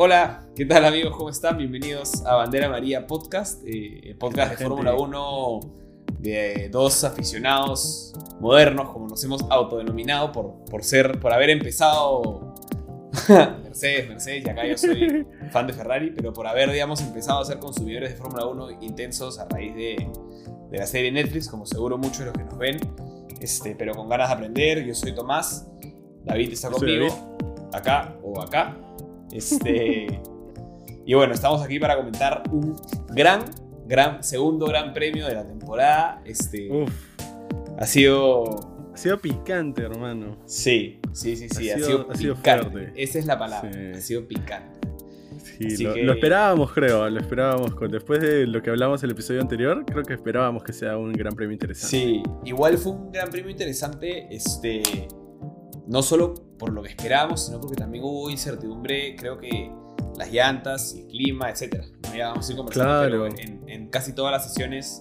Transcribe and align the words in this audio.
Hola, 0.00 0.46
¿qué 0.54 0.64
tal 0.64 0.84
amigos? 0.84 1.16
¿Cómo 1.16 1.28
están? 1.28 1.58
Bienvenidos 1.58 2.24
a 2.24 2.36
Bandera 2.36 2.68
María 2.68 3.04
Podcast, 3.08 3.66
eh, 3.66 3.98
el 4.04 4.16
podcast 4.16 4.52
de? 4.52 4.64
Fórmula 4.64 4.94
1 4.94 5.60
de 6.20 6.68
dos 6.68 7.02
aficionados 7.02 8.12
modernos, 8.38 8.90
como 8.90 9.08
nos 9.08 9.24
hemos 9.24 9.42
autodenominado 9.50 10.30
por, 10.30 10.64
por 10.66 10.84
ser, 10.84 11.18
por 11.18 11.32
haber 11.32 11.50
empezado 11.50 12.54
Mercedes, 13.64 14.08
Mercedes, 14.08 14.44
y 14.46 14.48
acá 14.48 14.64
yo 14.68 14.78
soy 14.78 15.26
fan 15.50 15.66
de 15.66 15.72
Ferrari, 15.72 16.12
pero 16.14 16.32
por 16.32 16.46
haber, 16.46 16.70
digamos, 16.70 17.00
empezado 17.00 17.40
a 17.40 17.44
ser 17.44 17.58
consumidores 17.58 18.10
de 18.10 18.16
Fórmula 18.16 18.46
1 18.46 18.82
intensos 18.82 19.40
a 19.40 19.46
raíz 19.46 19.74
de, 19.74 20.08
de 20.70 20.78
la 20.78 20.86
serie 20.86 21.10
Netflix, 21.10 21.48
como 21.48 21.66
seguro 21.66 21.98
muchos 21.98 22.20
de 22.20 22.26
los 22.26 22.34
que 22.34 22.44
nos 22.44 22.56
ven, 22.56 22.78
este, 23.40 23.74
pero 23.74 23.94
con 23.94 24.08
ganas 24.08 24.28
de 24.28 24.34
aprender. 24.34 24.84
Yo 24.84 24.94
soy 24.94 25.12
Tomás, 25.12 25.66
David 26.24 26.52
está 26.52 26.70
conmigo, 26.70 27.08
acá 27.72 28.16
o 28.22 28.40
acá. 28.40 28.76
Este, 29.32 30.20
y 31.04 31.14
bueno, 31.14 31.34
estamos 31.34 31.62
aquí 31.62 31.78
para 31.78 31.96
comentar 31.96 32.42
un 32.50 32.76
gran, 33.10 33.44
gran, 33.86 34.22
segundo 34.22 34.66
gran 34.66 34.92
premio 34.92 35.26
de 35.26 35.34
la 35.34 35.46
temporada. 35.46 36.22
Este, 36.24 36.70
Uf, 36.70 36.90
ha 37.78 37.86
sido 37.86 38.76
ha 38.92 38.96
sido 38.96 39.20
picante, 39.20 39.82
hermano. 39.82 40.36
Sí, 40.46 41.00
sí, 41.12 41.36
sí, 41.36 41.48
sí, 41.48 41.70
Ha 41.70 41.76
ha, 41.76 41.78
sido- 41.78 42.06
ha 42.10 42.14
sido 42.16 42.34
picante. 42.34 42.70
fuerte. 42.70 43.02
Esa 43.02 43.18
es 43.20 43.26
la 43.26 43.38
palabra, 43.38 43.70
Sí. 43.72 43.78
ha 43.94 44.00
sido 44.00 44.26
picante. 44.26 44.78
Sí, 45.68 45.84
lo, 45.84 45.94
que- 45.94 46.02
lo 46.02 46.12
esperábamos, 46.14 46.72
creo. 46.72 47.08
Lo 47.08 47.20
esperábamos. 47.20 47.72
Después 47.90 48.20
de 48.20 48.46
lo 48.46 48.60
que 48.60 48.70
hablamos 48.70 49.02
el 49.04 49.10
episodio 49.12 49.40
anterior, 49.40 49.84
creo 49.86 50.02
que 50.02 50.14
esperábamos 50.14 50.62
que 50.64 50.72
sea 50.72 50.96
un 50.96 51.12
gran 51.12 51.32
premio 51.34 51.52
interesante. 51.52 51.96
Sí, 51.96 52.22
igual 52.44 52.76
fue 52.78 52.92
un 52.92 53.12
gran 53.12 53.30
premio 53.30 53.50
interesante, 53.50 54.26
este, 54.34 54.82
no 55.88 56.02
solo 56.02 56.34
por 56.58 56.72
lo 56.72 56.82
que 56.82 56.90
esperábamos, 56.90 57.46
sino 57.46 57.60
porque 57.60 57.76
también 57.76 58.04
hubo 58.04 58.30
incertidumbre, 58.30 59.16
creo 59.16 59.38
que 59.38 59.72
las 60.16 60.30
llantas, 60.30 60.94
el 60.94 61.06
clima, 61.08 61.50
etc. 61.50 61.84
Ya 62.16 62.28
vamos 62.28 62.48
a 62.48 62.52
ir 62.52 62.56
conversando, 62.58 62.90
Claro. 63.08 63.10
pero 63.10 63.26
en, 63.42 63.68
en 63.68 63.88
casi 63.88 64.12
todas 64.14 64.32
las 64.32 64.44
sesiones 64.48 65.00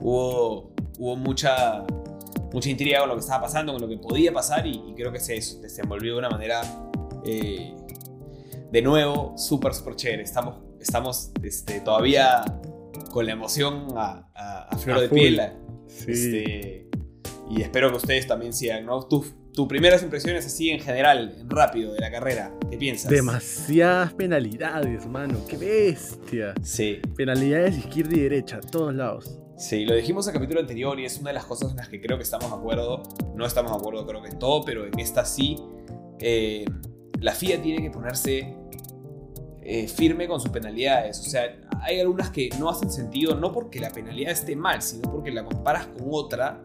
hubo, 0.00 0.72
hubo 0.98 1.16
mucha, 1.16 1.84
mucha 2.52 2.68
intriga 2.70 3.00
con 3.00 3.08
lo 3.08 3.14
que 3.14 3.20
estaba 3.20 3.42
pasando, 3.42 3.72
con 3.72 3.80
lo 3.82 3.88
que 3.88 3.96
podía 3.98 4.32
pasar 4.32 4.66
y, 4.66 4.82
y 4.88 4.94
creo 4.94 5.12
que 5.12 5.20
se 5.20 5.34
desenvolvió 5.34 6.12
de 6.14 6.18
una 6.18 6.30
manera, 6.30 6.60
eh, 7.24 7.74
de 8.72 8.82
nuevo, 8.82 9.34
súper, 9.38 9.72
súper 9.74 9.94
chévere. 9.96 10.22
Estamos, 10.22 10.56
estamos 10.80 11.30
este, 11.42 11.80
todavía 11.80 12.42
con 13.12 13.24
la 13.26 13.32
emoción 13.32 13.86
a, 13.96 14.28
a- 14.34 14.62
a 14.70 14.76
flor 14.78 14.98
A 14.98 15.00
de 15.02 15.08
full. 15.08 15.18
piel. 15.18 15.40
Sí. 15.86 16.10
Este, 16.10 16.88
y 17.48 17.62
espero 17.62 17.90
que 17.90 17.96
ustedes 17.98 18.26
también 18.26 18.52
sigan, 18.52 18.84
¿no? 18.84 19.02
Tus 19.06 19.32
tus 19.56 19.66
primeras 19.66 20.02
impresiones 20.02 20.44
así 20.44 20.68
en 20.68 20.80
general, 20.80 21.34
en 21.40 21.48
rápido, 21.48 21.94
de 21.94 21.98
la 22.00 22.10
carrera. 22.10 22.52
¿Qué 22.70 22.76
piensas? 22.76 23.10
Demasiadas 23.10 24.12
penalidades, 24.12 25.06
mano. 25.06 25.38
¡Qué 25.48 25.56
bestia! 25.56 26.52
Sí, 26.62 27.00
Penalidades 27.16 27.78
izquierda 27.78 28.14
y 28.14 28.20
derecha, 28.20 28.58
a 28.58 28.60
todos 28.60 28.94
lados. 28.94 29.40
sí, 29.56 29.86
lo 29.86 29.94
dijimos 29.94 30.26
en 30.26 30.34
el 30.34 30.40
capítulo 30.40 30.60
anterior 30.60 31.00
y 31.00 31.06
es 31.06 31.18
una 31.18 31.30
de 31.30 31.34
las 31.34 31.46
cosas 31.46 31.70
en 31.70 31.78
las 31.78 31.88
que 31.88 32.02
creo 32.02 32.18
que 32.18 32.22
estamos 32.22 32.50
de 32.50 32.54
acuerdo. 32.56 33.02
No 33.34 33.46
estamos 33.46 33.72
de 33.72 33.78
acuerdo 33.78 34.06
creo 34.06 34.22
que 34.22 34.28
en 34.28 34.38
todo, 34.38 34.62
pero 34.62 34.84
en 34.84 35.00
esta 35.00 35.24
sí. 35.24 35.56
Eh, 36.18 36.66
la 37.20 37.32
FIA 37.32 37.62
tiene 37.62 37.82
que 37.82 37.90
ponerse 37.90 38.54
eh, 39.62 39.88
firme 39.88 40.28
con 40.28 40.38
sus 40.38 40.50
penalidades. 40.50 41.18
O 41.20 41.30
sea, 41.30 41.58
hay 41.80 41.98
algunas 41.98 42.28
que 42.28 42.50
no 42.58 42.68
hacen 42.68 42.90
sentido, 42.90 43.34
no 43.34 43.52
porque 43.52 43.80
la 43.80 43.88
penalidad 43.88 44.32
esté 44.32 44.54
mal, 44.54 44.82
sino 44.82 45.10
porque 45.10 45.30
la 45.30 45.46
comparas 45.46 45.86
con 45.86 46.08
otra 46.10 46.62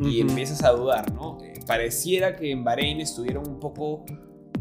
y 0.00 0.20
Ujú. 0.22 0.30
empiezas 0.30 0.62
a 0.64 0.70
dudar, 0.70 1.12
¿no? 1.12 1.38
Eh, 1.42 1.60
pareciera 1.66 2.36
que 2.36 2.50
en 2.50 2.64
Bahrein 2.64 3.00
estuvieron 3.00 3.46
un 3.48 3.58
poco 3.58 4.04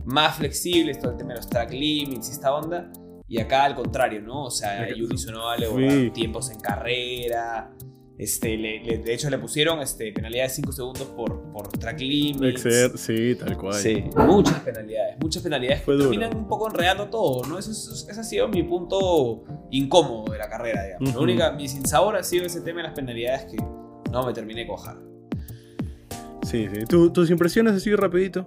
más 0.05 0.37
flexibles 0.37 0.99
todo 0.99 1.11
el 1.11 1.17
tema 1.17 1.29
de 1.31 1.37
los 1.37 1.49
track 1.49 1.71
limits 1.71 2.29
y 2.29 2.31
esta 2.31 2.53
onda, 2.53 2.91
y 3.27 3.39
acá 3.39 3.65
al 3.65 3.75
contrario, 3.75 4.21
¿no? 4.21 4.45
O 4.45 4.51
sea, 4.51 4.87
Yuki 4.95 5.15
Tsunoda 5.15 5.57
le 5.57 5.67
Sí. 6.05 6.09
tiempos 6.11 6.49
en 6.49 6.59
carrera, 6.59 7.71
este, 8.17 8.57
le- 8.57 8.79
le- 8.83 8.97
de 8.99 9.13
hecho 9.13 9.29
le 9.29 9.37
pusieron 9.37 9.79
este, 9.81 10.11
penalidad 10.11 10.45
de 10.45 10.49
5 10.49 10.71
segundos 10.71 11.03
por, 11.09 11.51
por 11.51 11.67
track 11.67 11.99
limits. 11.99 12.65
Exceder, 12.65 12.97
sí, 12.97 13.35
tal 13.35 13.55
cual. 13.57 13.73
Sí, 13.75 14.05
muchas 14.15 14.59
penalidades, 14.61 15.17
muchas 15.21 15.43
penalidades 15.43 15.83
Fue 15.83 15.93
que 15.95 16.03
duro. 16.03 16.09
terminan 16.11 16.35
un 16.37 16.47
poco 16.47 16.67
enredando 16.67 17.09
todo, 17.09 17.43
¿no? 17.47 17.59
Eso, 17.59 17.69
es- 17.71 18.07
ese 18.09 18.19
ha 18.19 18.23
sido 18.23 18.47
mi 18.47 18.63
punto 18.63 19.43
incómodo 19.71 20.31
de 20.31 20.39
la 20.39 20.49
carrera, 20.49 20.83
digamos. 20.85 21.09
La 21.09 21.15
Ujú. 21.15 21.23
única, 21.23 21.51
mi 21.51 21.67
sinsabor 21.67 22.15
ha 22.15 22.23
sido 22.23 22.45
ese 22.45 22.61
tema 22.61 22.77
de 22.81 22.87
las 22.87 22.93
penalidades 22.95 23.45
que 23.51 23.57
no 24.11 24.25
me 24.25 24.33
terminé 24.33 24.61
de 24.61 24.67
cojar. 24.67 24.97
Sí, 26.49 26.67
sí. 26.73 26.85
¿Tu- 26.85 27.09
¿Tus 27.11 27.29
impresiones 27.29 27.73
así 27.75 27.93
rapidito? 27.95 28.45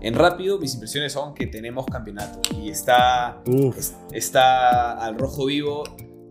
En 0.00 0.14
rápido, 0.14 0.58
mis 0.58 0.74
impresiones 0.74 1.12
son 1.12 1.34
que 1.34 1.46
tenemos 1.46 1.84
campeonato 1.86 2.40
y 2.56 2.70
está, 2.70 3.40
es- 3.76 3.96
está 4.12 4.92
al 4.92 5.18
rojo 5.18 5.46
vivo. 5.46 5.82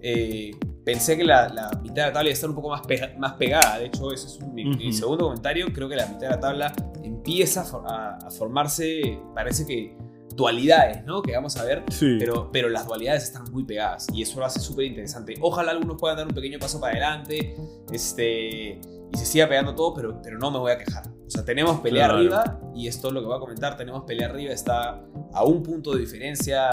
Eh, 0.01 0.51
pensé 0.85 1.17
que 1.17 1.23
la, 1.23 1.49
la 1.49 1.69
mitad 1.83 1.95
de 1.95 2.01
la 2.01 2.13
tabla 2.13 2.29
iba 2.29 2.31
a 2.31 2.33
estar 2.33 2.49
un 2.49 2.55
poco 2.55 2.69
más, 2.69 2.81
pega- 2.87 3.15
más 3.17 3.33
pegada. 3.33 3.77
De 3.79 3.87
hecho, 3.87 4.11
ese 4.11 4.27
es 4.27 4.39
un- 4.39 4.53
mi, 4.53 4.63
segundo 4.93 5.25
comentario. 5.25 5.67
Creo 5.73 5.87
que 5.89 5.95
la 5.97 6.05
mitad 6.07 6.21
de 6.21 6.29
la 6.29 6.39
tabla 6.39 6.73
empieza 7.03 7.61
a, 7.61 7.65
for- 7.65 7.83
a- 7.85 8.17
a 8.17 8.31
formarse, 8.31 9.19
parece 9.35 9.65
que 9.65 9.95
dualidades, 10.39 11.05
¿no? 11.05 11.21
Que 11.21 11.33
vamos 11.35 11.55
a 11.57 11.65
ver. 11.65 11.83
Sí. 11.91 12.15
Pero, 12.19 12.49
pero 12.51 12.69
las 12.69 12.87
dualidades 12.87 13.23
están 13.25 13.43
muy 13.51 13.63
pegadas 13.65 14.07
y 14.13 14.23
eso 14.23 14.39
lo 14.39 14.45
hace 14.45 14.59
súper 14.59 14.85
interesante. 14.85 15.35
Ojalá 15.41 15.71
algunos 15.71 15.97
puedan 15.99 16.17
dar 16.17 16.27
un 16.27 16.33
pequeño 16.33 16.57
paso 16.57 16.79
para 16.79 16.93
adelante 16.93 17.55
este, 17.91 18.79
y 19.11 19.17
se 19.17 19.25
siga 19.25 19.47
pegando 19.47 19.75
todo, 19.75 19.93
pero, 19.93 20.21
pero 20.23 20.37
no 20.39 20.49
me 20.51 20.57
voy 20.59 20.71
a 20.71 20.77
quejar. 20.77 21.07
O 21.07 21.29
sea, 21.29 21.45
tenemos 21.45 21.79
pelea 21.81 22.05
Claro. 22.05 22.19
arriba 22.19 22.59
y 22.75 22.87
esto 22.87 23.09
es 23.09 23.13
lo 23.13 23.19
que 23.21 23.27
voy 23.27 23.35
a 23.37 23.39
comentar. 23.39 23.77
Tenemos 23.77 24.03
pelea 24.05 24.29
arriba, 24.29 24.51
está 24.53 25.01
a 25.33 25.43
un 25.43 25.61
punto 25.63 25.93
de 25.93 25.99
diferencia. 26.01 26.69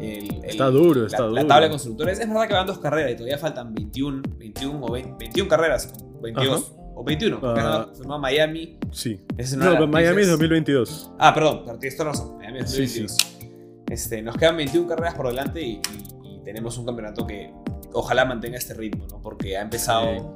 el- 0.00 0.32
el- 0.36 0.44
Está 0.44 0.66
duro, 0.70 1.00
la- 1.00 1.06
está 1.06 1.22
la, 1.22 1.26
duro. 1.28 1.46
tabla 1.46 1.64
de 1.66 1.70
constructores. 1.70 2.20
Es 2.20 2.28
verdad 2.28 2.46
que 2.46 2.54
van 2.54 2.66
dos 2.68 2.78
carreras 2.78 3.10
y 3.10 3.14
todavía 3.16 3.36
faltan 3.36 3.74
21, 3.74 4.22
21 4.36 4.86
o 4.86 4.92
20, 4.92 5.16
21 5.18 5.48
carreras. 5.48 5.92
22 6.22 6.72
o 6.94 7.02
21. 7.02 7.40
Porque 7.40 7.60
firmó 7.96 8.16
Miami. 8.18 8.78
Sí. 8.92 9.20
Es 9.36 9.56
No, 9.56 9.64
Miami 9.88 10.22
es 10.22 10.28
noticias. 10.28 10.28
2022. 10.30 11.12
Ah, 11.18 11.34
perdón, 11.34 11.62
pero 11.66 11.78
tienes 11.80 11.96
toda 11.96 12.10
razón. 12.10 12.37
Miami 12.52 12.64
es 12.64 12.70
Sí, 12.70 13.02
2022. 13.02 13.84
Este, 13.90 14.22
nos 14.22 14.36
quedan 14.36 14.56
21 14.56 14.86
carreras 14.88 15.14
por 15.14 15.28
delante 15.28 15.60
y, 15.62 15.80
y- 16.24 16.36
y 16.36 16.42
tenemos 16.44 16.76
un 16.78 16.84
campeonato 16.86 17.26
que 17.26 17.52
ojalá 17.92 18.24
mantenga 18.24 18.58
este 18.58 18.74
ritmo, 18.74 19.06
¿no? 19.06 19.20
Porque 19.22 19.56
ha 19.56 19.62
empezado, 19.62 20.34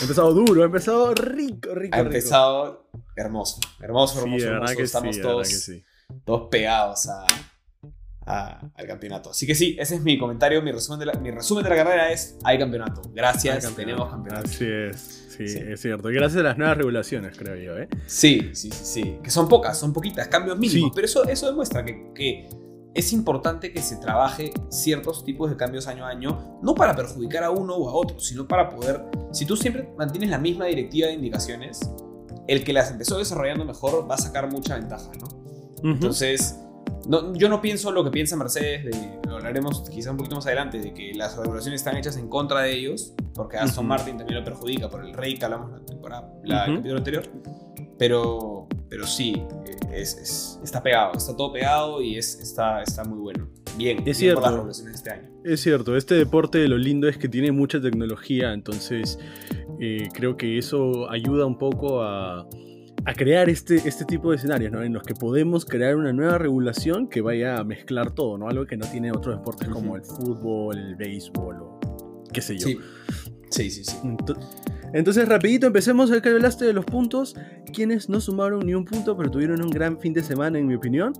Ha 0.00 0.02
empezado 0.02 0.32
duro, 0.32 0.62
ha 0.62 0.66
empezado 0.66 1.14
rico, 1.14 1.74
rico. 1.74 1.94
ha 1.96 1.98
rico. 1.98 1.98
empezado 1.98 2.88
hermoso, 3.16 3.60
hermoso, 3.80 4.20
hermoso, 4.22 4.46
hermoso. 4.46 4.76
que 4.76 4.82
Estamos 4.82 5.20
todos, 5.20 5.70
todos 6.24 6.48
pegados 6.50 7.06
a, 7.08 7.26
a- 8.26 8.70
al 8.74 8.86
campeonato. 8.86 9.30
Así 9.30 9.46
que 9.46 9.54
sí, 9.54 9.76
ese 9.78 9.96
es 9.96 10.00
mi 10.02 10.18
comentario, 10.18 10.62
mi 10.62 10.72
resumen 10.72 10.98
de 10.98 11.06
la, 11.06 11.12
mi 11.14 11.30
resumen 11.30 11.62
de 11.64 11.70
la 11.70 11.76
carrera 11.76 12.10
es 12.10 12.36
hay 12.42 12.58
campeonato. 12.58 13.02
Gracias, 13.12 13.56
Hay 13.56 13.62
campeonato. 13.62 13.76
tenemos 13.76 14.10
campeonato. 14.10 14.48
Así 14.48 14.66
es, 14.66 15.23
sí, 15.36 15.48
Sí. 15.48 15.58
es 15.66 15.80
cierto. 15.80 16.08
Gracias 16.08 16.40
a 16.40 16.44
las 16.44 16.58
nuevas 16.58 16.76
regulaciones, 16.76 17.36
creo 17.36 17.56
yo, 17.56 17.76
¿eh? 17.78 17.88
Sí, 18.06 18.50
sí, 18.52 18.70
sí, 18.70 18.84
sí. 18.84 19.18
Que 19.22 19.30
son 19.30 19.48
pocas, 19.48 19.78
son 19.78 19.92
poquitas, 19.92 20.28
cambios 20.28 20.58
mínimos. 20.58 20.90
Sí. 20.90 20.92
Pero 20.94 21.04
eso, 21.06 21.24
eso 21.24 21.46
demuestra 21.46 21.84
que, 21.84 22.10
que 22.14 22.48
es 22.94 23.12
importante 23.12 23.72
que 23.72 23.82
se 23.82 23.96
trabaje 23.96 24.52
ciertos 24.68 25.24
tipos 25.24 25.50
de 25.50 25.56
cambios 25.56 25.88
año 25.88 26.04
a 26.06 26.10
año, 26.10 26.58
no 26.62 26.74
para 26.74 26.94
perjudicar 26.94 27.42
a 27.44 27.50
uno 27.50 27.74
o 27.74 27.88
a 27.88 27.92
otro, 27.94 28.20
sino 28.20 28.46
para 28.46 28.68
poder. 28.68 29.02
Si 29.32 29.44
tú 29.46 29.56
siempre 29.56 29.88
mantienes 29.98 30.30
la 30.30 30.38
misma 30.38 30.66
directiva 30.66 31.08
de 31.08 31.14
indicaciones, 31.14 31.80
el 32.46 32.62
que 32.62 32.72
las 32.72 32.90
empezó 32.90 33.18
desarrollando 33.18 33.64
mejor 33.64 34.08
va 34.08 34.14
a 34.14 34.18
sacar 34.18 34.50
mucha 34.50 34.76
ventaja, 34.78 35.10
¿no? 35.20 35.44
Entonces, 35.90 36.56
no- 37.08 37.34
yo 37.34 37.48
no 37.48 37.60
pienso 37.60 37.90
lo 37.92 38.02
que 38.04 38.10
piensa 38.10 38.36
Mercedes, 38.36 38.84
de, 38.84 39.18
lo 39.28 39.36
hablaremos 39.36 39.88
quizá 39.90 40.10
un 40.10 40.16
poquito 40.16 40.36
más 40.36 40.46
adelante, 40.46 40.78
de 40.80 40.92
que 40.94 41.12
las 41.14 41.36
regulaciones 41.36 41.80
están 41.80 41.96
hechas 41.96 42.16
en 42.16 42.28
contra 42.28 42.60
de 42.62 42.72
ellos, 42.74 43.14
porque 43.34 43.56
Aston. 43.56 43.86
Martin 43.86 44.16
también 44.18 44.38
lo 44.38 44.44
perjudica 44.44 44.88
por 44.88 45.04
el 45.04 45.12
rey 45.14 45.34
que 45.36 45.44
hablamos 45.44 45.70
la 45.72 45.84
temporada, 45.84 46.32
la, 46.44 46.64
el 46.66 46.76
capítulo 46.76 46.98
anterior. 46.98 47.24
Pero, 47.98 48.66
pero 48.88 49.06
sí, 49.06 49.34
eh, 49.66 49.76
es, 50.02 50.16
es- 50.18 50.60
está 50.64 50.82
pegado, 50.82 51.12
está 51.16 51.36
todo 51.36 51.52
pegado 51.52 52.02
y 52.02 52.16
es, 52.18 52.40
está, 52.40 52.82
está 52.82 53.04
muy 53.04 53.18
bueno. 53.18 53.48
Bien, 53.76 53.96
bien 53.98 53.98
Es 53.98 54.04
por 54.04 54.06
las 54.06 54.16
cierto. 54.18 54.50
regulaciones 54.50 54.92
de 54.92 54.96
este 54.96 55.10
año. 55.10 55.30
Es 55.44 55.60
cierto, 55.60 55.96
este 55.96 56.14
deporte 56.14 56.66
lo 56.68 56.78
lindo 56.78 57.08
es 57.08 57.16
que 57.18 57.28
tiene 57.28 57.52
mucha 57.52 57.80
tecnología, 57.80 58.52
entonces 58.52 59.18
eh, 59.80 60.08
creo 60.12 60.36
que 60.36 60.58
eso 60.58 61.10
ayuda 61.10 61.44
un 61.46 61.58
poco 61.58 62.02
a, 62.02 62.48
a 63.06 63.12
crear 63.14 63.48
este, 63.50 63.76
este 63.86 64.04
tipo 64.04 64.30
de 64.30 64.36
escenarios, 64.36 64.72
¿no? 64.72 64.82
En 64.82 64.92
los 64.92 65.02
que 65.02 65.14
podemos 65.14 65.64
crear 65.64 65.96
una 65.96 66.12
nueva 66.12 66.38
regulación 66.38 67.06
que 67.08 67.20
vaya 67.20 67.58
a 67.58 67.64
mezclar 67.64 68.12
todo, 68.12 68.38
¿no? 68.38 68.48
Algo 68.48 68.66
que 68.66 68.76
no 68.76 68.86
tiene 68.86 69.12
otros 69.12 69.36
deportes 69.36 69.68
como 69.68 69.96
el 69.96 70.02
fútbol, 70.02 70.78
el 70.78 70.96
béisbol 70.96 71.56
o 71.60 71.78
qué 72.32 72.40
sé 72.40 72.56
yo. 72.56 72.66
Sí, 72.68 72.78
sí, 73.50 73.70
sí. 73.70 73.84
sí. 73.84 73.96
Ento- 74.04 74.38
Entonces, 74.94 75.28
rapidito, 75.28 75.66
empecemos 75.66 76.10
el 76.10 76.22
que 76.22 76.30
hablaste 76.30 76.64
de 76.64 76.72
los 76.72 76.84
puntos. 76.86 77.36
¿Quiénes 77.74 78.08
no 78.08 78.20
sumaron 78.20 78.60
ni 78.64 78.74
un 78.74 78.84
punto, 78.84 79.16
pero 79.16 79.30
tuvieron 79.30 79.60
un 79.62 79.70
gran 79.70 79.98
fin 79.98 80.12
de 80.14 80.22
semana, 80.22 80.58
en 80.58 80.66
mi 80.66 80.74
opinión? 80.76 81.12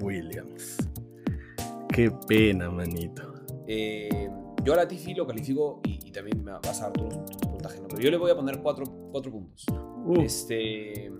Williams. 0.00 0.78
Qué 1.88 2.10
pena, 2.26 2.70
manito. 2.70 3.32
Eh, 3.66 4.23
yo 4.64 4.72
a 4.72 4.76
Latifi 4.76 5.14
lo 5.14 5.26
califico 5.26 5.80
y, 5.84 6.00
y 6.06 6.10
también 6.10 6.42
me 6.42 6.52
vas 6.52 6.80
a 6.80 6.84
dar 6.84 6.92
tu, 6.92 7.08
tu 7.08 7.50
puntaje, 7.50 7.80
¿no? 7.80 7.88
pero 7.88 8.00
yo 8.00 8.10
le 8.10 8.16
voy 8.16 8.30
a 8.30 8.36
poner 8.36 8.60
cuatro, 8.60 8.84
cuatro 9.10 9.30
puntos. 9.30 9.66
Uh, 10.04 10.20
Este. 10.20 11.12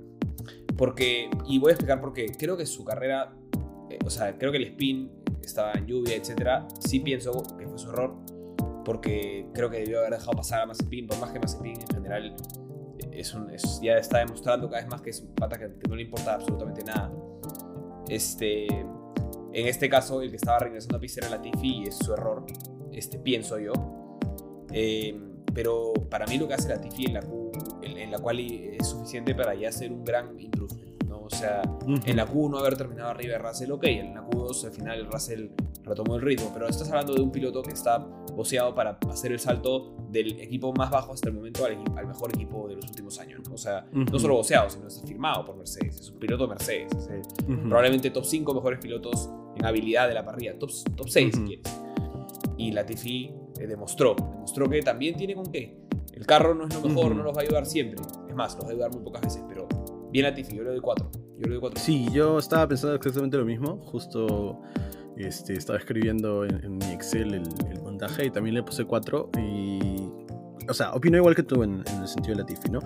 Porque. 0.76 1.30
Y 1.46 1.58
voy 1.58 1.70
a 1.70 1.72
explicar 1.72 2.00
por 2.00 2.12
qué. 2.12 2.26
Creo 2.26 2.56
que 2.56 2.66
su 2.66 2.84
carrera. 2.84 3.32
eh, 3.90 3.98
o 4.04 4.10
sea, 4.10 4.36
creo 4.36 4.50
que 4.50 4.58
el 4.58 4.64
spin 4.64 5.10
estaba 5.42 5.72
en 5.72 5.86
lluvia, 5.86 6.16
etc. 6.16 6.64
Sí 6.80 7.00
pienso 7.00 7.32
que 7.58 7.66
fue 7.66 7.78
su 7.78 7.90
error, 7.90 8.16
porque 8.84 9.46
creo 9.54 9.70
que 9.70 9.78
debió 9.78 10.00
haber 10.00 10.12
dejado 10.12 10.32
pasar 10.32 10.62
a 10.62 10.66
Mazepin, 10.66 11.06
por 11.06 11.18
más 11.18 11.30
que 11.30 11.38
Mazepin 11.38 11.80
en 11.80 11.86
general 11.86 12.36
es 13.12 13.34
un, 13.34 13.50
ya 13.80 13.96
está 13.96 14.18
demostrando 14.18 14.68
cada 14.68 14.82
vez 14.82 14.90
más 14.90 15.00
que 15.00 15.10
es 15.10 15.20
un 15.20 15.34
pata 15.34 15.58
que, 15.58 15.68
no 15.88 15.94
le 15.94 16.02
importa 16.02 16.34
absolutamente 16.34 16.82
nada. 16.84 17.12
Este, 18.08 18.66
en 18.66 19.66
este 19.68 19.88
caso, 19.88 20.20
el 20.20 20.30
que 20.30 20.36
estaba 20.36 20.58
regresando 20.58 20.98
a 20.98 21.00
pista 21.00 21.20
era 21.20 21.36
Latifi 21.36 21.82
y 21.82 21.82
es 21.84 21.96
su 21.96 22.12
error, 22.12 22.44
este, 22.94 23.18
pienso 23.18 23.58
yo. 23.58 23.72
Eh, 24.72 25.18
pero 25.52 25.92
para 26.10 26.26
mí 26.26 26.36
lo 26.36 26.48
que 26.48 26.54
hace 26.54 26.68
Latifi 26.68 27.06
en 27.06 27.14
la 27.14 27.22
Q, 27.22 27.52
en, 27.82 28.10
la 28.10 28.18
cual 28.18 28.40
es 28.40 28.86
suficiente 28.88 29.34
para 29.34 29.54
ya 29.54 29.70
ser 29.70 29.92
un 29.92 30.04
gran 30.04 30.38
improvement. 30.38 31.04
¿no? 31.04 31.20
O 31.20 31.30
sea, 31.30 31.62
en 31.86 32.16
la 32.16 32.26
Q1 32.26 32.58
haber 32.58 32.76
terminado 32.76 33.10
arriba 33.10 33.34
de 33.34 33.38
Russell, 33.38 33.70
ok, 33.70 33.84
en 33.84 34.14
la 34.14 34.26
Q2 34.26 34.64
al 34.64 34.72
final 34.72 35.06
Russell 35.06 35.48
retomó 35.84 36.16
el 36.16 36.22
ritmo, 36.22 36.50
pero 36.52 36.66
estás 36.66 36.88
hablando 36.88 37.14
de 37.14 37.20
un 37.20 37.30
piloto 37.30 37.62
que 37.62 37.72
está 37.72 37.98
boceado 37.98 38.74
para 38.74 38.98
hacer 39.10 39.32
el 39.32 39.38
salto 39.38 39.96
del 40.10 40.40
equipo 40.40 40.72
más 40.72 40.90
bajo 40.90 41.12
hasta 41.12 41.28
el 41.28 41.34
momento 41.34 41.64
al, 41.64 41.78
al 41.96 42.06
mejor 42.06 42.30
equipo 42.30 42.66
de 42.68 42.76
los 42.76 42.86
últimos 42.86 43.18
años. 43.20 43.42
O 43.52 43.58
sea, 43.58 43.86
no 43.92 44.18
solo 44.18 44.36
boceado, 44.36 44.70
sino 44.70 44.88
está 44.88 45.06
firmado 45.06 45.44
por 45.44 45.56
Mercedes. 45.56 46.00
Es 46.00 46.10
un 46.10 46.18
piloto 46.18 46.48
Mercedes. 46.48 46.90
Probablemente 47.46 48.10
top 48.10 48.24
5 48.24 48.54
mejores 48.54 48.80
pilotos 48.80 49.30
en 49.56 49.64
habilidad 49.64 50.08
de 50.08 50.14
la 50.14 50.24
parrilla. 50.24 50.58
Top, 50.58 50.70
top 50.96 51.08
6 51.08 51.34
si 51.34 51.42
quieres. 51.42 51.83
Y 52.64 52.70
Latifi 52.72 53.30
eh, 53.60 53.66
demostró, 53.66 54.16
demostró 54.16 54.70
que 54.70 54.80
también 54.80 55.14
tiene 55.16 55.34
con 55.34 55.44
qué. 55.52 55.76
El 56.14 56.24
carro 56.24 56.54
no 56.54 56.66
es 56.66 56.74
lo 56.74 56.88
mejor, 56.88 57.14
no 57.14 57.22
los 57.22 57.36
va 57.36 57.42
a 57.42 57.44
ayudar 57.44 57.66
siempre. 57.66 58.00
Es 58.26 58.34
más, 58.34 58.56
los 58.56 58.64
va 58.64 58.68
a 58.68 58.72
ayudar 58.72 58.90
muy 58.94 59.02
pocas 59.02 59.20
veces, 59.20 59.42
pero 59.46 59.68
bien 60.10 60.24
Latifi, 60.24 60.56
yo 60.56 60.64
le 60.64 60.70
doy 60.70 60.80
4. 60.80 61.10
Yo 61.12 61.42
le 61.42 61.50
doy 61.50 61.60
4. 61.60 61.78
Sí, 61.78 62.06
yo 62.10 62.38
estaba 62.38 62.66
pensando 62.66 62.96
exactamente 62.96 63.36
lo 63.36 63.44
mismo. 63.44 63.82
Justo 63.84 64.62
este, 65.18 65.52
estaba 65.52 65.78
escribiendo 65.78 66.46
en, 66.46 66.78
mi 66.78 66.86
Excel 66.86 67.34
el, 67.34 67.42
el, 67.70 67.82
montaje 67.82 68.24
y 68.24 68.30
también 68.30 68.54
le 68.54 68.62
puse 68.62 68.86
4 68.86 69.30
y... 69.38 69.93
O 70.68 70.74
sea, 70.74 70.92
opino 70.92 71.16
igual 71.16 71.34
que 71.34 71.42
tú 71.42 71.62
en, 71.62 71.84
el 72.00 72.08
sentido 72.08 72.36
de 72.36 72.42
Latifi, 72.42 72.70
¿no? 72.70 72.80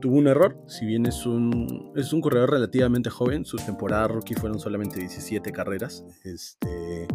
Tuvo 0.00 0.16
un 0.16 0.26
error, 0.26 0.56
si 0.66 0.86
bien 0.86 1.06
es 1.06 1.26
un, 1.26 1.92
es 1.96 2.12
un 2.12 2.20
corredor 2.20 2.50
relativamente 2.50 3.10
joven, 3.10 3.44
su 3.44 3.56
temporada 3.56 4.08
rookie 4.08 4.34
fueron 4.34 4.58
solamente 4.58 4.98
17 4.98 5.52
carreras. 5.52 6.04
Este, 6.24 7.06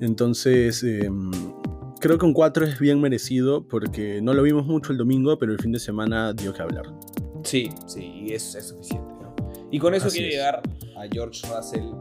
entonces, 0.00 0.82
em, 0.82 1.30
creo 2.00 2.18
que 2.18 2.26
un 2.26 2.34
4 2.34 2.66
es 2.66 2.78
bien 2.78 3.00
merecido 3.00 3.66
porque 3.66 4.20
no 4.22 4.34
lo 4.34 4.42
vimos 4.42 4.66
mucho 4.66 4.92
el 4.92 4.98
domingo, 4.98 5.38
pero 5.38 5.52
el 5.52 5.58
fin 5.58 5.72
de 5.72 5.78
semana 5.78 6.32
dio 6.32 6.52
que 6.52 6.62
hablar. 6.62 6.84
Sí, 7.44 7.70
sí, 7.86 8.24
y 8.26 8.32
es, 8.32 8.54
es 8.54 8.68
suficiente, 8.68 9.14
¿no? 9.20 9.34
Y 9.70 9.78
con 9.78 9.94
eso 9.94 10.08
quiere 10.08 10.30
llegar 10.30 10.62
a 10.96 11.06
George 11.10 11.46
Russell 11.48 11.92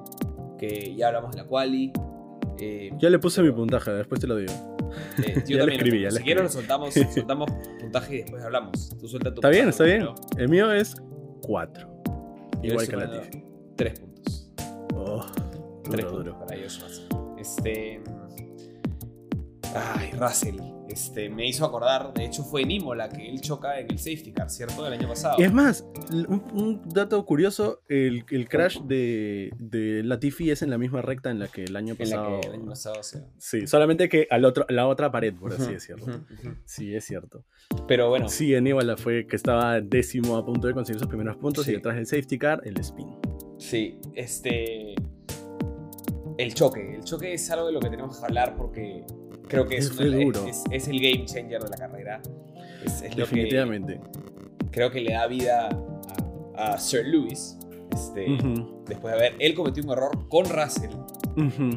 que 0.58 0.96
ya 0.96 1.08
hablamos 1.08 1.32
de 1.32 1.38
la 1.38 1.48
quali. 1.48 1.92
Eh, 2.60 2.92
ya 2.98 3.10
le 3.10 3.20
puse 3.20 3.42
mi 3.42 3.52
puntaje, 3.52 3.92
después 3.92 4.20
te 4.20 4.28
lo 4.28 4.36
digo. 4.36 4.77
Yo 5.48 5.58
también. 5.60 5.70
Escribí, 5.70 6.02
ya 6.02 6.12
si 6.12 6.24
quieres, 6.24 6.44
lo 6.44 6.50
soltamos, 6.50 6.94
soltamos 7.14 7.52
puntaje 7.80 8.16
y 8.16 8.18
después 8.22 8.44
hablamos. 8.44 8.90
Tú 9.00 9.08
suelta 9.08 9.30
tu 9.34 9.36
Está 9.36 9.50
bien, 9.50 9.70
está 9.70 9.84
bien. 9.84 10.08
El 10.38 10.50
mío 10.50 10.72
es 10.72 10.96
4. 11.42 12.04
Igual 12.64 12.88
que 12.88 12.96
la 12.96 13.12
Tiffy. 13.12 13.44
3 13.76 14.00
puntos. 14.00 14.54
Oh, 14.96 15.26
3 15.90 16.06
puntos 16.06 16.36
para 16.36 16.56
ellos 16.56 17.08
Este. 17.38 18.02
Ay, 19.74 20.12
Russell. 20.18 20.77
Este, 20.90 21.30
me 21.30 21.48
hizo 21.48 21.66
acordar, 21.66 22.14
de 22.14 22.26
hecho 22.26 22.44
fue 22.44 22.62
en 22.62 22.98
la 22.98 23.10
que 23.10 23.30
él 23.30 23.42
choca 23.42 23.80
en 23.80 23.92
el 23.92 23.98
safety 23.98 24.32
car, 24.32 24.50
¿cierto? 24.50 24.84
Del 24.84 24.94
año 24.94 25.08
pasado. 25.08 25.36
Y 25.38 25.44
es 25.44 25.52
más, 25.52 25.86
un, 26.12 26.82
dato 26.86 27.24
curioso, 27.26 27.82
el, 27.90 28.24
el 28.30 28.48
crash 28.48 28.80
de, 28.82 29.52
de, 29.58 30.04
Latifi 30.04 30.52
es 30.52 30.62
en 30.62 30.70
la 30.70 30.78
misma 30.78 31.02
recta 31.02 31.30
en 31.30 31.40
la 31.40 31.48
que 31.48 31.64
el 31.64 31.76
año 31.76 31.96
pasado. 31.96 32.28
En 32.28 32.34
la 32.34 32.40
que 32.40 32.48
el 32.48 32.54
año 32.54 32.66
pasado, 32.66 33.04
sí. 33.04 33.20
Sí, 33.38 33.68
solamente 33.68 34.08
que 34.08 34.28
al 34.30 34.46
otro, 34.46 34.66
la 34.70 34.88
otra 34.88 35.12
pared, 35.12 35.34
por 35.34 35.54
así 35.54 35.74
decirlo. 35.74 36.24
Sí, 36.66 36.96
es 36.96 37.06
cierto. 37.06 37.44
Pero 37.88 38.10
bueno. 38.10 38.30
Sí, 38.30 38.54
en 38.54 38.68
Imola 38.68 38.98
fue 38.98 39.28
que 39.28 39.36
estaba 39.36 39.82
décimo 39.82 40.38
a 40.38 40.46
punto 40.46 40.68
de 40.68 40.74
conseguir 40.74 41.00
sus 41.00 41.10
primeros 41.10 41.38
puntos 41.38 41.68
y 41.68 41.74
detrás 41.74 41.96
del 41.96 42.06
safety 42.06 42.38
car, 42.38 42.62
el 42.64 42.80
spin. 42.80 43.08
Sí, 43.58 44.00
este... 44.16 44.96
El 46.38 46.54
choque. 46.54 46.96
El 46.96 47.04
choque 47.04 47.34
es 47.34 47.50
algo 47.50 47.68
de 47.68 47.74
lo 47.74 47.80
que 47.80 47.90
tenemos 47.90 48.20
que 48.20 48.26
hablar 48.26 48.56
porque 48.56 49.04
Creo 49.48 49.68
que 49.68 49.78
es, 49.78 49.92
es, 50.72 50.88
el 50.88 51.00
game 51.00 51.26
changer 51.26 51.64
de 51.64 51.70
la 51.70 51.78
carrera. 51.78 52.22
Definitivamente. 53.16 54.00
creo 54.72 54.92
que 54.92 55.02
le 55.02 55.14
da 55.14 55.28
vida 55.28 55.70
a, 56.56 56.78
Sir 56.78 57.06
Lewis. 57.06 57.58
Este, 57.94 58.28
Después 58.86 59.14
de 59.14 59.20
haber. 59.20 59.36
Él 59.40 59.54
cometió 59.54 59.84
un 59.84 59.90
error 59.92 60.28
con 60.30 60.46
Russell. 60.46 60.92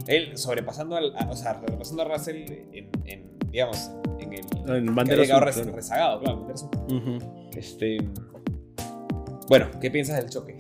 Él 0.06 0.36
sobrepasando 0.36 0.96
al, 0.96 1.14
a, 1.16 1.30
o 1.30 1.36
sea, 1.36 1.52
a 1.52 2.04
Russell 2.04 2.44
en, 2.72 3.38
digamos, 3.50 3.90
en 4.18 4.32
el. 4.32 4.76
En 4.76 4.94
bandera 4.94 5.22
azul, 5.22 5.72
rezagado, 5.72 6.20
claro. 6.20 6.46
Este. 7.52 7.98
Bueno, 9.48 9.68
¿qué 9.80 9.90
piensas 9.90 10.16
del 10.16 10.30
choque? 10.30 10.56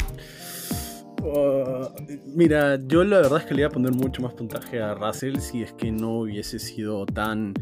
Uh, 1.22 1.86
mira, 2.34 2.78
yo 2.86 3.04
la 3.04 3.18
verdad 3.18 3.40
es 3.40 3.44
que 3.44 3.54
le 3.54 3.60
iba 3.60 3.68
a 3.68 3.72
poner 3.72 3.92
mucho 3.92 4.22
más 4.22 4.32
puntaje 4.32 4.80
a 4.80 4.94
Russell 4.94 5.36
si 5.38 5.62
es 5.62 5.72
que 5.74 5.92
no 5.92 6.20
hubiese 6.20 6.58
sido 6.58 7.04
tan, 7.04 7.52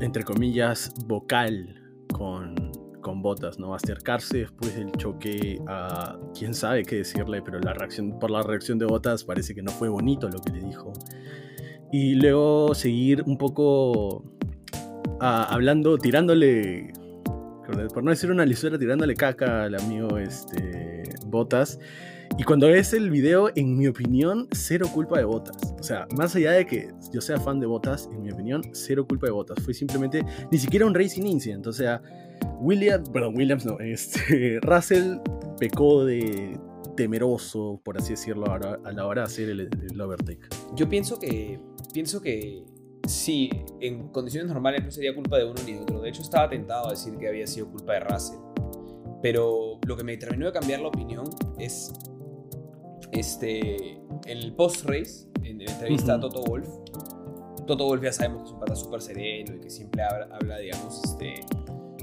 entre 0.00 0.24
comillas, 0.24 0.92
vocal 1.06 1.80
con, 2.12 2.54
con 3.00 3.22
Botas, 3.22 3.60
¿no? 3.60 3.74
Acercarse 3.74 4.38
después 4.38 4.74
del 4.74 4.90
choque 4.92 5.60
a 5.68 6.18
quién 6.36 6.52
sabe 6.52 6.82
qué 6.82 6.96
decirle, 6.96 7.42
pero 7.42 7.60
la 7.60 7.74
reacción, 7.74 8.18
por 8.18 8.32
la 8.32 8.42
reacción 8.42 8.78
de 8.78 8.86
Botas 8.86 9.22
parece 9.22 9.54
que 9.54 9.62
no 9.62 9.70
fue 9.70 9.88
bonito 9.88 10.28
lo 10.28 10.40
que 10.40 10.52
le 10.52 10.60
dijo. 10.60 10.92
Y 11.92 12.16
luego 12.16 12.74
seguir 12.74 13.22
un 13.24 13.38
poco 13.38 14.24
ah, 15.20 15.46
hablando, 15.48 15.96
tirándole, 15.96 16.92
por 17.94 18.02
no 18.02 18.10
decir 18.10 18.32
una 18.32 18.44
lisura, 18.44 18.78
tirándole 18.78 19.14
caca 19.14 19.64
al 19.64 19.76
amigo 19.76 20.18
este, 20.18 21.04
Botas 21.26 21.78
y 22.38 22.44
cuando 22.44 22.68
ves 22.68 22.92
el 22.92 23.10
video, 23.10 23.50
en 23.54 23.76
mi 23.76 23.86
opinión, 23.86 24.48
cero 24.52 24.86
culpa 24.92 25.18
de 25.18 25.24
Botas. 25.24 25.56
O 25.78 25.82
sea, 25.82 26.06
más 26.16 26.34
allá 26.36 26.52
de 26.52 26.66
que 26.66 26.88
yo 27.12 27.20
sea 27.20 27.38
fan 27.38 27.60
de 27.60 27.66
Botas, 27.66 28.08
en 28.12 28.22
mi 28.22 28.30
opinión, 28.30 28.62
cero 28.72 29.06
culpa 29.06 29.26
de 29.26 29.32
Botas. 29.32 29.62
Fue 29.62 29.74
simplemente 29.74 30.24
ni 30.50 30.58
siquiera 30.58 30.86
un 30.86 30.94
racing 30.94 31.24
incident. 31.24 31.66
O 31.66 31.72
sea, 31.72 32.00
Williams, 32.60 33.10
perdón, 33.10 33.36
Williams 33.36 33.66
no, 33.66 33.78
este, 33.80 34.58
Russell 34.62 35.18
pecó 35.58 36.04
de 36.04 36.58
temeroso, 36.96 37.80
por 37.84 37.98
así 37.98 38.10
decirlo, 38.10 38.46
a 38.46 38.92
la 38.92 39.06
hora 39.06 39.22
de 39.22 39.26
hacer 39.26 39.50
el, 39.50 40.00
overtake. 40.00 40.48
Yo 40.76 40.88
pienso 40.88 41.18
que, 41.18 41.60
pienso 41.92 42.20
que 42.20 42.64
sí, 43.06 43.50
en 43.80 44.08
condiciones 44.08 44.48
normales 44.48 44.84
no 44.84 44.90
sería 44.90 45.14
culpa 45.14 45.36
de 45.38 45.44
uno 45.44 45.60
ni 45.66 45.74
de 45.74 45.80
otro. 45.80 46.00
De 46.00 46.08
hecho, 46.08 46.22
estaba 46.22 46.48
tentado 46.48 46.88
a 46.88 46.90
decir 46.90 47.16
que 47.18 47.28
había 47.28 47.46
sido 47.46 47.70
culpa 47.70 47.94
de 47.94 48.00
Russell. 48.00 48.38
Pero 49.22 49.78
lo 49.86 49.96
que 49.96 50.04
me 50.04 50.16
terminó 50.16 50.46
de 50.46 50.52
cambiar 50.52 50.80
la 50.80 50.88
opinión 50.88 51.24
es 51.58 51.92
este, 53.12 53.94
en 53.94 54.38
el 54.38 54.54
post-race, 54.54 55.28
en 55.42 55.58
la 55.58 55.70
entrevista 55.70 56.14
a 56.14 56.20
Toto 56.20 56.42
Wolf, 56.42 56.68
Toto 57.66 57.86
Wolf 57.86 58.02
ya 58.02 58.12
sabemos 58.12 58.42
que 58.42 58.46
es 58.48 58.52
un 58.52 58.60
pata 58.60 58.76
súper 58.76 59.00
sereno 59.00 59.54
y 59.54 59.60
que 59.60 59.70
siempre 59.70 60.02
habla, 60.02 60.58
digamos, 60.58 61.02
este, 61.04 61.34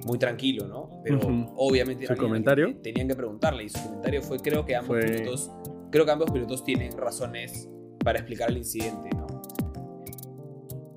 muy 0.05 0.17
tranquilo, 0.17 0.67
¿no? 0.67 0.89
Pero 1.03 1.19
obviamente 1.55 2.07
¿Su 2.07 2.15
comentario? 2.15 2.77
tenían 2.81 3.07
que 3.07 3.15
preguntarle 3.15 3.65
y 3.65 3.69
su 3.69 3.83
comentario 3.83 4.21
fue 4.21 4.39
creo 4.39 4.65
que 4.65 4.75
ambos 4.75 4.97
pilotos 4.97 5.51
creo 5.91 6.05
que 6.05 6.11
ambos 6.11 6.31
pilotos 6.31 6.63
tienen 6.63 6.91
razones 6.97 7.69
para 8.03 8.19
explicar 8.19 8.49
el 8.49 8.57
incidente, 8.57 9.09
¿no? 9.15 9.27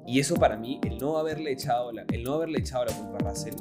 Y 0.06 0.18
eso 0.18 0.34
para 0.34 0.56
mí, 0.56 0.80
el 0.84 0.98
no 0.98 1.18
haberle 1.18 1.52
echado 1.52 1.92
la, 1.92 2.04
el 2.12 2.24
no 2.24 2.34
haberle 2.34 2.58
echado 2.58 2.84
la 2.84 2.92
culpa 2.92 3.18
a 3.18 3.30
Russell, 3.30 3.54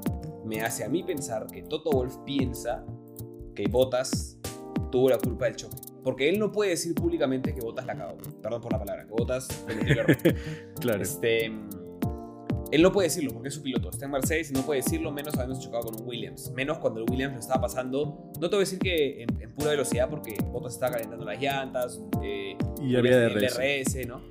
me 0.45 0.61
hace 0.61 0.83
a 0.83 0.89
mí 0.89 1.03
pensar 1.03 1.45
que 1.47 1.61
Toto 1.61 1.91
Wolf 1.91 2.17
piensa 2.25 2.83
que 3.55 3.67
Bottas 3.67 4.39
tuvo 4.91 5.09
la 5.09 5.17
culpa 5.19 5.45
del 5.45 5.55
choque. 5.55 5.77
Porque 6.03 6.29
él 6.29 6.39
no 6.39 6.51
puede 6.51 6.71
decir 6.71 6.95
públicamente 6.95 7.53
que 7.53 7.61
Botas 7.61 7.85
la 7.85 7.95
cagó. 7.95 8.17
Perdón 8.41 8.61
por 8.61 8.71
la 8.71 8.79
palabra, 8.79 9.05
que 9.05 9.11
Botas 9.11 9.47
claro. 10.79 11.01
Este, 11.01 11.51
él 12.71 12.83
no 12.83 12.91
puede 12.91 13.07
decirlo 13.07 13.31
porque 13.31 13.47
es 13.49 13.55
su 13.55 13.61
piloto. 13.61 13.89
Está 13.89 14.05
en 14.05 14.11
Mercedes 14.11 14.51
y 14.51 14.53
no 14.53 14.61
puede 14.61 14.81
decirlo 14.81 15.11
menos 15.11 15.33
habiendo 15.35 15.59
chocado 15.59 15.85
con 15.85 16.01
un 16.01 16.07
Williams. 16.07 16.51
Menos 16.51 16.77
cuando 16.77 17.01
el 17.01 17.09
Williams 17.09 17.33
lo 17.33 17.39
estaba 17.39 17.61
pasando. 17.61 18.31
No 18.39 18.49
te 18.49 18.55
voy 18.55 18.57
a 18.57 18.65
decir 18.65 18.79
que 18.79 19.23
en, 19.23 19.51
pura 19.55 19.71
velocidad 19.71 20.09
porque 20.09 20.35
Botas 20.51 20.73
estaba 20.73 20.93
calentando 20.93 21.25
las 21.25 21.41
llantas. 21.41 21.99
Eh, 22.23 22.55
y 22.81 22.95
había 22.95 23.29
DRS. 23.29 24.07
¿no? 24.07 24.21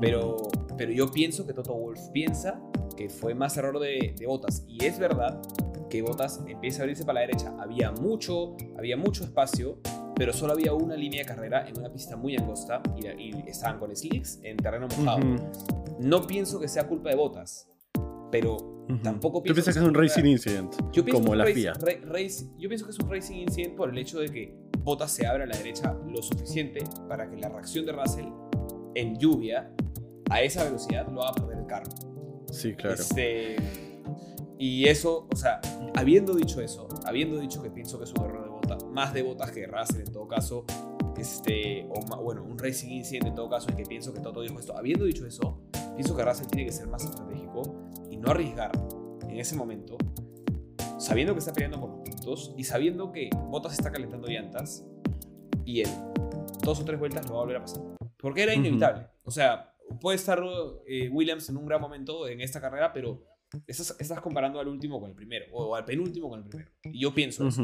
Pero, 0.00 0.36
pero 0.76 0.92
yo 0.92 1.10
pienso 1.10 1.46
que 1.46 1.52
Toto 1.52 1.74
Wolf 1.74 2.00
piensa 2.12 2.60
que 2.96 3.08
fue 3.08 3.32
más 3.34 3.56
error 3.56 3.78
de, 3.78 4.14
de 4.18 4.26
Botas. 4.26 4.64
Y 4.66 4.84
es 4.84 4.98
verdad 4.98 5.40
que 5.88 6.02
Botas 6.02 6.42
empieza 6.46 6.80
a 6.80 6.82
abrirse 6.82 7.04
para 7.04 7.20
la 7.20 7.26
derecha. 7.26 7.54
Había 7.60 7.92
mucho, 7.92 8.56
había 8.76 8.96
mucho 8.96 9.22
espacio 9.22 9.78
pero 10.18 10.32
solo 10.32 10.52
había 10.52 10.74
una 10.74 10.96
línea 10.96 11.20
de 11.20 11.26
carrera 11.26 11.66
en 11.68 11.78
una 11.78 11.90
pista 11.90 12.16
muy 12.16 12.36
angosta 12.36 12.82
y, 12.96 13.06
estaban 13.48 13.78
con 13.78 13.94
slicks 13.94 14.40
en 14.42 14.56
terreno 14.56 14.88
mojado. 14.98 15.20
No 16.00 16.26
pienso 16.26 16.58
que 16.58 16.66
sea 16.66 16.88
culpa 16.88 17.10
de 17.10 17.16
botas, 17.16 17.70
pero 18.30 18.56
tampoco 19.02 19.42
pienso. 19.42 19.54
¿Tú 19.54 19.64
piensas 19.64 19.74
que, 19.74 19.80
es 19.80 19.86
un 19.86 19.94
racing 19.94 20.24
incident? 20.24 20.74
Yo 20.92 21.04
como 21.06 21.36
la 21.36 21.46
FIA. 21.46 21.72
yo 22.58 22.68
pienso 22.68 22.84
que 22.84 22.90
es 22.90 22.98
un 22.98 23.08
racing 23.08 23.36
incident 23.36 23.76
por 23.76 23.90
el 23.90 23.98
hecho 23.98 24.18
de 24.18 24.28
que 24.28 24.54
botas 24.80 25.12
se 25.12 25.24
abre 25.24 25.44
a 25.44 25.46
la 25.46 25.56
derecha 25.56 25.96
lo 26.08 26.20
suficiente 26.20 26.82
para 27.08 27.30
que 27.30 27.36
la 27.36 27.48
reacción 27.48 27.86
de 27.86 27.92
Russell 27.92 28.26
en 28.96 29.16
lluvia 29.18 29.70
a 30.30 30.42
esa 30.42 30.64
velocidad 30.64 31.06
lo 31.08 31.20
va 31.20 31.28
a 31.28 31.32
perder 31.32 31.58
el 31.58 31.66
carro. 31.66 31.90
Sí, 32.50 32.74
claro. 32.74 32.94
Este, 32.94 33.56
y 34.58 34.88
eso, 34.88 35.28
o 35.30 35.36
sea, 35.36 35.60
habiendo 35.94 36.34
dicho 36.34 36.60
eso, 36.60 36.88
habiendo 37.06 37.38
dicho 37.38 37.62
que 37.62 37.70
pienso 37.70 37.98
que 37.98 38.04
es 38.04 38.12
un 38.12 38.24
error 38.24 38.47
de 38.68 38.74
botas, 38.74 38.90
más 38.92 39.14
de 39.14 39.22
botas 39.22 39.50
que 39.50 39.66
Russell 39.66 40.00
en 40.06 40.12
todo 40.12 40.28
caso, 40.28 40.64
este, 41.16 41.86
o 41.90 42.00
ma- 42.08 42.16
bueno, 42.20 42.44
un 42.44 42.58
Racing 42.58 42.88
Incident 42.90 43.26
en 43.26 43.34
todo 43.34 43.48
caso, 43.48 43.68
en 43.70 43.76
que 43.76 43.84
pienso 43.84 44.12
que 44.12 44.20
Toto 44.20 44.40
dijo 44.42 44.58
esto, 44.58 44.76
habiendo 44.76 45.04
dicho 45.04 45.26
eso, 45.26 45.60
pienso 45.94 46.16
que 46.16 46.24
Russell 46.24 46.46
tiene 46.46 46.64
que 46.66 46.72
ser 46.72 46.86
más 46.88 47.04
estratégico 47.04 47.62
y 48.10 48.16
no 48.16 48.30
arriesgar 48.30 48.70
en 49.28 49.38
ese 49.38 49.56
momento, 49.56 49.96
sabiendo 50.98 51.32
que 51.34 51.40
está 51.40 51.52
peleando 51.52 51.80
por 51.80 51.90
los 51.90 52.00
puntos 52.00 52.54
y 52.56 52.64
sabiendo 52.64 53.12
que 53.12 53.30
Bottas 53.48 53.72
está 53.72 53.90
calentando 53.90 54.28
llantas 54.28 54.84
y 55.64 55.80
en 55.82 55.88
dos 56.62 56.80
o 56.80 56.84
tres 56.84 56.98
vueltas 56.98 57.26
lo 57.26 57.34
va 57.34 57.40
a 57.40 57.42
volver 57.42 57.56
a 57.56 57.60
pasar. 57.60 57.82
Porque 58.16 58.42
era 58.42 58.52
inevitable. 58.54 59.06
O 59.24 59.30
sea, 59.30 59.74
puede 60.00 60.16
estar 60.16 60.42
eh, 60.86 61.08
Williams 61.10 61.48
en 61.48 61.56
un 61.56 61.66
gran 61.66 61.80
momento 61.80 62.26
en 62.26 62.40
esta 62.40 62.60
carrera, 62.60 62.92
pero 62.92 63.22
estás, 63.66 63.94
estás 64.00 64.20
comparando 64.20 64.58
al 64.60 64.66
último 64.68 65.00
con 65.00 65.10
el 65.10 65.14
primero, 65.16 65.46
o 65.52 65.74
al 65.74 65.84
penúltimo 65.84 66.28
con 66.28 66.40
el 66.40 66.46
primero. 66.48 66.70
Y 66.84 67.00
yo 67.00 67.14
pienso 67.14 67.46
eso. 67.48 67.62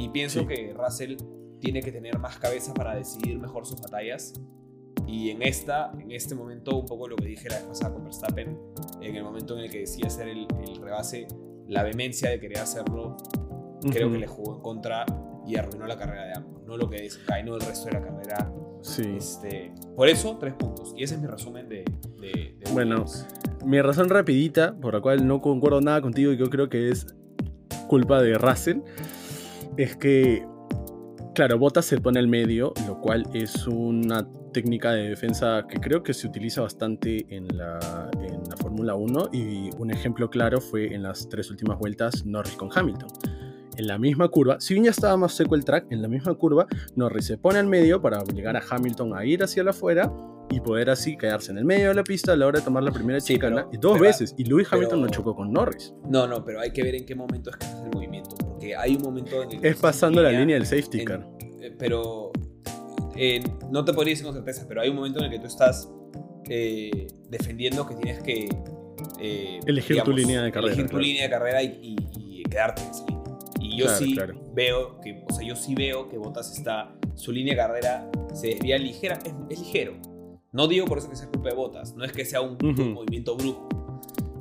Y 0.00 0.08
pienso 0.08 0.40
Sí. 0.40 0.46
que 0.46 0.72
Russell 0.74 1.16
tiene 1.60 1.82
que 1.82 1.92
tener 1.92 2.18
más 2.18 2.38
cabeza 2.38 2.72
para 2.74 2.94
decidir 2.94 3.38
mejor 3.38 3.66
sus 3.66 3.80
batallas. 3.80 4.32
Y 5.06 5.30
en 5.30 5.42
esta, 5.42 5.92
en 5.98 6.10
este 6.12 6.34
momento, 6.34 6.78
un 6.78 6.86
poco 6.86 7.08
lo 7.08 7.16
que 7.16 7.26
dije 7.26 7.48
la 7.48 7.56
vez 7.56 7.64
pasada 7.64 7.92
con 7.92 8.04
Verstappen, 8.04 8.56
en 9.00 9.16
el 9.16 9.24
momento 9.24 9.58
en 9.58 9.64
el 9.64 9.70
que 9.70 9.80
decía 9.80 10.06
hacer 10.06 10.28
el, 10.28 10.46
el 10.66 10.76
rebase, 10.80 11.26
la 11.66 11.82
vehemencia 11.82 12.30
de 12.30 12.38
querer 12.40 12.58
hacerlo, 12.58 13.16
creo 13.90 14.10
que 14.10 14.18
le 14.18 14.26
jugó 14.26 14.56
en 14.56 14.62
contra 14.62 15.04
y 15.46 15.56
arruinó 15.56 15.86
la 15.86 15.96
carrera 15.98 16.24
de 16.26 16.32
ambos. 16.36 16.62
No 16.64 16.76
lo 16.76 16.88
que 16.88 17.02
desencadenó 17.02 17.56
el 17.56 17.60
resto 17.60 17.86
de 17.86 17.92
la 17.92 18.02
carrera. 18.02 18.52
Sí. 18.82 19.02
Este, 19.16 19.72
por 19.96 20.08
eso, 20.08 20.36
tres 20.38 20.54
puntos. 20.54 20.94
Y 20.96 21.02
ese 21.02 21.16
es 21.16 21.20
mi 21.20 21.26
resumen 21.26 21.68
de, 21.68 21.84
de, 22.20 22.56
de 22.58 22.72
Bueno. 22.72 23.04
Mi 23.64 23.80
razón 23.82 24.08
rapidita, 24.08 24.74
por 24.80 24.94
la 24.94 25.00
cual 25.00 25.26
no 25.26 25.40
concuerdo 25.40 25.80
nada 25.80 26.00
contigo 26.00 26.32
y 26.32 26.36
yo 26.38 26.48
creo 26.48 26.68
que 26.68 26.88
es 26.90 27.06
culpa 27.88 28.22
de 28.22 28.38
Russell, 28.38 28.78
es 29.76 29.96
que, 29.96 30.46
claro, 31.34 31.58
Bottas 31.58 31.84
se 31.84 31.98
pone 32.00 32.18
al 32.18 32.28
medio, 32.28 32.72
lo 32.86 33.00
cual 33.00 33.24
es 33.34 33.66
una 33.66 34.26
técnica 34.52 34.90
de 34.92 35.08
defensa 35.10 35.64
que 35.68 35.78
creo 35.78 36.02
que 36.02 36.12
se 36.12 36.26
utiliza 36.26 36.60
bastante 36.62 37.24
en 37.34 37.46
la, 37.56 38.10
en 38.20 38.42
la 38.48 38.56
Fórmula 38.56 38.94
1 38.96 39.28
y 39.32 39.70
un 39.78 39.90
ejemplo 39.92 40.28
claro 40.28 40.60
fue 40.60 40.92
en 40.92 41.04
las 41.04 41.28
tres 41.28 41.50
últimas 41.50 41.78
vueltas 41.78 42.26
Norris 42.26 42.54
con 42.56 42.68
Hamilton. 42.74 43.08
En 43.76 43.86
la 43.86 43.96
misma 43.96 44.28
curva, 44.28 44.60
si 44.60 44.74
bien 44.74 44.84
ya 44.86 44.90
estaba 44.90 45.16
más 45.16 45.32
seco 45.34 45.54
el 45.54 45.64
track, 45.64 45.86
en 45.90 46.02
la 46.02 46.08
misma 46.08 46.34
curva 46.34 46.66
Norris 46.96 47.26
se 47.26 47.38
pone 47.38 47.60
al 47.60 47.68
medio 47.68 48.02
para 48.02 48.20
obligar 48.20 48.56
a 48.56 48.62
Hamilton 48.68 49.16
a 49.16 49.24
ir 49.24 49.42
hacia 49.44 49.62
la 49.62 49.70
afuera 49.70 50.12
y 50.50 50.58
poder 50.60 50.90
así 50.90 51.16
quedarse 51.16 51.52
en 51.52 51.58
el 51.58 51.64
medio 51.64 51.88
de 51.90 51.94
la 51.94 52.02
pista 52.02 52.32
a 52.32 52.36
la 52.36 52.48
hora 52.48 52.58
de 52.58 52.64
tomar 52.64 52.82
la 52.82 52.90
primera 52.90 53.20
Sí, 53.20 53.34
chicana. 53.34 53.58
pero- 53.66 53.70
y 53.72 53.76
dos 53.78 53.92
pero- 53.92 54.02
veces. 54.04 54.34
Y 54.36 54.44
Lewis 54.44 54.66
Hamilton 54.70 54.98
pero- 54.98 55.06
no 55.06 55.12
chocó 55.12 55.36
con 55.36 55.52
Norris. 55.52 55.94
No, 56.08 56.26
no, 56.26 56.44
pero 56.44 56.58
hay 56.60 56.72
que 56.72 56.82
ver 56.82 56.96
en 56.96 57.06
qué 57.06 57.14
momento 57.14 57.50
es 57.50 57.56
que 57.56 57.66
haces 57.66 57.84
el 57.84 57.90
movimiento. 57.94 58.34
Porque 58.60 58.76
hay 58.76 58.94
un 58.96 59.02
momento 59.02 59.42
en 59.42 59.52
el 59.52 59.60
que. 59.60 59.68
Es 59.68 59.76
pasando 59.76 60.22
la 60.22 60.30
línea 60.30 60.56
del 60.56 60.66
safety 60.66 61.00
en- 61.00 61.04
car. 61.06 61.26
eh, 61.62 61.74
pero 61.78 62.30
eh, 63.16 63.42
no 63.70 63.82
te 63.86 63.94
podría 63.94 64.12
decir 64.12 64.26
con 64.26 64.34
certeza, 64.34 64.66
pero 64.68 64.82
hay 64.82 64.90
un 64.90 64.96
momento 64.96 65.18
en 65.18 65.24
el 65.26 65.30
que 65.30 65.38
tú 65.38 65.46
estás 65.46 65.88
eh, 66.50 67.06
defendiendo 67.30 67.86
que 67.86 67.94
tienes 67.94 68.22
que 68.22 68.48
eh, 69.18 69.60
Elegir 69.66 70.02
tu 70.02 70.12
línea 70.12 70.42
de 70.42 70.52
carrera, 70.52 70.72
elegir 70.74 70.84
tu 70.86 70.90
claro. 70.90 71.04
línea 71.06 71.22
de 71.24 71.30
carrera 71.30 71.62
y, 71.62 71.68
y- 71.80 72.40
y 72.40 72.42
quedarte 72.44 72.82
en 72.82 72.90
esa 72.90 73.06
línea. 73.06 73.22
Y 73.60 73.76
yo 73.78 73.84
Claro, 73.86 73.98
sí 73.98 74.14
claro. 74.14 74.34
veo 74.54 75.00
que, 75.00 75.24
o 75.28 75.32
sea, 75.32 75.46
yo 75.46 75.56
sí 75.56 75.74
veo 75.74 76.08
que 76.10 76.18
Bottas 76.18 76.54
está, 76.56 76.94
su 77.14 77.32
línea 77.32 77.54
de 77.54 77.58
carrera 77.60 78.10
se 78.34 78.48
desvía 78.48 78.76
ligera, 78.78 79.18
es, 79.24 79.32
es 79.48 79.58
ligero. 79.60 79.94
No 80.52 80.66
digo 80.68 80.84
por 80.86 80.98
eso 80.98 81.08
que 81.08 81.16
sea 81.16 81.28
culpa 81.28 81.48
de 81.50 81.54
Bottas, 81.54 81.94
no 81.94 82.04
es 82.04 82.12
que 82.12 82.24
sea 82.26 82.40
un 82.42 82.58
movimiento 82.92 83.36
brusco, 83.36 83.68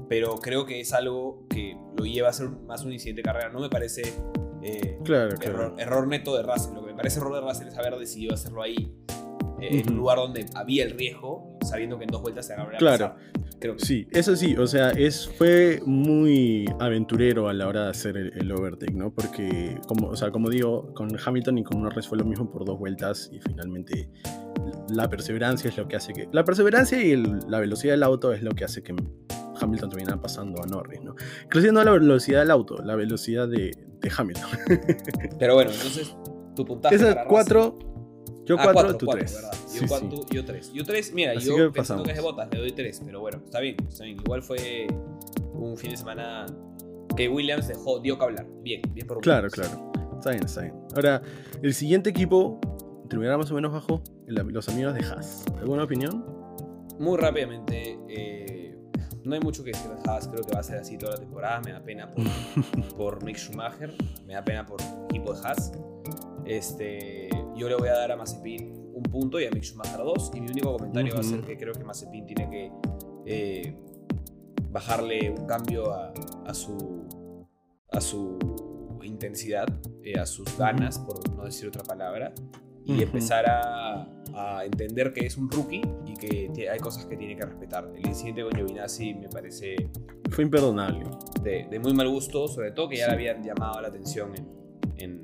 pero 0.10 0.36
creo 0.36 0.66
que 0.66 0.82
es 0.82 0.92
algo 0.94 1.46
que 1.50 1.78
lo 1.98 2.06
lleva 2.06 2.30
a 2.30 2.34
ser 2.34 2.50
más 2.50 2.84
un 2.84 2.92
incidente 2.92 3.20
de 3.20 3.24
carrera. 3.24 3.50
No 3.50 3.60
me 3.60 3.70
parece 3.70 4.02
eh, 4.64 4.98
Claro, 5.06 5.38
claro. 5.38 5.76
error, 5.78 6.08
neto 6.08 6.36
de 6.36 6.44
Russell. 6.44 6.74
Lo 6.74 6.82
que 6.82 6.92
me 6.92 6.98
parece 6.98 7.20
error 7.20 7.34
de 7.36 7.42
Russell 7.42 7.68
es 7.68 7.78
haber 7.78 7.96
decidido 7.98 8.34
hacerlo 8.34 8.62
ahí, 8.64 8.92
eh, 9.62 9.82
en 9.82 9.90
un 9.92 9.98
lugar 9.98 10.18
donde 10.18 10.46
había 10.56 10.84
el 10.84 10.92
riesgo, 10.92 11.58
sabiendo 11.66 11.98
que 11.98 12.06
en 12.06 12.10
dos 12.12 12.22
vueltas 12.22 12.48
se 12.48 12.54
acabaría 12.54 12.80
Claro. 12.80 13.16
Creo 13.60 13.76
que 13.76 13.86
Sí, 13.86 14.08
eso 14.12 14.38
sí, 14.38 14.56
o 14.56 14.66
sea, 14.68 14.92
es, 14.92 15.28
fue 15.38 15.82
muy 15.86 16.66
aventurero 16.80 17.50
a 17.50 17.54
la 17.54 17.68
hora 17.68 17.84
de 17.86 17.90
hacer 17.90 18.16
el, 18.16 18.32
el 18.38 18.50
overtake, 18.54 18.94
¿no? 18.94 19.14
Porque, 19.14 19.78
como, 19.86 20.08
o 20.08 20.16
sea, 20.16 20.32
como 20.32 20.50
digo, 20.50 20.94
con 20.94 21.10
Hamilton 21.26 21.58
y 21.58 21.64
con 21.66 21.82
Norris 21.82 22.08
fue 22.08 22.18
lo 22.18 22.24
mismo 22.24 22.50
por 22.50 22.64
dos 22.64 22.80
vueltas 22.80 23.30
y 23.34 23.42
finalmente 23.42 24.10
la 24.90 25.10
perseverancia 25.10 25.70
es 25.70 25.78
lo 25.78 25.90
que 25.90 25.98
hace 25.98 26.14
que... 26.14 26.30
La 26.32 26.46
perseverancia 26.46 27.04
y 27.04 27.12
el- 27.12 27.40
la 27.50 27.60
velocidad 27.60 27.94
del 27.94 28.04
auto 28.04 28.32
es 28.32 28.42
lo 28.42 28.52
que 28.52 28.64
hace 28.64 28.82
que 28.82 28.94
Hamilton 29.60 29.90
termina 29.90 30.22
pasando 30.22 30.62
a 30.64 30.66
Norris, 30.66 31.02
¿no? 31.04 31.16
Inclusive 31.44 31.72
no 31.74 31.84
la 31.84 31.92
velocidad 31.92 32.40
del 32.42 32.52
auto, 32.52 32.78
la 32.84 32.96
velocidad 32.96 33.48
de, 33.48 33.72
de 34.00 34.12
Hamilton. 34.16 34.50
Pero 35.40 35.56
bueno, 35.56 35.72
entonces 35.72 36.16
tu 36.56 36.66
puntaje. 36.66 36.96
Esas 36.96 37.18
cuatro, 37.28 37.78
yo 38.46 38.56
Ah, 38.60 38.70
cuatro, 38.74 38.98
tú 38.98 39.06
cuatro, 39.06 39.24
tres. 39.26 39.36
¿verdad? 39.36 39.52
Sí, 39.68 39.76
Yo, 39.76 39.82
sí. 39.82 39.88
cuatro, 39.88 40.26
yo 40.32 40.46
tres. 40.46 40.74
Yo 40.74 40.84
tres, 40.84 41.14
mira, 41.14 41.34
Así 41.38 41.48
yo 41.48 41.56
que 41.56 41.70
pensando 41.72 42.04
que 42.04 42.12
es 42.12 42.18
de 42.18 42.24
botas, 42.24 42.50
le 42.52 42.60
doy 42.60 42.72
tres, 42.72 43.02
pero 43.06 43.20
bueno, 43.20 43.42
está 43.46 43.60
bien, 43.60 43.76
está 43.88 44.04
bien. 44.06 44.18
Igual 44.18 44.42
fue 44.42 44.88
un 45.54 45.78
fin 45.78 45.92
de 45.92 45.98
semana 45.98 46.46
que 47.16 47.28
Williams 47.30 47.68
dejó, 47.68 48.00
dio 48.00 48.18
que 48.18 48.24
hablar. 48.24 48.48
Bien, 48.62 48.82
bien 48.94 49.06
por 49.08 49.20
Claro, 49.22 49.50
claro. 49.50 49.92
Está 50.18 50.32
bien, 50.32 50.44
está 50.44 50.62
bien. 50.62 50.74
Ahora, 50.96 51.22
el 51.62 51.74
siguiente 51.74 52.10
equipo 52.10 52.60
terminará 53.10 53.38
más 53.38 53.50
o 53.52 53.56
menos 53.56 53.72
bajo 53.72 54.02
los 54.28 54.70
amigos 54.70 54.94
de 54.94 55.02
Haas. 55.06 55.46
¿Alguna 55.60 55.84
opinión? 55.84 56.26
Muy 57.00 57.18
rápidamente, 57.18 57.98
eh, 58.10 58.59
no 59.30 59.36
hay 59.36 59.42
mucho 59.42 59.64
que 59.64 59.72
decir 59.72 59.90
de 59.90 60.10
Haas, 60.10 60.28
creo 60.28 60.44
que 60.44 60.54
va 60.54 60.60
a 60.60 60.64
ser 60.64 60.80
así 60.80 60.98
toda 60.98 61.14
la 61.14 61.20
temporada. 61.20 61.62
Me 61.62 61.72
da 61.72 61.82
pena 61.82 62.12
por, 62.12 62.26
por 62.98 63.24
Mick 63.24 63.38
Schumacher, 63.38 63.94
me 64.26 64.34
da 64.34 64.44
pena 64.44 64.66
por 64.66 64.82
el 64.82 65.06
equipo 65.06 65.34
de 65.34 65.48
Haas. 65.48 65.72
Este, 66.46 67.30
yo 67.56 67.70
le 67.70 67.76
voy 67.76 67.90
a 67.90 67.94
dar 67.94 68.12
a 68.12 68.18
Mazepin 68.18 68.74
un 68.94 69.04
punto 69.04 69.40
y 69.40 69.46
a 69.46 69.52
Mick 69.52 69.64
Schumacher 69.64 70.00
dos. 70.00 70.32
Y 70.34 70.42
mi 70.42 70.50
único 70.50 70.74
comentario 70.74 71.14
va 71.14 71.22
a 71.22 71.24
ser 71.24 71.42
que 71.42 71.58
creo 71.58 71.74
que 71.74 71.84
Mazepin 71.84 72.26
tiene 72.26 72.50
que 72.50 72.72
eh, 73.26 73.76
bajarle 74.72 75.30
un 75.30 75.46
cambio 75.46 75.94
a, 75.94 76.12
a 76.46 76.54
su, 76.54 77.48
a 77.92 78.02
su 78.02 78.40
intensidad, 79.04 79.68
eh, 80.04 80.20
a 80.20 80.26
sus 80.26 80.58
ganas, 80.58 80.98
por 81.00 81.30
no 81.36 81.46
decir 81.46 81.68
otra 81.68 81.84
palabra, 81.84 82.34
y 82.86 83.04
empezar 83.04 83.46
a, 83.48 84.08
a 84.36 84.64
entender 84.66 85.14
que 85.14 85.26
es 85.26 85.38
un 85.38 85.50
rookie 85.50 85.82
y 86.06 86.14
que 86.16 86.70
hay 86.70 86.80
cosas 86.80 87.06
que 87.06 87.16
tiene 87.18 87.36
que 87.36 87.46
respetar. 87.46 87.90
El 87.96 88.08
incidente 88.08 88.44
con 88.44 88.52
Giovinazzi 88.54 89.14
me 89.14 89.28
parece 89.30 89.76
Fue 90.30 90.44
imperdonable. 90.44 91.06
de, 91.44 91.68
de 91.70 91.80
muy 91.80 91.94
mal 91.94 92.10
gusto, 92.10 92.48
sobre 92.48 92.72
todo 92.72 92.90
que 92.90 92.98
ya 92.98 93.06
Sí. 93.06 93.12
le 93.12 93.16
habían 93.16 93.44
llamado 93.44 93.82
la 93.82 93.88
atención 93.90 94.32
en, 94.36 94.48
en- 94.98 95.24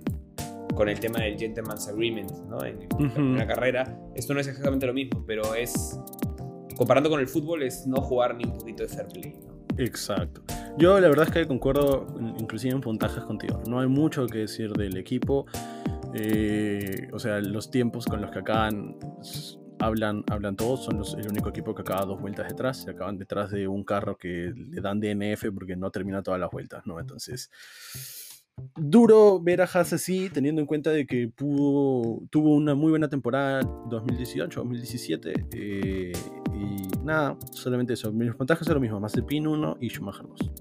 con 0.76 0.90
el 0.90 1.00
tema 1.00 1.20
del 1.20 1.38
Gentleman's 1.38 1.88
Agreement 1.88 2.32
¿no? 2.50 2.64
en, 2.66 2.80
la 2.90 2.96
Ujú. 2.98 3.14
primera 3.14 3.48
carrera. 3.48 3.98
Esto 4.16 4.34
no 4.34 4.40
es 4.42 4.48
exactamente 4.48 4.86
lo 4.86 4.94
mismo, 4.94 5.24
pero 5.26 5.56
es, 5.56 5.98
comparando 6.76 7.10
con 7.10 7.20
el 7.22 7.28
fútbol, 7.28 7.64
es 7.64 7.88
no 7.88 8.02
jugar 8.02 8.36
ni 8.36 8.44
un 8.44 8.58
poquito 8.58 8.84
de 8.84 8.90
fair 8.90 9.08
play. 9.08 9.36
¿no? 9.48 9.56
Exacto. 9.78 10.42
Yo 10.78 11.00
la 11.00 11.08
verdad 11.08 11.28
es 11.28 11.32
que 11.34 11.48
concuerdo 11.48 12.06
inclusive 12.38 12.74
en 12.76 12.82
puntajes 12.82 13.24
contigo. 13.24 13.62
No 13.70 13.80
hay 13.80 13.88
mucho 13.88 14.26
que 14.28 14.40
decir 14.40 14.74
del 14.74 14.98
equipo. 14.98 15.46
Eh, 16.18 17.10
o 17.12 17.20
sea, 17.20 17.40
los 17.42 17.70
tiempos 17.70 18.06
con 18.06 18.22
los 18.22 18.32
que 18.32 18.40
acaban 18.40 18.96
hablan, 19.80 20.24
hablan 20.30 20.56
todos. 20.56 20.86
Son 20.86 21.02
el 21.20 21.30
único 21.30 21.50
equipo 21.50 21.76
que 21.76 21.82
acaba 21.82 22.06
dos 22.06 22.22
vueltas 22.22 22.48
detrás. 22.48 22.84
Se 22.84 22.92
acaban 22.92 23.18
detrás 23.18 23.52
de 23.52 23.68
un 23.68 23.84
carro 23.84 24.18
que 24.18 24.54
le 24.56 24.82
dan 24.82 25.00
DNF 25.00 25.52
porque 25.54 25.76
no 25.76 25.92
termina 25.92 26.24
todas 26.24 26.40
las 26.40 26.50
vueltas, 26.50 26.86
¿no? 26.86 27.00
Entonces, 27.00 27.50
duro 28.78 29.42
ver 29.42 29.62
a 29.62 29.66
Haas 29.66 29.94
así, 29.94 30.30
teniendo 30.30 30.62
en 30.62 30.68
cuenta 30.68 30.92
de 30.92 31.06
que 31.06 31.28
pudo, 31.28 32.22
tuvo 32.30 32.56
una 32.56 32.76
muy 32.76 32.92
buena 32.92 33.10
temporada 33.10 33.62
2018, 33.90 34.60
2017. 34.60 35.34
eh, 35.54 36.14
y 36.54 37.04
nada, 37.04 37.38
solamente 37.52 37.94
eso. 37.94 38.12
Mis 38.14 38.34
puntajes 38.36 38.66
son 38.66 38.76
lo 38.76 38.82
mismo: 38.82 39.00
Mazepin 39.00 39.48
1 39.48 39.78
y 39.82 39.90
Schumacher 39.90 40.26
2. 40.28 40.52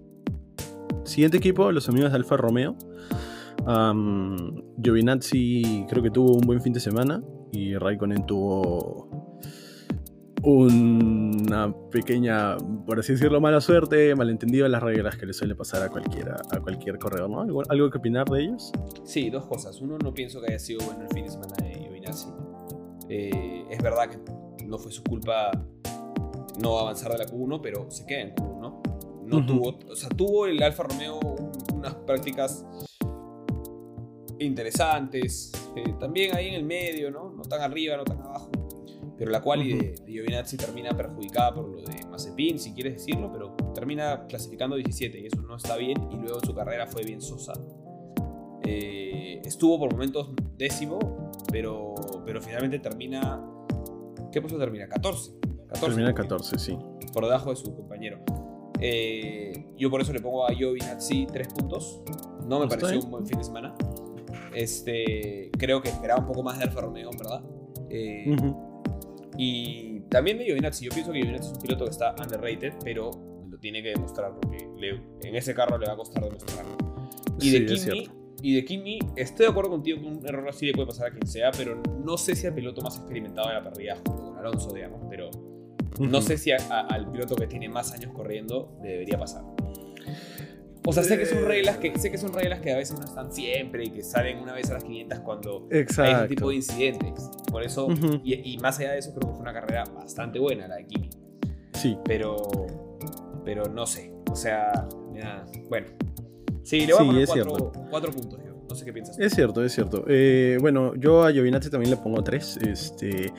Siguiente 1.05 1.37
equipo, 1.37 1.71
los 1.71 1.89
amigos 1.89 2.11
de 2.11 2.17
Alfa 2.17 2.37
Romeo. 2.37 2.77
Um, 3.67 4.63
Giovinazzi 4.79 5.87
creo 5.89 6.03
que 6.03 6.11
tuvo 6.11 6.35
un 6.35 6.41
buen 6.43 6.61
fin 6.61 6.73
de 6.73 6.81
semana 6.81 7.23
y 7.53 7.75
Raikkonen 7.77 8.27
tuvo 8.27 9.09
una 10.43 11.75
pequeña, 11.91 12.59
por 12.87 12.99
así 12.99 13.13
decirlo, 13.13 13.41
mala 13.41 13.63
suerte, 13.63 14.15
malentendido 14.15 14.67
en 14.67 14.73
las 14.73 14.83
reglas 14.83 15.17
que 15.17 15.25
le 15.25 15.33
suele 15.33 15.55
pasar 15.55 15.83
a 15.83 15.89
cualquiera, 15.89 16.37
a 16.51 16.61
cualquier 16.61 16.99
corredor, 16.99 17.31
¿no? 17.31 17.41
¿Algo, 17.41 17.63
algo 17.71 17.89
que 17.91 17.97
opinar 17.99 18.29
de 18.29 18.43
ellos? 18.43 18.71
Sí, 19.05 19.31
dos 19.31 19.47
cosas. 19.47 19.81
Uno, 19.81 19.97
no 19.97 20.13
pienso 20.13 20.41
que 20.43 20.49
haya 20.49 20.59
sido 20.59 20.85
bueno 20.85 21.03
el 21.03 21.09
fin 21.15 21.25
de 21.25 21.31
semana 21.31 21.55
de 21.63 21.73
Giovinazzi. 21.75 22.29
Eh, 23.09 23.65
es 23.71 23.83
verdad 23.83 24.11
que 24.11 24.19
no 24.67 24.77
fue 24.79 24.93
su 24.93 25.03
culpa 25.03 25.51
no 26.61 26.79
avanzar 26.79 27.13
de 27.13 27.19
la 27.19 27.27
Q1, 27.27 27.61
pero 27.63 27.91
se 27.91 28.05
queda 28.05 28.21
en 28.21 28.35
Q1. 28.35 28.83
No 29.25 29.39
Ujú. 29.39 29.47
tuvo, 29.47 29.79
o 29.91 29.97
sea, 29.97 30.11
tuvo 30.11 30.45
el 30.47 30.63
Alfa 30.63 30.83
Romeo 30.83 31.19
un- 31.21 31.79
unas 31.79 31.95
prácticas 31.95 32.67
interesantes, 34.41 35.53
eh, 35.77 35.95
también 35.99 36.35
ahí 36.37 36.49
en 36.49 36.55
el 36.55 36.65
medio, 36.65 37.11
¿no? 37.11 37.31
No 37.31 37.43
tan 37.43 37.61
arriba, 37.61 37.97
no 37.97 38.05
tan 38.05 38.21
abajo. 38.21 38.51
pero 39.17 39.31
la 39.31 39.41
quali 39.41 39.73
de, 39.75 39.91
de 40.05 40.13
Giovinazzi 40.13 40.57
termina 40.57 40.91
perjudicada 40.91 41.55
por 41.55 41.69
lo 41.69 41.81
de 41.83 42.05
Mazepin, 42.11 42.59
si 42.59 42.73
quieres 42.73 42.95
decirlo, 42.95 43.31
pero 43.33 43.55
termina 43.75 44.27
clasificando 44.27 44.75
17 44.77 45.21
y 45.21 45.27
eso 45.27 45.41
no 45.43 45.57
está 45.57 45.77
bien 45.77 45.97
y 46.11 46.17
luego 46.17 46.41
su 46.41 46.53
carrera 46.55 46.87
fue 46.87 47.05
bien 47.05 47.21
sosa. 47.21 47.53
Eh, 48.65 49.41
estuvo 49.45 49.79
por 49.79 49.93
momentos 49.93 50.31
décimo, 50.57 50.99
pero, 51.53 51.95
pero 52.25 52.41
finalmente 52.41 52.79
termina... 52.79 53.41
¿Qué 54.33 54.41
puesto 54.41 54.59
termina? 54.59 54.89
14. 54.89 55.33
14 55.69 55.81
Termina 55.81 56.09
porque- 56.09 56.23
14, 56.23 56.59
sí. 56.59 56.77
por 57.13 57.25
debajo 57.25 57.51
de 57.51 57.57
su 57.57 57.75
compañero. 57.75 58.19
Eh, 58.81 59.67
yo 59.77 59.91
por 59.91 60.01
eso 60.01 60.13
le 60.13 60.21
pongo 60.21 60.45
a 60.47 60.53
Giovinazzi 60.53 61.27
3 61.27 61.49
puntos. 61.55 62.03
No 62.49 62.59
me 62.59 62.65
Está 62.67 62.79
pareció 62.81 63.01
un 63.05 63.11
buen 63.11 63.27
fin 63.27 63.39
de 63.39 63.45
semana. 63.45 63.75
Este, 64.55 65.51
creo 65.59 65.81
que 65.83 65.89
esperaba 65.89 66.21
un 66.21 66.27
poco 66.27 66.43
más 66.43 66.59
de 66.59 66.65
Alfa 66.65 66.81
Romeo, 66.81 67.11
verdad. 67.19 67.43
Eh. 67.91 68.37
Y 69.37 70.01
también 70.11 70.39
de 70.39 70.45
Giovinazzi. 70.45 70.85
Yo 70.85 70.91
pienso 70.93 71.13
que 71.13 71.19
Giovinazzi 71.21 71.51
es 71.51 71.57
un 71.57 71.63
piloto 71.63 71.85
que 71.85 71.91
está 71.91 72.15
underrated, 72.23 72.73
pero 72.85 73.11
lo 73.49 73.59
tiene 73.59 73.83
que 73.83 73.91
demostrar 73.91 74.33
porque 74.41 74.69
le- 74.77 75.01
en 75.29 75.35
ese 75.35 75.55
carro 75.55 75.77
le 75.79 75.87
va 75.87 75.95
a 75.95 75.97
costar 75.97 76.23
demostrarlo. 76.25 76.77
Y 77.41 77.51
Sí, 77.51 77.59
de 77.59 77.67
Kimi, 77.67 77.79
cierto. 77.79 78.13
y 78.43 78.55
de 78.55 78.65
Kimi, 78.65 78.99
estoy 79.17 79.47
de 79.47 79.51
acuerdo 79.51 79.71
contigo 79.71 80.01
que 80.01 80.07
un 80.07 80.27
error 80.27 80.49
así 80.49 80.67
le 80.67 80.73
puede 80.73 80.87
pasar 80.87 81.09
a 81.09 81.11
quien 81.11 81.27
sea, 81.27 81.51
pero 81.51 81.83
no 82.05 82.17
sé 82.17 82.37
si 82.37 82.47
al 82.47 82.55
piloto 82.55 82.81
más 82.83 82.97
experimentado 82.97 83.49
de 83.49 83.55
la 83.55 83.65
parrilla 83.65 83.97
junto 83.97 84.23
con 84.25 84.39
Alonso, 84.39 84.73
digamos, 84.73 85.01
pero 85.11 85.31
no 86.01 86.21
sé 86.21 86.39
si 86.39 86.53
a- 86.53 86.59
a- 86.71 86.87
al 86.89 87.11
piloto 87.11 87.35
que 87.37 87.47
tiene 87.47 87.69
más 87.69 87.93
años 87.93 88.13
corriendo 88.13 88.77
le 88.83 88.91
debería 88.91 89.19
pasar. 89.19 89.43
O 90.87 90.93
sea, 90.93 91.03
sé 91.03 91.19
que 91.19 91.25
son 91.27 91.45
reglas 91.45 91.79
que 91.79 91.99
sé 91.99 92.11
que 92.11 92.19
son 92.19 92.33
reglas 92.35 92.61
que 92.61 92.73
a 92.73 92.77
veces 92.77 92.99
no 92.99 93.05
están 93.07 93.33
siempre 93.33 93.85
y 93.85 93.91
que 93.91 94.03
salen 94.03 94.39
una 94.39 94.53
vez 94.53 94.71
a 94.71 94.75
las 94.75 94.85
500 94.85 95.21
cuando 95.21 95.67
hay 95.73 95.81
ese 95.81 96.29
tipo 96.29 96.51
de 96.51 96.57
incidentes. 96.57 97.31
Por 97.51 97.63
eso 97.63 97.89
y, 98.23 98.53
y 98.55 98.59
más 98.59 98.79
allá 98.81 98.93
de 98.93 98.99
eso 98.99 99.15
creo 99.15 99.29
que 99.31 99.35
fue 99.35 99.43
una 99.43 99.53
carrera 99.55 99.85
bastante 99.85 100.39
buena 100.39 100.69
la 100.69 100.77
de 100.77 100.87
Kimi, 100.87 101.09
Sí. 101.73 101.97
pero 102.05 102.37
pero 103.45 103.65
no 103.67 103.87
sé, 103.87 104.13
o 104.31 104.37
sea, 104.37 104.87
ya, 105.15 105.45
bueno. 105.69 105.87
Sí, 106.63 106.87
le 106.87 106.95
voy 106.95 107.03
Sí, 107.03 107.05
a 107.05 107.07
poner 107.07 107.47
cuatro, 107.47 107.73
cuatro 107.91 108.13
puntos. 108.13 108.41
No 108.69 108.75
sé 108.75 108.85
qué 108.85 108.93
piensas. 108.93 109.19
Es 109.19 109.35
cierto, 109.35 109.63
es 109.63 109.73
cierto. 109.73 110.05
Eh, 110.09 110.59
bueno, 110.61 110.95
yo 110.97 111.23
a 111.23 111.33
Giovinazzi 111.33 111.71
también 111.71 111.91
le 111.91 111.97
pongo 111.97 112.23
3. 112.23 112.59
Este, 112.69 113.33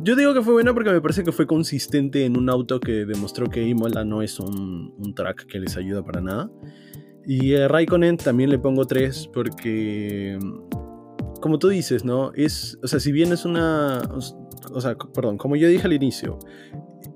yo 0.00 0.16
digo 0.16 0.34
que 0.34 0.42
fue 0.42 0.52
buena 0.52 0.74
porque 0.74 0.90
me 0.90 1.00
parece 1.00 1.24
que 1.24 1.32
fue 1.32 1.46
consistente 1.46 2.24
en 2.24 2.36
un 2.36 2.50
auto 2.50 2.78
que 2.80 3.06
demostró 3.06 3.48
que 3.48 3.62
Imola 3.62 4.04
no 4.04 4.22
es 4.22 4.38
un, 4.38 4.94
un 4.98 5.14
track 5.14 5.46
que 5.46 5.58
les 5.58 5.76
ayuda 5.76 6.04
para 6.04 6.20
nada. 6.20 6.50
Y 7.26 7.56
a 7.56 7.66
Raikkonen 7.66 8.16
también 8.18 8.50
le 8.50 8.58
pongo 8.58 8.86
3 8.86 9.30
porque, 9.34 10.38
como 11.40 11.58
tú 11.58 11.68
dices, 11.68 12.04
¿no? 12.04 12.32
Es, 12.34 12.78
o 12.84 12.86
sea, 12.86 13.00
si 13.00 13.10
bien 13.10 13.32
es 13.32 13.44
una, 13.44 14.00
o 14.72 14.80
sea, 14.80 14.96
perdón, 14.96 15.36
como 15.36 15.56
yo 15.56 15.68
dije 15.68 15.86
al 15.86 15.92
inicio, 15.92 16.38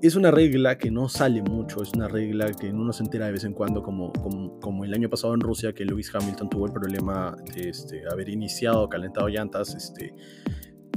es 0.01 0.15
una 0.15 0.31
regla 0.31 0.77
que 0.77 0.89
no 0.89 1.09
sale 1.09 1.41
mucho, 1.41 1.83
es 1.83 1.91
una 1.93 2.07
regla 2.07 2.51
que 2.51 2.69
uno 2.69 2.91
se 2.93 3.03
entera 3.03 3.27
de 3.27 3.33
vez 3.33 3.43
en 3.43 3.53
cuando, 3.53 3.83
como, 3.83 4.11
como, 4.59 4.83
el 4.83 4.93
año 4.93 5.09
pasado 5.09 5.33
en 5.33 5.41
Rusia, 5.41 5.73
que 5.73 5.85
Lewis 5.85 6.13
Hamilton 6.13 6.49
tuvo 6.49 6.65
el 6.65 6.73
problema 6.73 7.35
de 7.55 7.69
este, 7.69 8.03
haber 8.11 8.29
iniciado, 8.29 8.89
calentado 8.89 9.27
llantas 9.27 9.75
este, 9.75 10.13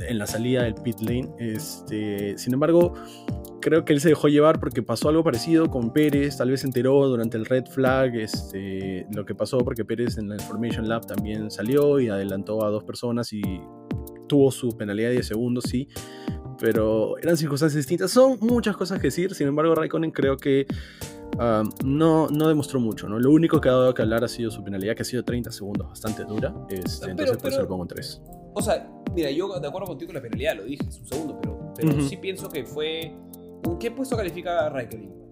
en 0.01 0.19
la 0.19 0.27
salida 0.27 0.63
del 0.65 0.75
pit 0.75 1.01
lane. 1.01 1.29
Este, 1.39 2.37
sin 2.39 2.55
embargo, 2.55 2.95
creo 3.61 3.85
que 3.85 3.93
él 3.93 4.01
se 4.01 4.11
dejó 4.11 4.29
llevar 4.29 4.61
porque 4.61 4.83
pasó 4.83 5.09
algo 5.09 5.23
parecido 5.25 5.71
con 5.71 5.93
Pérez, 5.93 6.39
tal 6.39 6.51
vez 6.51 6.61
se 6.61 6.67
enteró 6.67 7.07
durante 7.09 7.37
el 7.37 7.47
red 7.47 7.65
flag 7.67 8.15
este, 8.17 9.07
lo 9.15 9.25
que 9.25 9.35
pasó 9.35 9.59
porque 9.59 9.85
Pérez 9.85 10.19
en 10.19 10.29
la 10.29 10.37
Information 10.37 10.89
Lab 10.89 11.07
también 11.07 11.51
salió 11.51 12.01
y 12.01 12.09
adelantó 12.09 12.65
a 12.65 12.71
dos 12.71 12.85
personas 12.85 13.33
y 13.33 13.43
tuvo 14.29 14.51
su 14.51 14.77
penalidad 14.77 15.09
de 15.09 15.15
10 15.15 15.27
segundos, 15.27 15.65
sí, 15.69 15.89
pero 16.59 17.19
eran 17.19 17.37
circunstancias 17.37 17.77
distintas. 17.77 18.11
Son 18.11 18.39
muchas 18.41 18.77
cosas 18.77 18.99
que 19.01 19.09
decir, 19.09 19.35
sin 19.35 19.49
embargo, 19.49 19.75
Raikkonen 19.75 20.11
creo 20.11 20.37
que 20.37 20.67
no, 21.85 22.29
no 22.29 22.49
demostró 22.49 22.81
mucho, 22.81 23.09
¿no? 23.09 23.19
Lo 23.19 23.31
único 23.31 23.61
que 23.61 23.69
ha 23.69 23.73
dado 23.73 23.95
que 23.95 24.03
hablar 24.03 24.25
ha 24.25 24.29
sido 24.29 24.51
su 24.51 24.63
penalidad, 24.63 24.95
que 24.95 25.03
ha 25.03 25.07
sido 25.07 25.25
30 25.25 25.51
segundos, 25.51 25.89
bastante 25.89 26.25
dura. 26.25 26.55
Este, 26.69 27.01
Pero- 27.01 27.11
entonces, 27.11 27.37
por 27.39 27.51
eso 27.51 27.61
le 27.63 27.67
pongo 27.67 27.83
un 27.83 27.89
3. 27.89 28.23
O 28.55 28.63
sea, 28.63 28.89
mira, 29.15 29.31
yo 29.31 29.59
de 29.59 29.67
acuerdo 29.67 29.89
contigo 29.89 30.09
con 30.09 30.15
la 30.15 30.23
penalidad, 30.23 30.57
lo 30.57 30.65
dije, 30.65 30.85
es 30.89 30.99
un 31.01 31.07
segundo, 31.07 31.39
pero, 31.41 31.75
pero 31.77 32.01
sí 32.03 32.17
pienso 32.17 32.49
que 32.49 32.65
fue. 32.65 33.13
¿En 33.65 33.79
qué 33.79 33.91
puesto 33.91 34.17
califica 34.17 34.69
Raikkonen? 34.69 35.24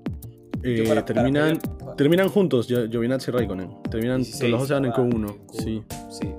Eh, 0.65 0.85
para- 0.87 1.05
para 1.05 1.05
terminan, 1.05 1.59
terminan 1.97 2.29
juntos, 2.29 2.69
Gio- 2.71 2.89
Giovinazzi 2.91 3.31
y 3.31 3.35
Raikkonen. 3.35 3.83
Terminan, 3.91 4.19
16, 4.23 4.51
los 4.51 4.61
dos 4.61 4.69
se 4.69 4.75
dan. 4.75 4.85
Q1. 4.85 5.31
En 5.31 5.39
Q1. 5.39 5.39
Sí. 5.53 5.83
Sí. 6.11 6.35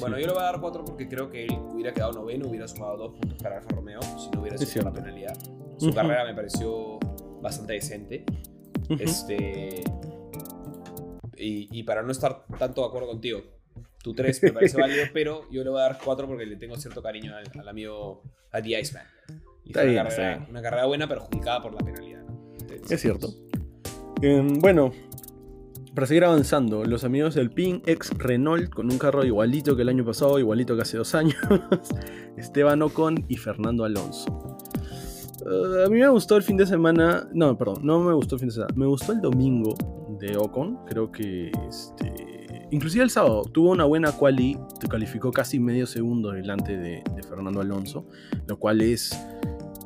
Bueno, 0.00 0.16
Sí. 0.16 0.22
yo 0.22 0.28
le 0.28 0.32
voy 0.32 0.42
a 0.42 0.44
dar 0.46 0.60
4 0.60 0.84
porque 0.84 1.08
creo 1.08 1.28
que 1.28 1.44
él 1.44 1.58
hubiera 1.72 1.92
quedado 1.92 2.12
noveno, 2.12 2.46
hubiera 2.48 2.66
sumado 2.68 2.96
2 2.96 3.12
puntos 3.18 3.42
para 3.42 3.56
Alfa 3.58 3.68
Romeo 3.74 4.00
si 4.02 4.30
no 4.30 4.40
hubiera 4.40 4.56
sido 4.56 4.84
la 4.84 4.92
penalidad. 4.92 5.36
Su 5.78 5.92
carrera 5.92 6.24
me 6.24 6.34
pareció 6.34 6.98
bastante 7.42 7.74
decente. 7.74 8.24
Este. 8.98 9.82
Y, 11.36 11.68
y 11.78 11.82
para 11.84 12.02
no 12.02 12.10
estar 12.10 12.44
tanto 12.58 12.80
de 12.82 12.88
acuerdo 12.88 13.08
contigo, 13.08 13.42
tu 14.02 14.14
3 14.14 14.42
me 14.44 14.52
parece 14.52 14.76
válido, 14.80 15.04
pero 15.12 15.42
yo 15.50 15.62
le 15.62 15.70
voy 15.70 15.80
a 15.80 15.82
dar 15.84 15.98
4 16.02 16.26
porque 16.26 16.46
le 16.46 16.56
tengo 16.56 16.76
cierto 16.76 17.02
cariño 17.02 17.34
al, 17.36 17.44
al 17.60 17.68
amigo, 17.68 18.22
a 18.50 18.62
The 18.62 18.80
Iceman. 18.80 19.04
Y 19.64 19.72
fue 19.72 19.90
una, 19.90 20.04
carrera, 20.08 20.46
una 20.48 20.62
carrera 20.62 20.86
buena, 20.86 21.08
perjudicada 21.08 21.62
por 21.62 21.74
la 21.74 21.80
penalidad. 21.80 22.22
¿no? 22.22 22.56
Entonces, 22.60 22.90
Es 22.92 23.00
cierto. 23.02 23.28
Em, 24.20 24.58
bueno, 24.58 24.90
para 25.94 26.06
seguir 26.06 26.24
avanzando, 26.24 26.84
los 26.84 27.04
amigos 27.04 27.34
del 27.34 27.50
PIN 27.50 27.82
ex 27.86 28.10
Renault 28.18 28.68
con 28.70 28.90
un 28.90 28.98
carro 28.98 29.24
igualito 29.24 29.76
que 29.76 29.82
el 29.82 29.88
año 29.88 30.04
pasado, 30.04 30.38
igualito 30.40 30.74
que 30.74 30.82
hace 30.82 30.96
dos 30.96 31.14
años, 31.14 31.36
Esteban 32.36 32.82
Ocon 32.82 33.24
y 33.28 33.36
Fernando 33.36 33.84
Alonso. 33.84 34.58
Eh, 35.46 35.84
a 35.86 35.88
mí 35.88 36.00
me 36.00 36.08
gustó 36.08 36.36
el 36.36 36.42
fin 36.42 36.56
de 36.56 36.66
semana, 36.66 37.28
no, 37.32 37.56
perdón, 37.56 37.78
no 37.82 38.00
me 38.00 38.12
gustó 38.12 38.34
el 38.34 38.40
fin 38.40 38.48
de 38.48 38.54
semana, 38.54 38.74
me 38.76 38.86
gustó 38.86 39.12
el 39.12 39.20
domingo 39.20 39.74
de 40.18 40.36
Ocon, 40.36 40.84
creo 40.86 41.12
que 41.12 41.52
este, 41.68 42.66
inclusive 42.72 43.04
el 43.04 43.10
sábado 43.10 43.42
tuvo 43.44 43.70
una 43.70 43.84
buena 43.84 44.10
quali, 44.10 44.58
te 44.80 44.88
calificó 44.88 45.30
casi 45.30 45.60
medio 45.60 45.86
segundo 45.86 46.32
delante 46.32 46.76
de, 46.76 47.04
de 47.14 47.22
Fernando 47.22 47.60
Alonso, 47.60 48.04
lo 48.48 48.58
cual 48.58 48.80
es 48.80 49.16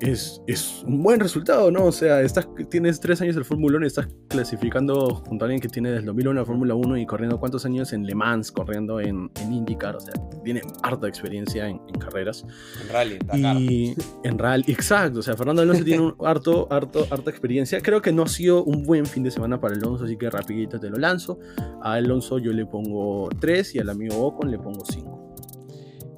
es, 0.03 0.43
es 0.47 0.83
un 0.85 1.03
buen 1.03 1.21
resultado, 1.21 1.71
¿no? 1.71 1.85
O 1.85 1.93
sea, 1.93 2.21
estás, 2.23 2.49
tienes 2.69 2.99
tres 2.99 3.21
años 3.23 3.35
del 3.37 3.45
Fórmula 3.45 3.77
1 3.77 3.87
y 3.87 3.88
estás 3.88 4.09
clasificando 4.29 5.15
junto 5.27 5.45
a 5.45 5.47
alguien 5.47 5.61
que 5.61 5.69
tiene 5.69 5.91
desde 5.91 6.01
el 6.01 6.07
2001 6.07 6.41
la 6.41 6.45
Fórmula 6.45 6.75
1 6.75 6.97
y 6.99 7.07
corriendo 7.07 7.38
cuántos 7.38 7.65
años 7.65 7.93
en 7.93 8.05
Le 8.05 8.15
Mans, 8.15 8.51
corriendo 8.51 9.01
en, 9.01 9.31
en 9.41 9.53
IndyCar, 9.53 9.97
o 9.97 10.01
sea, 10.01 10.15
tiene 10.45 10.62
harta 10.83 11.07
experiencia 11.07 11.69
en, 11.69 11.81
en 11.88 12.01
carreras. 12.01 12.45
En 12.83 12.88
rally, 12.93 13.19
en. 13.33 13.59
Y 13.59 13.95
en 14.25 14.38
Real, 14.38 14.65
exacto, 14.67 15.21
o 15.21 15.23
sea, 15.23 15.37
Fernando 15.37 15.62
Alonso 15.62 15.85
tiene 15.85 16.03
un 16.03 16.17
harto, 16.25 16.67
harto, 16.71 17.07
harta 17.11 17.31
experiencia. 17.31 17.81
Creo 17.81 18.03
que 18.03 18.12
no 18.12 18.25
ha 18.25 18.29
sido 18.29 18.65
un 18.65 18.85
buen 18.85 19.07
fin 19.07 19.23
de 19.23 19.31
semana 19.31 19.61
para 19.61 19.77
Alonso, 19.77 20.05
así 20.05 20.17
que 20.17 20.29
rapidito 20.31 20.81
te 20.81 20.91
lo 20.91 20.97
lanzo. 20.97 21.38
A 21.83 21.93
Alonso 21.93 22.38
yo 22.38 22.53
le 22.53 22.67
pongo 22.67 23.29
3 23.41 23.77
y 23.77 23.79
al 23.79 23.91
amigo 23.91 24.17
Ocon 24.27 24.51
le 24.51 24.59
pongo 24.59 24.85
5. 24.85 25.23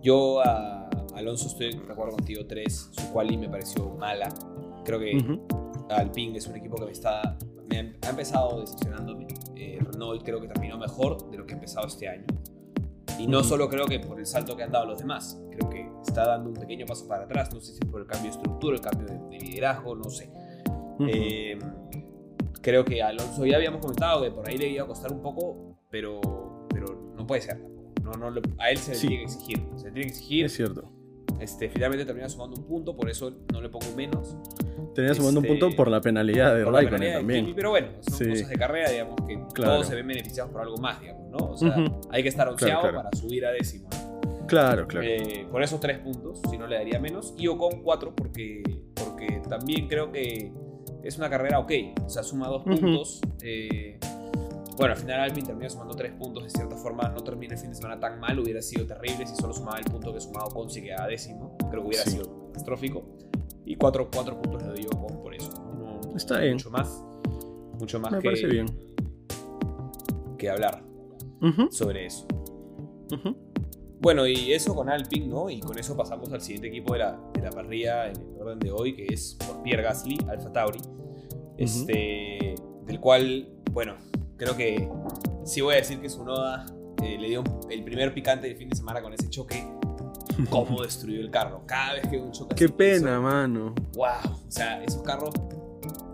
Yo 0.02 0.40
a 0.40 0.83
Alonso 1.14 1.48
estoy 1.48 1.72
de 1.72 1.92
acuerdo 1.92 2.12
contigo, 2.16 2.46
3. 2.46 2.90
Su 2.92 3.12
quali 3.12 3.36
me 3.36 3.48
pareció 3.48 3.88
mala. 3.90 4.28
Creo 4.84 4.98
que 4.98 5.38
Alpine 5.90 6.38
es 6.38 6.46
un 6.46 6.56
equipo 6.56 6.76
que 6.76 6.86
me 6.86 6.92
está 6.92 7.36
me 7.70 7.78
ha, 7.78 8.06
ha 8.06 8.10
empezado 8.10 8.60
decepcionándome. 8.60 9.26
Eh, 9.56 9.78
Renault 9.80 10.22
creo 10.22 10.40
que 10.40 10.48
terminó 10.48 10.76
mejor 10.78 11.30
de 11.30 11.38
lo 11.38 11.46
que 11.46 11.54
ha 11.54 11.56
empezado 11.56 11.86
este 11.86 12.08
año. 12.08 12.24
Y 13.18 13.26
no 13.26 13.44
solo 13.44 13.68
creo 13.68 13.86
que 13.86 14.00
por 14.00 14.18
el 14.18 14.26
salto 14.26 14.56
que 14.56 14.64
han 14.64 14.72
dado 14.72 14.86
los 14.86 14.98
demás, 14.98 15.40
creo 15.50 15.70
que 15.70 15.88
está 16.06 16.26
dando 16.26 16.50
un 16.50 16.56
pequeño 16.56 16.84
paso 16.84 17.06
para 17.06 17.24
atrás. 17.24 17.52
No 17.54 17.60
sé 17.60 17.72
si 17.74 17.80
por 17.80 18.00
el 18.00 18.06
cambio 18.06 18.30
de 18.30 18.36
estructura, 18.36 18.76
el 18.76 18.82
cambio 18.82 19.06
de, 19.06 19.18
de 19.30 19.38
liderazgo, 19.44 19.94
no 19.94 20.10
sé. 20.10 20.30
Eh, 21.08 21.58
creo 22.60 22.84
que 22.84 23.02
Alonso 23.02 23.46
ya 23.46 23.56
habíamos 23.56 23.80
comentado 23.80 24.22
que 24.24 24.30
por 24.30 24.48
ahí 24.48 24.58
le 24.58 24.68
iba 24.68 24.84
a 24.84 24.86
costar 24.86 25.12
un 25.12 25.22
poco, 25.22 25.78
pero, 25.90 26.20
pero 26.68 27.12
no 27.16 27.26
puede 27.26 27.40
ser. 27.42 27.64
No, 28.02 28.12
no, 28.12 28.40
a 28.58 28.70
él 28.70 28.78
se 28.78 28.90
le 28.92 28.96
Sí. 28.96 29.06
tiene 29.08 29.24
que 29.24 29.32
exigir. 29.32 29.58
Se 29.76 29.84
le 29.86 29.92
tiene 29.92 30.00
que 30.02 30.12
exigir. 30.12 30.44
es 30.46 30.52
cierto. 30.54 30.90
Este, 31.44 31.68
finalmente 31.68 32.06
termina 32.06 32.28
sumando 32.28 32.56
un 32.56 32.64
punto, 32.66 32.96
por 32.96 33.10
eso 33.10 33.30
no 33.52 33.60
le 33.60 33.68
pongo 33.68 33.86
menos. 33.94 34.36
Tenía 34.94 35.12
sumando 35.14 35.40
un 35.40 35.46
Este, 35.46 35.58
punto 35.58 35.76
por 35.76 35.88
la 35.88 36.00
penalidad 36.00 36.54
de 36.54 36.64
Raikkonen 36.64 37.12
también. 37.18 37.44
Kimi, 37.44 37.54
pero 37.54 37.70
bueno, 37.70 37.88
son 38.00 38.14
Sí. 38.14 38.28
cosas 38.30 38.48
de 38.48 38.56
carrera, 38.56 38.90
digamos, 38.90 39.16
que 39.26 39.34
Claro. 39.52 39.72
todos 39.74 39.86
se 39.88 39.94
ven 39.94 40.06
beneficiados 40.06 40.50
por 40.50 40.62
algo 40.62 40.76
más, 40.78 41.00
digamos, 41.00 41.30
¿no? 41.30 41.36
O 41.52 41.56
sea, 41.56 41.76
hay 42.10 42.22
que 42.22 42.28
estar 42.30 42.48
onceado 42.48 42.80
claro. 42.80 42.96
para 42.96 43.10
subir 43.16 43.44
a 43.44 43.50
décimo. 43.52 43.88
Claro, 44.46 44.86
claro. 44.86 45.06
Eh, 45.06 45.46
por 45.50 45.62
esos 45.62 45.80
tres 45.80 45.98
puntos, 45.98 46.40
si 46.50 46.56
no 46.56 46.66
le 46.66 46.76
daría 46.76 46.98
menos. 46.98 47.34
Y 47.36 47.46
Ocon 47.48 47.82
cuatro 47.82 48.14
porque, 48.14 48.62
porque 48.94 49.42
también 49.48 49.86
creo 49.88 50.10
que 50.12 50.52
es 51.02 51.18
una 51.18 51.28
carrera 51.28 51.58
ok. 51.58 51.72
O 52.04 52.08
sea, 52.08 52.22
suma 52.22 52.48
dos 52.48 52.62
puntos. 52.62 53.20
eh, 53.42 53.98
bueno, 54.76 54.94
al 54.94 55.00
final 55.00 55.20
Alpine 55.20 55.46
termina 55.46 55.70
sumando 55.70 55.94
tres 55.94 56.12
puntos. 56.12 56.42
De 56.44 56.50
cierta 56.50 56.76
forma, 56.76 57.08
no 57.08 57.22
termina 57.22 57.54
el 57.54 57.60
fin 57.60 57.70
de 57.70 57.76
semana 57.76 57.98
tan 58.00 58.18
mal. 58.20 58.38
Hubiera 58.38 58.60
sido 58.62 58.86
terrible 58.86 59.26
si 59.26 59.34
solo 59.36 59.52
sumaba 59.54 59.78
el 59.78 59.84
punto 59.84 60.12
que 60.12 60.20
sumaba 60.20 60.46
Ocon 60.46 60.70
si 60.70 60.82
quedaba 60.82 61.06
décimo. 61.06 61.56
Creo 61.70 61.82
que 61.82 61.88
hubiera 61.88 62.04
Sí. 62.04 62.10
sido 62.12 62.46
catastrófico. 62.46 63.04
Y 63.64 63.76
cuatro, 63.76 64.08
cuatro 64.12 64.40
puntos 64.40 64.62
le 64.62 64.68
doy 64.68 64.84
a 64.92 64.96
Ocon 64.96 65.22
por 65.22 65.34
eso. 65.34 65.50
No, 65.78 66.00
Está 66.16 66.38
bien. 66.40 66.54
Mucho 66.54 66.70
más. 66.70 67.04
Mucho 67.78 68.00
más 68.00 68.12
Me 68.12 68.18
que, 68.18 68.24
parece 68.28 68.46
bien. 68.46 68.66
que 70.38 70.48
hablar 70.50 70.82
sobre 71.70 72.06
eso. 72.06 72.26
Bueno, 74.00 74.26
y 74.26 74.52
eso 74.52 74.74
con 74.74 74.88
Alpine, 74.90 75.26
¿no? 75.28 75.48
Y 75.48 75.60
con 75.60 75.78
eso 75.78 75.96
pasamos 75.96 76.30
al 76.32 76.40
siguiente 76.40 76.68
equipo 76.68 76.92
de 76.92 76.98
la, 77.00 77.18
de 77.32 77.40
la 77.42 77.50
parrilla 77.50 78.08
en 78.10 78.16
el 78.20 78.40
orden 78.40 78.58
de 78.58 78.70
hoy, 78.70 78.94
que 78.94 79.06
es 79.06 79.36
por 79.46 79.62
Pierre 79.62 79.82
Gasly, 79.82 80.18
Alfa 80.28 80.52
Tauri. 80.52 80.80
Este, 81.56 82.54
del 82.86 83.00
cual, 83.00 83.48
bueno, 83.72 83.94
creo 84.36 84.56
que 84.56 84.88
sí 85.44 85.60
voy 85.60 85.74
a 85.74 85.76
decir 85.78 86.00
que 86.00 86.08
su 86.08 86.24
noda 86.24 86.66
eh, 87.02 87.16
le 87.18 87.28
dio 87.28 87.44
el 87.70 87.84
primer 87.84 88.12
picante 88.14 88.46
del 88.48 88.56
fin 88.56 88.68
de 88.68 88.76
semana 88.76 89.02
con 89.02 89.12
ese 89.12 89.28
choque. 89.30 89.66
Cómo 90.50 90.82
destruyó 90.82 91.20
el 91.20 91.30
carro. 91.30 91.62
Cada 91.66 91.94
vez 91.94 92.08
que 92.08 92.18
un 92.18 92.32
choque 92.32 92.54
Qué 92.56 92.64
así, 92.64 92.72
pena, 92.72 93.12
eso- 93.12 93.22
mano. 93.22 93.74
Wow. 93.94 94.06
O 94.46 94.50
sea, 94.50 94.82
esos 94.82 95.02
carros, 95.02 95.32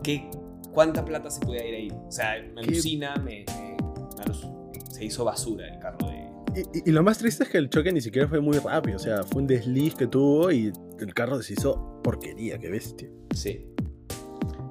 ¿qué, 0.03 0.31
¿cuánta 0.73 1.05
plata 1.05 1.31
se 1.31 1.41
puede 1.41 1.67
ir 1.69 1.75
ahí? 1.75 1.91
O 2.07 2.11
sea, 2.13 2.35
me 2.55 2.61
alucina, 2.61 3.15
me, 3.17 3.45
me- 3.47 3.77
me 4.17 4.25
aluc- 4.25 4.91
se 4.91 5.05
hizo 5.05 5.25
basura 5.25 5.69
el 5.69 5.79
carro 5.81 6.07
de. 6.09 6.31
Y, 6.57 6.61
y- 6.79 6.83
y 6.87 6.91
lo 6.91 7.03
más 7.03 7.17
triste 7.19 7.45
es 7.45 7.49
que 7.49 7.59
el 7.59 7.71
choque 7.71 7.93
ni 7.93 8.01
siquiera 8.01 8.27
fue 8.29 8.41
muy 8.41 8.59
rápido. 8.59 8.97
O 8.97 8.99
sea, 9.01 9.23
fue 9.23 9.41
un 9.41 9.47
desliz 9.47 9.95
que 9.95 10.07
tuvo 10.07 10.51
y 10.51 10.73
el 10.99 11.15
carro 11.15 11.41
se 11.43 11.55
hizo 11.55 12.01
porquería, 12.03 12.59
qué 12.59 12.69
bestia. 12.69 13.09
Sí. 13.35 13.67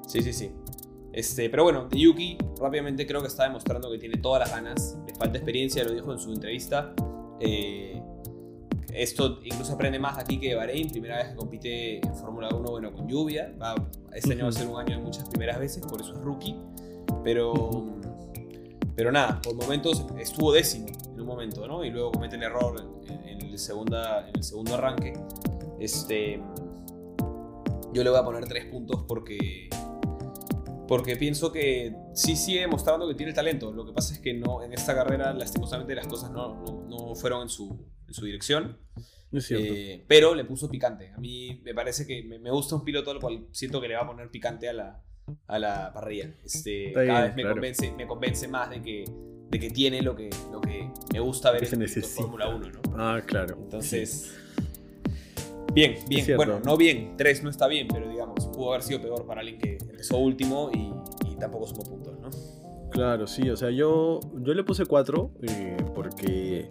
Sí, 0.06 0.22
sí, 0.22 0.32
sí. 0.32 0.50
Este, 1.12 1.50
pero 1.50 1.64
bueno, 1.64 1.88
Yuki 1.90 2.38
rápidamente 2.60 3.06
creo 3.06 3.20
que 3.20 3.26
está 3.26 3.44
demostrando 3.44 3.90
que 3.90 3.98
tiene 3.98 4.18
todas 4.18 4.40
las 4.40 4.50
ganas. 4.50 4.96
Le 5.06 5.14
falta 5.14 5.38
experiencia, 5.38 5.82
lo 5.84 5.92
dijo 5.92 6.12
en 6.12 6.18
su 6.18 6.32
entrevista. 6.32 6.94
Eh, 7.40 8.00
esto 8.92 9.38
incluso 9.44 9.72
aprende 9.74 9.98
más 9.98 10.18
aquí 10.18 10.38
que 10.38 10.50
de 10.50 10.54
Bahrein. 10.54 10.88
Primera 10.90 11.16
vez 11.18 11.28
que 11.30 11.34
compite 11.36 11.96
en 12.06 12.14
Fórmula 12.16 12.48
1, 12.54 12.70
bueno, 12.70 12.92
con 12.92 13.08
lluvia. 13.08 13.52
Va- 13.60 13.74
este 14.14 14.32
año 14.32 14.44
va 14.44 14.48
a 14.50 14.52
ser 14.52 14.66
un 14.68 14.78
año 14.78 14.96
de 14.98 15.02
muchas 15.02 15.28
primeras 15.28 15.58
veces, 15.58 15.84
por 15.86 16.00
eso 16.00 16.12
es 16.12 16.18
rookie. 16.20 16.56
Pero, 17.24 17.70
pero 18.94 19.10
nada, 19.12 19.40
por 19.42 19.54
momentos 19.54 20.06
estuvo 20.18 20.52
décimo 20.52 20.86
en 21.12 21.20
un 21.20 21.26
momento, 21.26 21.66
¿no? 21.66 21.84
Y 21.84 21.90
luego 21.90 22.12
comete 22.12 22.36
el 22.36 22.42
error 22.44 22.76
en, 23.08 23.28
en 23.28 23.40
el, 23.46 23.58
segunda, 23.58 24.28
en 24.28 24.36
el 24.36 24.42
segundo 24.44 24.74
arranque. 24.74 25.12
Este, 25.80 26.40
yo 27.92 28.04
le 28.04 28.10
voy 28.10 28.18
a 28.18 28.24
poner 28.24 28.44
tres 28.46 28.66
puntos 28.66 29.04
porque 29.08 29.68
porque 30.90 31.14
pienso 31.14 31.52
que 31.52 31.94
sí 32.14 32.34
sigue 32.34 32.62
demostrando 32.62 33.06
que 33.06 33.14
tiene 33.14 33.32
talento. 33.32 33.70
Lo 33.70 33.86
que 33.86 33.92
pasa 33.92 34.12
es 34.12 34.18
que 34.18 34.34
no 34.34 34.64
en 34.64 34.72
esta 34.72 34.92
carrera 34.92 35.32
lastimosamente 35.32 35.94
las 35.94 36.08
cosas 36.08 36.32
no, 36.32 36.56
no- 36.64 36.84
no 36.88 37.14
fueron 37.14 37.42
en 37.42 37.48
su, 37.48 37.86
en 38.08 38.12
su 38.12 38.24
dirección. 38.24 38.76
Es. 39.30 39.52
Eh, 39.52 40.04
pero 40.08 40.34
le 40.34 40.44
puso 40.44 40.68
picante. 40.68 41.12
A 41.12 41.18
mí 41.18 41.60
me 41.64 41.72
parece 41.74 42.08
que 42.08 42.24
me, 42.24 42.40
me 42.40 42.50
gusta 42.50 42.74
un 42.74 42.82
piloto 42.82 43.12
al 43.12 43.20
cual 43.20 43.46
siento 43.52 43.80
que 43.80 43.86
le 43.86 43.94
va 43.94 44.00
a 44.02 44.06
poner 44.08 44.32
picante 44.32 44.68
a 44.68 44.72
la, 44.72 45.04
a 45.46 45.58
la 45.60 45.92
parrilla. 45.94 46.34
Este, 46.44 46.90
cada 46.92 47.04
bien, 47.04 47.22
vez 47.22 47.36
me, 47.36 47.42
claro. 47.42 47.54
convence, 47.54 47.92
me 47.92 48.06
convence 48.08 48.48
más 48.48 48.70
de 48.70 48.82
que, 48.82 49.04
de 49.48 49.60
que 49.60 49.70
tiene 49.70 50.02
lo 50.02 50.16
que, 50.16 50.28
lo 50.50 50.60
que 50.60 50.90
me 51.12 51.20
gusta 51.20 51.52
ver 51.52 51.68
Que 51.68 51.76
en. 51.76 51.86
Fórmula 52.02 52.48
1. 52.48 52.68
¿no? 52.68 52.80
ah, 52.96 53.22
claro. 53.24 53.56
Entonces, 53.62 54.34
bien, 55.72 55.96
bien. 56.08 56.36
Bueno, 56.36 56.60
no 56.64 56.76
bien, 56.76 57.14
3 57.16 57.42
no 57.42 57.50
está 57.50 57.66
bien, 57.66 57.88
pero 57.92 58.08
digamos, 58.08 58.46
pudo 58.48 58.70
haber 58.70 58.82
sido 58.82 59.00
peor 59.00 59.26
para 59.26 59.40
alguien 59.40 59.58
que 59.58 59.78
empezó 59.80 60.18
último 60.18 60.70
y, 60.72 60.92
y 61.30 61.36
tampoco 61.36 61.66
sumó 61.66 61.82
puntos, 61.82 62.18
¿no? 62.20 62.30
Claro, 62.90 63.26
sí, 63.26 63.48
o 63.48 63.56
sea, 63.56 63.70
yo, 63.70 64.20
yo 64.40 64.52
le 64.54 64.64
puse 64.64 64.84
4 64.84 65.30
porque 65.94 66.70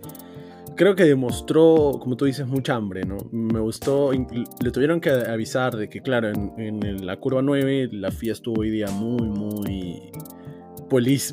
creo 0.76 0.96
que 0.96 1.06
demostró, 1.06 1.94
como 2.00 2.18
tú 2.18 2.26
dices, 2.26 2.46
mucha 2.46 2.76
hambre, 2.76 3.04
¿no? 3.04 3.18
Me 3.32 3.60
gustó, 3.60 4.12
le 4.12 4.72
tuvieron 4.72 5.00
que 5.00 5.10
avisar 5.10 5.76
de 5.76 5.90
que, 5.90 6.02
claro, 6.02 6.30
en, 6.30 6.54
en 6.58 7.06
la 7.06 7.18
curva 7.18 7.42
9 7.42 7.90
la 7.94 8.12
FIA 8.12 8.34
estuvo 8.34 8.62
hoy 8.62 8.70
día 8.70 8.88
muy, 8.92 9.28
muy, 9.28 10.12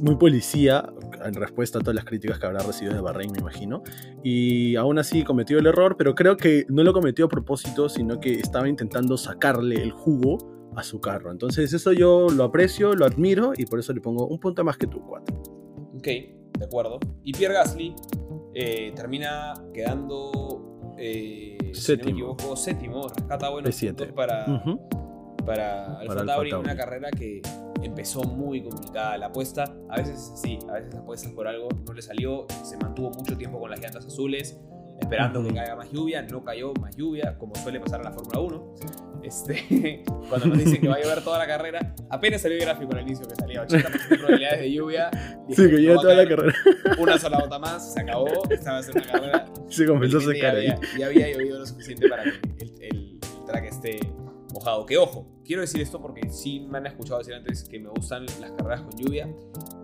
muy 0.02 0.16
policía 0.16 0.92
en 1.24 1.34
respuesta 1.34 1.78
a 1.78 1.80
todas 1.80 1.94
las 1.94 2.04
críticas 2.04 2.38
que 2.38 2.46
habrá 2.46 2.60
recibido 2.60 2.94
de 2.94 3.00
Bahrein, 3.00 3.32
me 3.32 3.38
imagino. 3.38 3.82
Y 4.22 4.76
aún 4.76 4.98
así 4.98 5.24
cometió 5.24 5.58
el 5.58 5.66
error, 5.66 5.96
pero 5.96 6.14
creo 6.14 6.36
que 6.36 6.64
no 6.68 6.82
lo 6.82 6.92
cometió 6.92 7.26
a 7.26 7.28
propósito, 7.28 7.88
sino 7.88 8.20
que 8.20 8.34
estaba 8.34 8.68
intentando 8.68 9.16
sacarle 9.16 9.82
el 9.82 9.90
jugo 9.92 10.38
a 10.76 10.82
su 10.82 11.00
carro. 11.00 11.30
Entonces 11.30 11.72
eso 11.72 11.92
yo 11.92 12.28
lo 12.28 12.44
aprecio, 12.44 12.94
lo 12.94 13.06
admiro 13.06 13.52
y 13.56 13.64
por 13.66 13.78
eso 13.78 13.92
le 13.92 14.00
pongo 14.00 14.26
un 14.26 14.38
punto 14.38 14.62
más 14.64 14.76
que 14.76 14.86
tú, 14.86 15.00
4. 15.06 15.42
Ok, 15.96 16.04
de 16.04 16.64
acuerdo. 16.64 16.98
Y 17.24 17.32
Pierre 17.32 17.54
Gasly 17.54 17.94
eh, 18.54 18.92
termina 18.94 19.54
quedando, 19.72 20.92
eh, 20.98 21.56
si 21.58 21.64
no 21.64 21.68
me 21.68 21.74
Séptimo. 21.74 22.10
equivoco, 22.10 22.56
séptimo. 22.56 23.08
Rescata 23.08 23.48
buenos 23.50 23.80
puntos 23.80 24.08
para, 24.12 24.44
para 25.46 25.84
Alfa 25.98 26.06
Para 26.06 26.20
Alfa 26.20 26.26
Tauri 26.26 26.50
en 26.50 26.56
una 26.56 26.76
carrera 26.76 27.10
que 27.10 27.40
empezó 27.82 28.22
muy 28.22 28.62
complicada. 28.62 29.16
La 29.18 29.26
apuesta, 29.26 29.64
a 29.88 29.96
veces 29.96 30.32
sí, 30.36 30.58
a 30.68 30.74
veces 30.74 30.94
apuestas 30.94 31.32
por 31.32 31.46
algo, 31.48 31.68
no 31.86 31.92
le 31.92 32.02
salió, 32.02 32.46
se 32.64 32.76
mantuvo 32.76 33.10
mucho 33.10 33.36
tiempo 33.36 33.58
con 33.60 33.70
las 33.70 33.80
llantas 33.80 34.06
azules, 34.06 34.58
esperando 35.00 35.42
que 35.42 35.52
caiga 35.52 35.76
más 35.76 35.90
lluvia, 35.92 36.22
no 36.22 36.42
cayó 36.44 36.72
más 36.80 36.96
lluvia, 36.96 37.36
como 37.38 37.54
suele 37.56 37.80
pasar 37.80 38.00
en 38.00 38.04
la 38.06 38.12
Fórmula 38.12 38.40
1. 38.40 38.74
Este, 39.22 40.04
cuando 40.28 40.46
nos 40.46 40.58
dicen 40.58 40.80
que 40.80 40.88
va 40.88 40.94
a 40.96 41.02
llover 41.02 41.22
toda 41.24 41.38
la 41.38 41.46
carrera, 41.46 41.94
apenas 42.10 42.40
salió 42.42 42.56
el 42.58 42.64
gráfico 42.64 42.92
al 42.94 43.02
inicio 43.02 43.26
que 43.26 43.34
salía 43.34 43.66
80% 43.66 44.08
de 44.08 44.16
probabilidades 44.18 44.60
de 44.60 44.72
lluvia. 44.72 45.10
dije, 45.48 45.62
Sí, 45.62 45.70
que 45.70 45.82
no 45.82 45.94
va 45.94 45.98
a 45.98 46.02
toda 46.02 46.14
la 46.14 46.28
carrera. 46.28 46.54
Una 46.98 47.18
sola 47.18 47.40
gota 47.40 47.58
más, 47.58 47.92
se 47.92 48.00
acabó, 48.00 48.28
esta 48.50 48.72
va 48.72 48.78
a 48.78 48.82
ser 48.82 48.94
una 48.96 49.06
carrera 49.06 49.44
Se 49.68 49.84
comenzó 49.86 50.18
a 50.18 50.20
secar 50.20 50.54
ya 50.54 50.58
ahí. 50.60 50.66
había, 50.68 50.80
ya 50.98 51.06
había 51.06 51.32
llovido 51.32 51.58
lo 51.58 51.66
suficiente 51.66 52.08
para 52.08 52.22
que 52.24 52.30
el, 52.30 52.72
el- 52.80 53.18
el 53.20 53.44
track 53.46 53.64
esté 53.64 53.98
mojado. 54.54 54.86
Que 54.86 54.96
ojo, 54.96 55.26
quiero 55.46 55.62
decir 55.62 55.80
esto 55.80 56.00
porque 56.00 56.28
sí 56.30 56.60
me 56.60 56.78
han 56.78 56.86
escuchado 56.86 57.18
decir 57.18 57.34
antes 57.34 57.64
que 57.64 57.78
me 57.78 57.88
gustan 57.88 58.26
las 58.40 58.50
carreras 58.52 58.82
con 58.82 58.96
lluvia. 58.96 59.28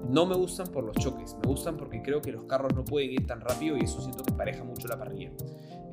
No 0.09 0.27
me 0.27 0.37
gustan 0.37 0.69
por 0.69 0.85
los 0.85 0.97
choques, 0.97 1.37
me 1.43 1.49
gustan 1.49 1.77
porque 1.77 2.03
creo 2.03 2.21
que 2.21 2.33
los 2.33 2.45
carros 2.45 2.75
no 2.75 2.85
pueden 2.85 3.13
ir 3.13 3.27
tan 3.27 3.41
rápido 3.41 3.77
y 3.77 3.85
eso 3.85 4.01
siento 4.01 4.25
que 4.25 4.33
empareja 4.33 4.65
mucho 4.65 4.89
la 4.89 4.99
parrilla. 4.99 5.31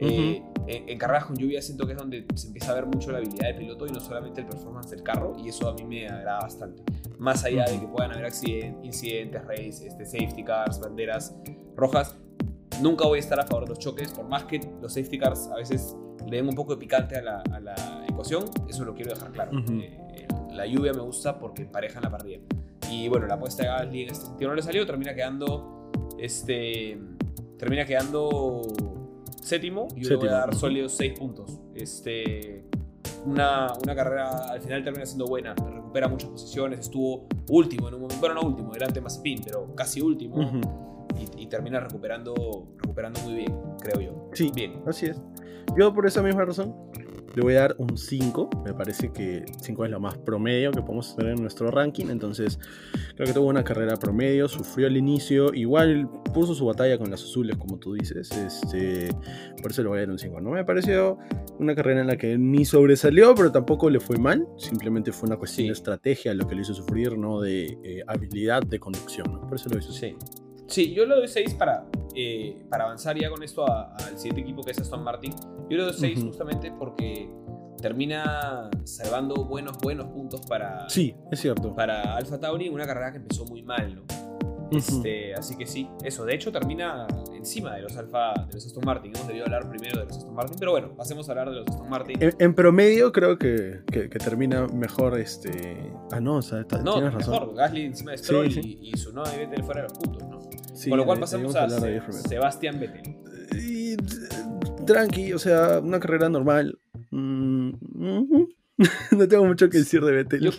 Eh, 0.02 0.42
en, 0.68 0.98
carreras 0.98 1.26
con 1.26 1.36
lluvia 1.36 1.62
siento 1.62 1.86
que 1.86 1.92
es 1.92 1.98
donde 1.98 2.26
se 2.34 2.48
empieza 2.48 2.72
a 2.72 2.76
ver 2.76 2.86
mucho 2.86 3.12
la 3.12 3.18
habilidad 3.18 3.48
del 3.48 3.58
piloto 3.58 3.86
y 3.86 3.92
no 3.92 4.00
solamente 4.00 4.42
el 4.42 4.48
performance 4.48 4.90
del 4.92 5.04
carro 5.04 5.36
y 5.38 5.50
eso 5.50 5.68
a 5.68 5.74
mí 5.74 5.84
me 5.84 6.08
agrada 6.08 6.40
bastante. 6.40 6.82
Más 7.18 7.44
allá 7.44 7.66
de 7.66 7.80
que 7.80 7.88
puedan 7.88 8.12
haber 8.12 8.26
accident- 8.26 8.84
incidentes, 8.84 9.46
race, 9.46 9.88
este, 9.88 10.06
safety 10.06 10.44
cars, 10.44 10.80
banderas 10.80 11.36
rojas, 11.76 12.16
nunca 12.82 13.06
voy 13.06 13.18
a 13.18 13.20
estar 13.22 13.40
a 13.40 13.46
favor 13.46 13.64
de 13.64 13.70
los 13.70 13.80
choques, 13.80 14.12
por 14.12 14.28
más 14.28 14.44
que 14.44 14.60
los 14.82 14.94
safety 14.94 15.18
cars 15.18 15.50
a 15.52 15.56
veces 15.56 15.96
le 16.28 16.38
den 16.38 16.48
un 16.48 16.56
poco 16.56 16.74
de 16.74 16.80
picante 16.80 17.18
a 17.18 17.22
la, 17.22 17.44
a 17.52 17.60
la 17.60 18.06
ecuación, 18.08 18.46
eso 18.68 18.86
lo 18.86 18.94
quiero 18.94 19.14
dejar 19.14 19.32
claro. 19.32 19.52
Eh, 19.70 20.28
la 20.52 20.66
lluvia 20.66 20.94
me 20.94 21.02
gusta 21.02 21.40
porque 21.40 21.64
empareja 21.64 22.00
la 22.02 22.10
parrilla. 22.10 22.40
Y 22.92 23.08
bueno, 23.08 23.28
la 23.28 23.36
apuesta 23.36 23.64
de 23.64 23.70
Gasly 23.70 24.04
en 24.04 24.10
este 24.10 24.26
sentido 24.26 24.50
no 24.50 24.56
le 24.56 24.62
salió, 24.62 24.86
termina 24.86 25.14
quedando, 25.14 25.92
este, 26.18 27.00
termina 27.58 27.86
quedando 27.86 28.62
séptimo 29.42 29.88
y 29.96 30.04
yo 30.04 30.10
le 30.10 30.16
voy 30.18 30.28
a 30.30 30.32
dar 30.32 30.56
sólidos 30.56 30.94
6 30.94 31.20
puntos. 31.20 31.60
Este, 31.76 32.66
una, 33.26 33.74
una 33.84 33.96
carrera 33.96 34.50
al 34.50 34.62
final 34.62 34.84
termina 34.84 35.06
siendo 35.06 35.26
buena, 35.26 35.54
recupera 35.54 36.08
muchas 36.08 36.30
posiciones, 36.30 36.80
estuvo 36.80 37.28
último 37.50 37.88
en 37.88 37.96
un 37.96 38.02
momento, 38.02 38.20
bueno, 38.20 38.36
no 38.36 38.48
último, 38.48 38.74
delante 38.74 39.02
más 39.02 39.14
Mazepin, 39.14 39.42
pero 39.44 39.76
casi 39.76 40.02
último. 40.02 40.38
Y, 41.20 41.44
y 41.44 41.48
termina 41.48 41.80
recuperando, 41.80 42.68
recuperando 42.78 43.20
muy 43.22 43.34
bien, 43.36 43.54
creo 43.82 44.02
yo. 44.02 44.30
Sí, 44.34 44.52
Bien. 44.56 44.82
así 44.88 45.08
es. 45.08 45.22
Yo 45.78 45.94
por 45.94 46.08
esa 46.08 46.24
misma 46.24 46.46
razón 46.46 46.74
le 47.36 47.44
voy 47.44 47.54
a 47.54 47.60
dar 47.62 47.76
un 47.78 47.96
5. 47.96 48.50
Me 48.66 48.74
parece 48.74 49.12
que 49.12 49.46
5 49.62 49.86
es 49.86 49.92
lo 49.92 50.00
más 50.00 50.18
promedio 50.18 50.72
que 50.72 50.82
podemos 50.82 51.16
tener 51.16 51.34
en 51.36 51.42
nuestro 51.44 51.70
ranking. 51.70 52.08
Entonces 52.10 52.58
creo 53.16 53.28
que 53.28 53.34
tuvo 53.34 53.48
una 53.48 53.64
carrera 53.64 53.96
promedio, 53.98 54.48
sufrió 54.48 54.88
al 54.88 54.98
inicio, 54.98 55.54
igual 55.54 56.10
puso 56.34 56.56
su 56.56 56.66
batalla 56.66 56.98
con 56.98 57.12
las 57.12 57.22
azules, 57.24 57.56
como 57.58 57.78
tú 57.78 57.94
dices. 57.94 58.32
Este, 58.32 59.10
por 59.62 59.70
eso 59.72 59.84
le 59.84 59.90
voy 59.90 59.98
a 60.00 60.02
dar 60.02 60.10
un 60.10 60.18
5. 60.18 60.42
No 60.42 60.50
me 60.50 60.66
pareció 60.66 61.20
una 61.60 61.76
carrera 61.76 62.02
en 62.02 62.08
la 62.08 62.18
que 62.18 62.36
ni 62.40 62.66
sobresalió, 62.66 63.36
pero 63.36 63.52
tampoco 63.52 63.92
le 63.92 64.00
fue 64.00 64.18
mal. 64.18 64.48
Simplemente 64.58 65.12
fue 65.12 65.28
una 65.28 65.38
cuestión 65.38 65.66
Sí. 65.66 65.68
de 65.68 65.74
estrategia 65.74 66.34
lo 66.34 66.48
que 66.48 66.56
le 66.56 66.62
hizo 66.62 66.74
sufrir, 66.74 67.16
no 67.16 67.42
de 67.42 67.78
eh, 67.84 68.02
habilidad 68.08 68.64
de 68.64 68.80
conducción. 68.80 69.32
¿no? 69.32 69.42
Por 69.42 69.56
eso 69.56 69.70
lo 69.70 69.78
hizo. 69.78 69.92
Sí. 69.92 70.16
Sí, 70.70 70.94
yo 70.94 71.06
le 71.06 71.16
doy 71.16 71.28
6 71.28 71.54
para, 71.56 71.86
eh, 72.16 72.62
para 72.70 72.86
avanzar 72.86 73.18
ya 73.20 73.30
con 73.30 73.44
esto 73.44 73.66
al 73.70 74.18
siguiente 74.18 74.42
equipo 74.42 74.62
que 74.64 74.72
es 74.72 74.80
Aston 74.80 75.04
Martin. 75.04 75.34
Yo 75.70 75.78
le 75.78 75.84
doy 75.84 75.94
6 75.94 76.18
Ujú. 76.20 76.28
justamente 76.28 76.72
porque 76.78 77.30
termina 77.82 78.70
salvando 78.84 79.46
buenos, 79.46 79.78
buenos 79.78 80.08
puntos 80.08 80.42
para, 80.46 80.90
Sí, 80.90 81.16
es 81.32 81.40
cierto. 81.40 81.74
para 81.76 82.16
Alfa 82.16 82.40
Tauri 82.40 82.68
en 82.68 82.74
una 82.74 82.86
carrera 82.86 83.12
que 83.12 83.18
empezó 83.18 83.46
muy 83.46 83.62
mal, 83.64 83.96
¿no? 83.96 84.04
Este, 84.72 85.34
así 85.34 85.58
que 85.58 85.66
sí, 85.66 85.90
eso. 86.04 86.26
De 86.26 86.36
hecho, 86.36 86.52
termina 86.52 87.08
encima 87.36 87.74
de 87.76 87.82
los 87.82 87.98
Alfa, 87.98 88.34
de 88.48 88.54
los 88.54 88.66
Aston 88.68 88.84
Martin. 88.86 89.12
Hemos 89.16 89.28
debido 89.28 89.46
hablar 89.46 89.68
primero 89.68 90.00
de 90.02 90.06
los 90.06 90.18
Aston 90.18 90.36
Martin, 90.36 90.58
pero 90.60 90.72
bueno, 90.74 90.90
pasemos 90.96 91.28
a 91.28 91.32
hablar 91.32 91.50
de 91.50 91.56
los 91.56 91.68
Aston 91.70 91.90
Martin. 91.90 92.22
En, 92.22 92.36
en 92.38 92.54
promedio 92.54 93.12
creo 93.12 93.40
que, 93.40 93.80
que- 93.92 94.10
que 94.10 94.20
termina 94.20 94.68
mejor 94.68 95.18
este... 95.18 95.92
Ah, 96.12 96.20
no, 96.20 96.36
o 96.36 96.42
sea, 96.44 96.60
no, 96.84 96.94
tienes 96.94 97.14
razón. 97.16 97.34
mejor, 97.34 97.56
Gasly 97.56 97.82
encima 97.86 98.12
de 98.12 98.18
Stroll 98.20 98.52
Sí, 98.52 98.78
y, 98.84 98.90
y 98.94 98.98
su 98.98 99.12
no 99.12 99.24
de 99.24 99.38
Vettel 99.38 99.64
fuera 99.64 99.82
de 99.82 99.88
los 99.90 99.98
puntos, 99.98 100.22
¿no? 100.30 100.40
Sí, 100.80 100.90
Con 100.90 100.98
lo 101.00 101.06
cual 101.06 101.20
pasamos 101.20 101.54
a. 101.58 101.68
Sebastián 101.70 102.80
Vettel. 102.80 103.18
Y, 103.62 103.98
t- 103.98 104.86
tranqui, 104.86 105.34
o 105.34 105.40
sea, 105.40 105.80
una 105.80 106.00
carrera 106.00 106.30
normal. 106.30 106.80
Mm, 107.12 107.72
no 109.12 109.28
tengo 109.28 109.44
mucho 109.44 109.70
que 109.70 109.80
decir 109.80 110.00
de 110.02 110.14
Vettel. 110.14 110.40
Yo 110.40 110.52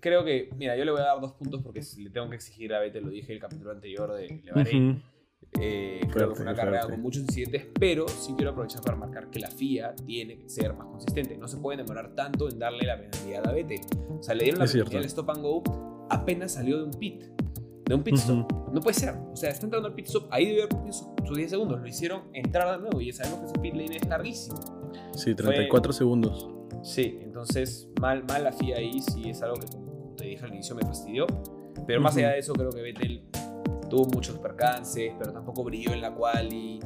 creo 0.00 0.24
que, 0.24 0.50
mira, 0.56 0.76
yo 0.76 0.84
le 0.84 0.90
voy 0.90 1.00
a 1.00 1.04
dar 1.04 1.20
dos 1.20 1.34
puntos 1.34 1.62
porque 1.62 1.80
le 1.96 2.10
tengo 2.10 2.28
que 2.28 2.34
exigir 2.34 2.74
a 2.74 2.80
Vettel, 2.80 3.04
lo 3.04 3.10
dije 3.10 3.32
el 3.32 3.38
capítulo 3.38 3.70
anterior 3.70 4.12
de. 4.14 4.42
Ujú. 4.52 5.00
Eh, 5.60 6.00
creo 6.12 6.30
que 6.30 6.34
fue 6.34 6.42
una 6.42 6.56
carrera 6.56 6.80
con 6.80 7.00
muchos 7.00 7.22
incidentes, 7.22 7.66
pero 7.78 8.08
sí 8.08 8.34
quiero 8.36 8.50
aprovechar 8.50 8.82
para 8.82 8.96
marcar 8.96 9.30
que 9.30 9.38
la 9.38 9.48
FIA 9.48 9.94
tiene 9.94 10.40
que 10.40 10.48
ser 10.48 10.74
más 10.74 10.88
consistente. 10.88 11.38
No 11.38 11.46
se 11.46 11.56
puede 11.58 11.78
demorar 11.78 12.16
tanto 12.16 12.50
en 12.50 12.58
darle 12.58 12.84
la 12.84 12.98
penalidad 13.00 13.46
a 13.46 13.52
Vettel. 13.52 13.78
O 14.18 14.22
sea, 14.24 14.34
le 14.34 14.42
dieron 14.42 14.58
la 14.58 14.66
penalidad 14.66 14.98
al 14.98 15.04
stop 15.04 15.30
and 15.30 15.42
go 15.42 16.06
apenas 16.10 16.54
salió 16.54 16.78
de 16.78 16.82
un 16.84 16.90
pit. 16.98 17.22
De 17.88 17.94
un 17.94 18.02
pit 18.02 18.16
stop. 18.16 18.52
No 18.70 18.80
puede 18.80 18.94
ser. 18.94 19.14
O 19.32 19.34
sea, 19.34 19.48
está 19.48 19.64
entrando 19.64 19.88
al 19.88 19.94
pit 19.94 20.06
stop. 20.06 20.26
Ahí 20.30 20.44
debió 20.44 20.64
haber 20.64 20.92
sus 20.92 21.36
10 21.36 21.50
segundos. 21.50 21.80
Lo 21.80 21.86
hicieron 21.86 22.24
entrar 22.34 22.76
de 22.76 22.82
nuevo. 22.82 23.00
Y 23.00 23.06
ya 23.06 23.14
sabemos 23.14 23.40
que 23.40 23.46
ese 23.46 23.58
pit 23.60 23.74
lane 23.74 23.96
es 23.96 24.06
larguísimo. 24.06 24.58
Sí, 25.14 25.34
34 25.34 25.92
segundos. 25.94 26.50
Sí, 26.82 27.18
entonces 27.22 27.88
mal, 27.98 28.24
mal 28.24 28.44
la 28.44 28.52
FIA 28.52 28.76
ahí. 28.76 29.00
Sí, 29.00 29.30
es 29.30 29.40
algo 29.40 29.56
que, 29.56 29.68
como 29.68 30.14
te 30.16 30.26
dije 30.26 30.44
al 30.44 30.52
inicio, 30.52 30.76
me 30.76 30.82
fastidió. 30.82 31.26
Pero 31.86 32.02
más 32.02 32.14
allá 32.18 32.30
de 32.30 32.40
eso, 32.40 32.52
creo 32.52 32.70
que 32.70 32.82
Vettel 32.82 33.24
tuvo 33.88 34.04
muchos 34.12 34.38
percances, 34.38 35.14
pero 35.18 35.32
tampoco 35.32 35.64
brilló 35.64 35.92
en 35.94 36.02
la 36.02 36.14
quali. 36.14 36.80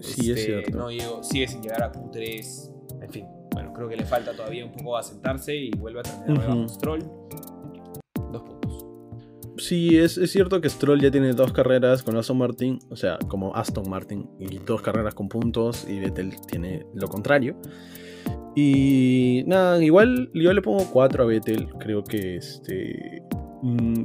Sí, 0.00 0.32
es 0.32 0.38
este, 0.38 0.44
cierto. 0.44 0.78
No 0.78 0.90
llegó, 0.90 1.22
sigue 1.22 1.46
sin 1.46 1.60
llegar 1.60 1.82
a 1.82 1.92
Q3. 1.92 3.02
En 3.02 3.10
fin, 3.10 3.26
bueno, 3.52 3.74
creo 3.74 3.88
que 3.88 3.96
le 3.96 4.06
falta 4.06 4.34
todavía 4.34 4.64
un 4.64 4.72
poco 4.72 4.96
asentarse 4.96 5.54
y 5.54 5.70
vuelve 5.72 6.00
a 6.00 6.02
terminar 6.04 6.56
uh 6.56 6.68
Stroll. 6.68 7.04
Sí, 9.58 9.98
es, 9.98 10.14
cierto 10.30 10.60
que 10.60 10.68
Stroll 10.68 11.00
ya 11.00 11.10
tiene 11.10 11.32
dos 11.32 11.52
carreras 11.52 12.02
con 12.02 12.16
Aston 12.16 12.38
Martin, 12.38 12.78
o 12.90 12.96
sea, 12.96 13.18
como 13.28 13.54
Aston 13.54 13.88
Martin, 13.88 14.28
y 14.38 14.58
dos 14.58 14.82
carreras 14.82 15.14
con 15.14 15.28
puntos, 15.28 15.86
y 15.88 15.98
Vettel 15.98 16.34
tiene 16.46 16.86
lo 16.94 17.08
contrario. 17.08 17.56
Y 18.54 19.44
nada, 19.46 19.82
igual 19.82 20.30
yo 20.34 20.52
le 20.52 20.62
pongo 20.62 20.84
cuatro 20.90 21.24
a 21.24 21.26
Vettel. 21.26 21.68
Creo 21.78 22.02
que 22.02 22.36
este 22.36 23.22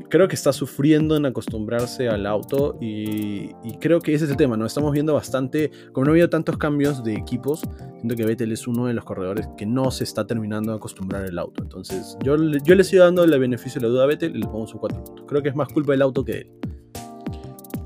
creo 0.10 0.28
que 0.28 0.36
está 0.36 0.52
sufriendo 0.52 1.16
en 1.16 1.26
acostumbrarse 1.26 2.10
al 2.10 2.26
auto 2.26 2.78
y, 2.82 3.54
creo 3.80 4.00
que 4.00 4.13
ese 4.13 4.26
es 4.26 4.32
el 4.32 4.38
tema, 4.38 4.58
¿no? 4.58 4.66
Estamos 4.66 4.92
viendo 4.92 5.13
bastante, 5.13 5.72
como 5.92 6.06
no 6.06 6.12
ha 6.12 6.13
habido 6.13 6.30
tantos 6.30 6.58
cambios 6.58 7.04
de 7.04 7.13
equipos, 7.13 7.62
siento 7.98 8.16
que 8.16 8.26
Vettel 8.26 8.52
es 8.52 8.68
uno 8.68 8.88
de 8.88 8.94
los 8.94 9.04
corredores 9.04 9.48
que 9.58 9.66
no 9.66 9.92
se 9.92 10.04
está 10.04 10.26
terminando 10.26 10.72
de 10.72 10.78
acostumbrar 10.78 11.26
el 11.26 11.38
auto. 11.38 11.63
Entonces, 11.63 12.18
yo, 12.24 12.36
yo 12.38 12.76
le 12.76 12.84
sigo 12.84 13.04
dando 13.04 13.24
el 13.24 13.39
beneficio 13.39 13.82
de 13.82 13.88
la 13.88 13.94
duda 13.94 14.04
a 14.04 14.08
Vettel 14.08 14.36
y 14.36 14.39
le 14.39 14.48
pongo 14.48 14.68
su 14.68 14.78
4 14.78 15.04
puntos. 15.04 15.26
Creo 15.28 15.44
que 15.44 15.50
es 15.50 15.56
más 15.56 15.68
culpa 15.70 15.92
del 15.92 16.02
auto 16.02 16.24
que 16.24 16.32
de 16.32 16.39
él. 16.39 16.52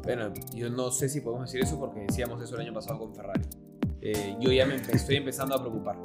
Bueno, 0.03 0.31
yo 0.53 0.69
no 0.69 0.89
sé 0.91 1.09
si 1.09 1.19
podemos 1.19 1.51
decir 1.51 1.61
eso 1.61 1.77
porque 1.79 1.99
decíamos 2.01 2.41
eso 2.41 2.55
el 2.55 2.61
año 2.61 2.73
pasado 2.73 2.99
con 2.99 3.13
Ferrari. 3.13 3.41
Eh, 4.01 4.35
yo 4.39 4.51
ya 4.51 4.65
me 4.65 4.75
estoy 4.75 5.15
empezando 5.15 5.55
a 5.55 5.59
preocupar. 5.59 5.97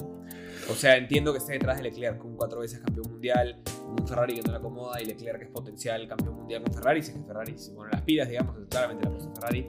O 0.70 0.74
sea, 0.74 0.96
entiendo 0.96 1.33
que 1.33 1.38
esté 1.38 1.55
detrás 1.55 1.78
de 1.78 1.83
Leclerc, 1.85 2.18
con 2.18 2.37
cuatro 2.37 2.61
veces 2.61 2.81
campeón 2.81 3.11
mundial, 3.11 3.61
un 3.88 4.07
Ferrari 4.07 4.37
que 4.37 4.42
no 4.42 4.52
le 4.52 4.59
acomoda 4.59 5.00
y 5.00 5.07
Leclerc 5.07 5.38
que 5.38 5.44
es 5.44 5.50
potencial 5.50 6.07
campeón 6.07 6.37
mundial 6.37 6.62
con 6.62 6.72
Ferrari, 6.72 7.02
si 7.02 7.11
es 7.11 7.18
que 7.18 7.24
Ferrari 7.24 7.59
se 7.59 7.72
pone 7.72 7.90
las 7.92 8.02
pilas, 8.02 8.28
digamos, 8.28 8.57
claramente 8.68 9.05
la 9.05 9.12
puso 9.12 9.35
Ferrari, 9.35 9.66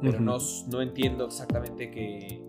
pero 0.00 0.20
no, 0.20 0.38
no 0.68 0.82
entiendo 0.82 1.26
exactamente 1.26 1.90
que, 1.90 2.42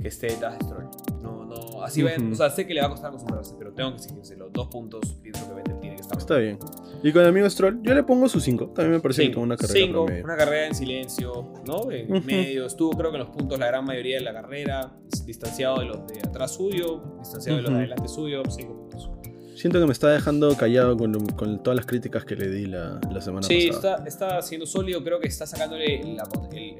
que 0.00 0.08
esté 0.08 0.26
detrás 0.26 0.58
de 0.58 0.64
Stroll. 0.64 0.90
No, 1.22 1.44
no, 1.44 1.82
así 1.82 2.02
uh 2.02 2.08
o 2.32 2.34
sea, 2.34 2.50
sé 2.50 2.66
que 2.66 2.74
le 2.74 2.80
va 2.80 2.88
a 2.88 2.90
costar 2.90 3.08
acostumbrarse, 3.08 3.54
pero 3.58 3.72
tengo 3.72 3.92
que 3.92 4.00
seguirse 4.00 4.36
los 4.36 4.52
dos 4.52 4.66
puntos, 4.68 5.14
pienso 5.22 5.48
que 5.48 5.54
Vettel 5.54 5.78
tiene 5.80 5.96
que 5.96 6.02
estar. 6.02 6.18
Está 6.18 6.36
bien. 6.36 6.58
Y 7.04 7.12
con 7.12 7.20
el 7.20 7.28
amigo 7.28 7.50
Stroll, 7.50 7.82
yo 7.82 7.92
le 7.92 8.02
pongo 8.02 8.30
su 8.30 8.40
5, 8.40 8.68
también 8.74 8.92
me 8.92 9.00
parece 9.00 9.30
como 9.30 9.44
una 9.44 9.58
carrera 9.58 9.86
cinco, 9.86 10.06
una 10.24 10.36
carrera 10.38 10.68
en 10.68 10.74
silencio, 10.74 11.52
¿no? 11.66 11.92
En 11.92 12.24
medio, 12.24 12.64
estuvo 12.64 12.92
creo 12.96 13.10
que 13.10 13.18
en 13.18 13.24
los 13.24 13.30
puntos 13.30 13.58
la 13.58 13.66
gran 13.66 13.84
mayoría 13.84 14.16
de 14.16 14.22
la 14.22 14.32
carrera, 14.32 14.90
distanciado 15.26 15.80
de 15.80 15.84
los 15.84 16.06
de 16.06 16.20
atrás 16.20 16.54
suyo, 16.54 17.02
distanciado 17.18 17.58
de 17.58 17.62
los 17.62 17.72
de 17.72 17.76
adelante 17.76 18.08
suyo, 18.08 18.42
5 18.48 18.74
puntos. 18.74 19.10
Siento 19.54 19.80
que 19.80 19.86
me 19.86 19.92
está 19.92 20.08
dejando 20.08 20.56
callado 20.56 20.96
con, 20.96 21.12
con 21.26 21.62
todas 21.62 21.76
las 21.76 21.84
críticas 21.84 22.24
que 22.24 22.36
le 22.36 22.48
di 22.48 22.64
la, 22.64 22.98
la 23.12 23.20
semana 23.20 23.42
pasada. 23.42 23.60
Sí, 23.60 23.68
está, 23.68 24.02
está 24.06 24.40
siendo 24.40 24.64
sólido. 24.66 25.04
Creo 25.04 25.20
que 25.20 25.28
está 25.28 25.46
sacándole 25.46 26.00
el, 26.00 26.16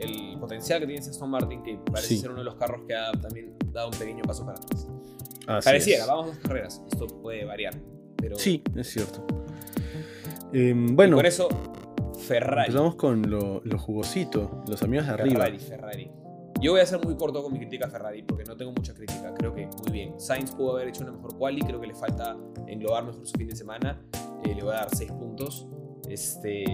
el, 0.01 0.39
potencial 0.41 0.81
que 0.81 0.87
tiene 0.87 1.03
ese 1.03 1.11
Aston 1.11 1.29
Martin, 1.29 1.63
que 1.63 1.79
parece 1.93 2.17
ser 2.17 2.31
uno 2.31 2.39
de 2.39 2.45
los 2.47 2.55
carros 2.55 2.81
que 2.89 2.95
ha 2.95 3.13
también 3.13 3.59
dado 3.73 3.91
un 3.91 3.99
pequeño 3.99 4.23
paso 4.25 4.47
para 4.47 4.59
atrás. 4.59 4.89
Pareciera, 5.65 6.07
vamos 6.07 6.25
a 6.25 6.29
dos 6.29 6.39
carreras. 6.39 6.83
Esto 6.91 7.07
puede 7.07 7.45
variar. 7.45 7.75
Pero... 8.17 8.37
Sí, 8.37 8.63
es 8.75 8.89
cierto. 8.89 9.44
Em, 10.53 10.95
bueno. 10.95 11.17
por 11.17 11.27
eso, 11.27 11.49
Ferrari. 12.27 12.69
Empezamos 12.69 12.95
con 12.97 13.29
lo, 13.31 13.61
lo 13.65 13.79
jugosito, 13.79 14.63
los 14.69 14.83
amigos 14.83 15.07
de 15.07 15.13
arriba. 15.13 15.45
Ferrari, 15.45 15.59
Ferrari. 15.59 16.11
Yo 16.61 16.73
voy 16.73 16.81
a 16.81 16.87
ser 16.87 17.05
muy 17.05 17.17
corto 17.17 17.43
con 17.43 17.53
mi 17.53 17.59
crítica 17.59 17.87
a 17.87 17.91
Ferrari 17.91 18.23
porque 18.23 18.45
no 18.45 18.57
tengo 18.57 18.73
mucha 18.73 18.95
crítica. 18.95 19.35
Creo 19.35 19.55
que 19.55 19.67
muy 19.83 19.93
bien. 19.93 20.19
Sainz 20.19 20.53
pudo 20.53 20.73
haber 20.73 20.89
hecho 20.89 21.03
una 21.03 21.13
mejor 21.13 21.37
quali, 21.37 21.61
creo 21.61 21.81
que 21.81 21.89
le 21.89 21.95
falta 21.95 22.37
englobar 22.67 23.05
mejor 23.05 23.27
su 23.27 23.37
fin 23.37 23.49
de 23.49 23.57
semana. 23.57 24.01
Eh, 24.45 24.55
le 24.55 24.63
voy 24.63 24.73
a 24.73 24.77
dar 24.77 24.95
6 24.95 25.13
puntos. 25.13 25.67
Este, 26.09 26.65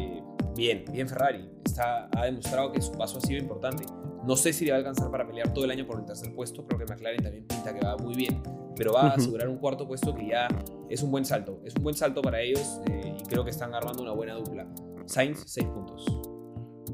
bien, 0.54 0.84
bien 0.92 1.08
Ferrari. 1.08 1.50
Está, 1.64 2.08
ha 2.16 2.24
demostrado 2.26 2.72
que 2.72 2.80
su 2.80 2.92
paso 2.92 3.18
ha 3.18 3.20
sido 3.20 3.40
importante. 3.40 3.84
No 4.24 4.36
sé 4.36 4.52
si 4.52 4.64
le 4.64 4.72
va 4.72 4.76
a 4.76 4.78
alcanzar 4.78 5.10
para 5.10 5.26
pelear 5.26 5.52
todo 5.52 5.64
el 5.64 5.70
año 5.70 5.86
por 5.86 5.98
el 5.98 6.04
tercer 6.04 6.32
puesto. 6.34 6.66
Creo 6.66 6.78
que 6.78 6.86
McLaren 6.86 7.22
también 7.22 7.46
pinta 7.46 7.74
que 7.74 7.84
va 7.84 7.96
muy 7.96 8.14
bien. 8.14 8.42
Pero 8.76 8.92
va 8.92 9.02
a 9.02 9.14
asegurar 9.14 9.48
un 9.48 9.58
cuarto 9.58 9.86
puesto 9.86 10.14
que 10.14 10.28
ya 10.28 10.48
es 10.88 11.02
un 11.02 11.10
buen 11.10 11.24
salto. 11.24 11.60
Es 11.64 11.74
un 11.76 11.82
buen 11.82 11.94
salto 11.94 12.22
para 12.22 12.40
ellos 12.40 12.80
eh, 12.90 13.14
y 13.18 13.22
creo 13.24 13.44
que 13.44 13.50
están 13.50 13.74
armando 13.74 14.02
una 14.02 14.12
buena 14.12 14.34
dupla. 14.34 14.66
Sainz, 15.06 15.42
6 15.46 15.66
puntos. 15.68 16.20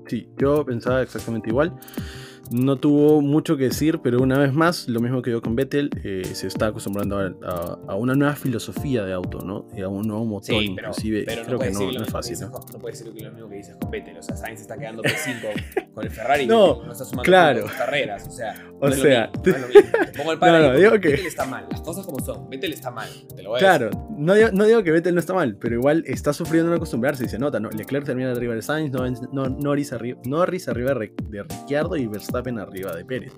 Sí, 0.06 0.28
yo 0.38 0.64
pensaba 0.64 1.02
exactamente 1.02 1.50
igual. 1.50 1.78
No 2.50 2.76
tuvo 2.76 3.20
mucho 3.20 3.56
que 3.56 3.64
decir, 3.64 4.00
pero 4.02 4.22
una 4.22 4.38
vez 4.38 4.52
más, 4.52 4.88
lo 4.88 5.00
mismo 5.00 5.22
que 5.22 5.30
yo 5.30 5.42
con 5.42 5.56
Vettel, 5.56 5.90
eh, 6.04 6.22
se 6.24 6.46
está 6.46 6.68
acostumbrando 6.68 7.18
a, 7.18 7.94
una 7.96 8.14
nueva 8.14 8.36
filosofía 8.36 9.04
de 9.04 9.12
auto, 9.12 9.40
¿no? 9.40 9.66
Y 9.76 9.82
a 9.82 9.88
un 9.88 10.06
nuevo 10.06 10.24
motor, 10.24 10.60
sí, 10.60 10.72
pero, 10.76 10.88
inclusive. 10.88 11.24
Pero 11.26 11.44
Creo 11.44 11.58
que 11.58 11.70
no, 11.70 12.02
es 12.02 12.10
fácil. 12.10 12.38
¿no? 12.40 12.50
no 12.72 12.78
puede 12.78 12.94
ser 12.94 13.08
lo 13.08 13.14
mismo 13.14 13.48
que 13.48 13.56
dices 13.56 13.76
con 13.80 13.90
Vettel. 13.90 14.18
O 14.18 14.22
sea, 14.22 14.36
Sainz 14.36 14.60
está 14.60 14.76
quedando 14.76 15.02
P5 15.02 15.90
con 15.94 16.04
el 16.04 16.10
Ferrari 16.10 16.46
no, 16.46 16.84
no 16.84 16.92
está 16.92 17.04
sumando 17.04 17.22
claro. 17.22 17.66
carreras. 17.76 18.26
O 18.26 18.30
sea, 18.30 18.54
o 18.80 18.90
sea, 18.90 19.30
te... 19.32 19.52
pongo 20.16 20.32
el 20.32 20.38
palo. 20.38 20.58
No, 20.58 20.72
no, 20.72 20.78
digo 20.78 20.92
que... 20.92 21.08
Vettel 21.08 21.26
está 21.26 21.46
mal. 21.46 21.66
Las 21.70 21.80
cosas 21.80 22.06
como 22.06 22.24
son. 22.24 22.48
Vettel 22.48 22.72
está 22.72 22.90
mal. 22.90 23.08
Te 23.34 23.42
lo 23.42 23.50
voy 23.50 23.58
a 23.58 23.60
claro, 23.60 23.90
no 24.16 24.34
digo, 24.34 24.48
no 24.52 24.64
digo 24.64 24.82
que 24.82 24.92
Vettel 24.92 25.14
no 25.14 25.20
está 25.20 25.34
mal, 25.34 25.56
pero 25.56 25.74
igual 25.74 26.04
está 26.06 26.32
sufriendo 26.32 26.70
en 26.70 26.76
acostumbrarse 26.76 27.24
y 27.24 27.28
se 27.28 27.38
nota, 27.38 27.60
¿no? 27.60 27.70
Leclerc 27.70 28.04
termina 28.04 28.30
arriba 28.30 28.54
de 28.54 28.62
Sainz, 28.62 28.92
Norris, 29.32 29.92
arriba, 29.92 30.20
Norris 30.24 30.68
arriba 30.68 30.94
de 30.94 31.42
Ricciardo 31.42 31.96
y 31.96 32.06
Verstappen 32.06 32.35
arriba 32.38 32.94
de 32.94 33.04
Pérez. 33.04 33.32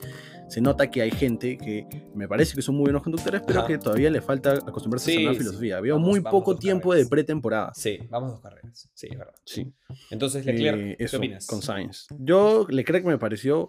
Se 0.49 0.61
nota 0.61 0.91
que 0.91 1.03
hay 1.03 1.11
gente 1.11 1.59
que 1.59 1.87
me 2.15 2.27
parece 2.27 2.55
que 2.55 2.63
son 2.63 2.77
muy 2.77 2.85
buenos 2.85 3.03
conductores, 3.03 3.43
pero 3.47 3.67
que 3.67 3.77
todavía 3.77 4.11
le 4.11 4.23
falta 4.23 4.53
acostumbrarse 4.53 5.11
a 5.11 5.15
esa 5.15 5.23
nueva 5.23 5.39
filosofía. 5.39 5.81
Veo 5.81 5.99
muy 5.99 6.21
poco 6.21 6.57
tiempo 6.57 6.95
de 6.95 7.07
pretemporada. 7.07 7.73
Sí, 7.75 7.99
vamos 8.09 8.33
dos 8.33 8.41
carreras. 8.41 8.89
Sí, 8.95 9.09
es 9.11 9.19
verdad. 9.19 9.35
Sí. 9.45 9.73
Entonces, 10.11 10.47
Leclerc, 10.47 11.01
eh, 11.01 11.07
¿qué 11.11 11.17
opinas? 11.17 11.47
Con 11.47 11.61
Sainz. 11.61 12.07
Yo, 12.19 12.67
Leclerc 12.69 13.05
me 13.05 13.19
pareció 13.19 13.69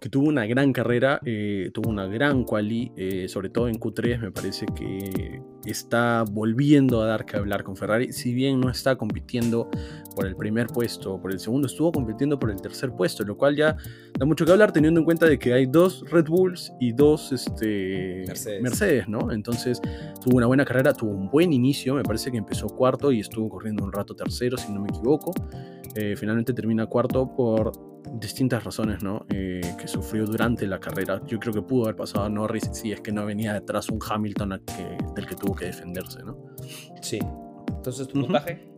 que 0.00 0.08
tuvo 0.08 0.28
una 0.28 0.46
gran 0.46 0.72
carrera, 0.72 1.20
eh, 1.24 1.70
tuvo 1.72 1.90
una 1.90 2.06
gran 2.06 2.44
quali, 2.44 2.92
eh, 2.96 3.28
sobre 3.28 3.50
todo 3.50 3.68
en 3.68 3.76
Q3 3.76 4.20
me 4.20 4.30
parece 4.30 4.66
que 4.74 5.40
está 5.64 6.24
volviendo 6.30 7.02
a 7.02 7.06
dar 7.06 7.24
que 7.24 7.36
hablar 7.36 7.62
con 7.62 7.76
Ferrari, 7.76 8.12
si 8.12 8.34
bien 8.34 8.60
no 8.60 8.68
está 8.68 8.96
compitiendo 8.96 9.70
por 10.16 10.26
el 10.26 10.34
primer 10.34 10.66
puesto 10.66 11.14
o 11.14 11.20
por 11.20 11.32
el 11.32 11.38
segundo, 11.38 11.66
estuvo 11.66 11.92
compitiendo 11.92 12.38
por 12.38 12.50
el 12.50 12.60
tercer 12.60 12.90
puesto, 12.92 13.24
lo 13.24 13.36
cual 13.36 13.56
ya 13.56 13.76
da 14.18 14.26
mucho 14.26 14.44
que 14.44 14.52
hablar 14.52 14.72
teniendo 14.72 15.00
en 15.00 15.04
cuenta 15.04 15.26
de 15.26 15.38
que 15.38 15.52
hay 15.52 15.66
dos 15.66 16.04
Red 16.10 16.26
Bulls 16.26 16.72
y 16.80 16.92
dos 16.92 17.32
este, 17.32 18.24
Mercedes. 18.60 19.08
¿no? 19.08 19.30
Entonces 19.30 19.80
tuvo 20.20 20.36
una 20.36 20.46
buena 20.46 20.64
carrera, 20.64 20.92
tuvo 20.92 21.12
un 21.12 21.30
buen 21.30 21.52
inicio, 21.52 21.94
me 21.94 22.02
parece 22.02 22.30
que 22.30 22.38
empezó 22.38 22.66
cuarto 22.66 23.12
y 23.12 23.20
estuvo 23.20 23.48
corriendo 23.48 23.84
un 23.84 23.92
rato 23.92 24.14
tercero, 24.14 24.56
si 24.56 24.72
no 24.72 24.80
me 24.80 24.88
equivoco. 24.88 25.32
Eh, 25.94 26.14
finalmente 26.16 26.52
termina 26.54 26.86
cuarto 26.86 27.34
por 27.34 27.91
distintas 28.14 28.64
razones 28.64 29.02
¿no? 29.02 29.26
Eh, 29.28 29.60
que 29.78 29.88
sufrió 29.88 30.24
durante 30.24 30.66
la 30.66 30.80
carrera. 30.80 31.20
Yo 31.26 31.38
creo 31.38 31.52
que 31.52 31.62
pudo 31.62 31.84
haber 31.84 31.96
pasado 31.96 32.24
a 32.24 32.28
Norris 32.28 32.70
si 32.72 32.92
es 32.92 33.00
que 33.00 33.12
no 33.12 33.24
venía 33.24 33.52
detrás 33.52 33.88
un 33.88 33.98
Hamilton 34.06 34.62
del 35.14 35.26
que 35.26 35.34
tuvo 35.34 35.54
que 35.54 35.66
defenderse. 35.66 36.22
¿no? 36.22 36.36
Sí. 37.00 37.18
Entonces, 37.68 38.08
¿tu 38.08 38.20
puntaje? 38.20 38.68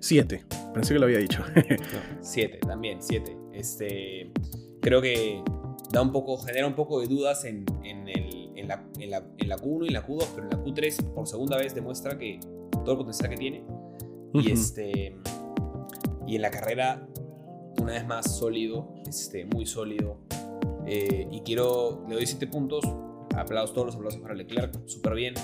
Siete. 0.00 0.44
Pensé 0.72 0.94
que 0.94 1.00
lo 1.00 1.06
había 1.06 1.18
dicho. 1.18 1.42
siete, 2.20 2.58
también, 2.58 3.02
siete. 3.02 3.36
Este, 3.52 4.30
creo 4.80 5.02
que 5.02 5.42
da 5.92 6.02
un 6.02 6.12
poco, 6.12 6.38
genera 6.38 6.66
un 6.66 6.74
poco 6.74 7.00
de 7.00 7.06
dudas 7.06 7.44
en, 7.44 7.64
en, 7.82 8.08
el, 8.08 8.52
en, 8.56 8.68
la, 8.68 8.86
en, 8.98 9.10
la, 9.10 9.26
en 9.38 9.48
la 9.48 9.56
Q1 9.56 9.86
y 9.86 9.90
la 9.90 10.06
Q2, 10.06 10.26
pero 10.34 10.48
en 10.48 10.50
la 10.50 10.64
Q3 10.64 11.12
por 11.12 11.26
segunda 11.26 11.56
vez 11.56 11.74
demuestra 11.74 12.16
que 12.16 12.38
todo 12.70 12.92
el 12.92 12.98
potencial 12.98 13.30
que 13.30 13.36
tiene. 13.36 13.64
Y 14.32 14.52
este 14.52 15.16
y 16.30 16.36
en 16.36 16.42
la 16.42 16.50
carrera 16.52 17.08
una 17.80 17.92
vez 17.92 18.06
más 18.06 18.36
sólido, 18.36 18.94
este, 19.06 19.44
muy 19.46 19.66
sólido. 19.66 20.18
Eh, 20.86 21.28
y 21.30 21.40
quiero, 21.40 22.04
le 22.08 22.14
doy 22.14 22.26
7 22.26 22.46
puntos, 22.46 22.84
aplausos, 23.36 23.74
todos 23.74 23.86
los 23.86 23.96
aplausos 23.96 24.20
para 24.20 24.34
Leclerc, 24.34 24.86
súper 24.86 25.14
bien. 25.14 25.34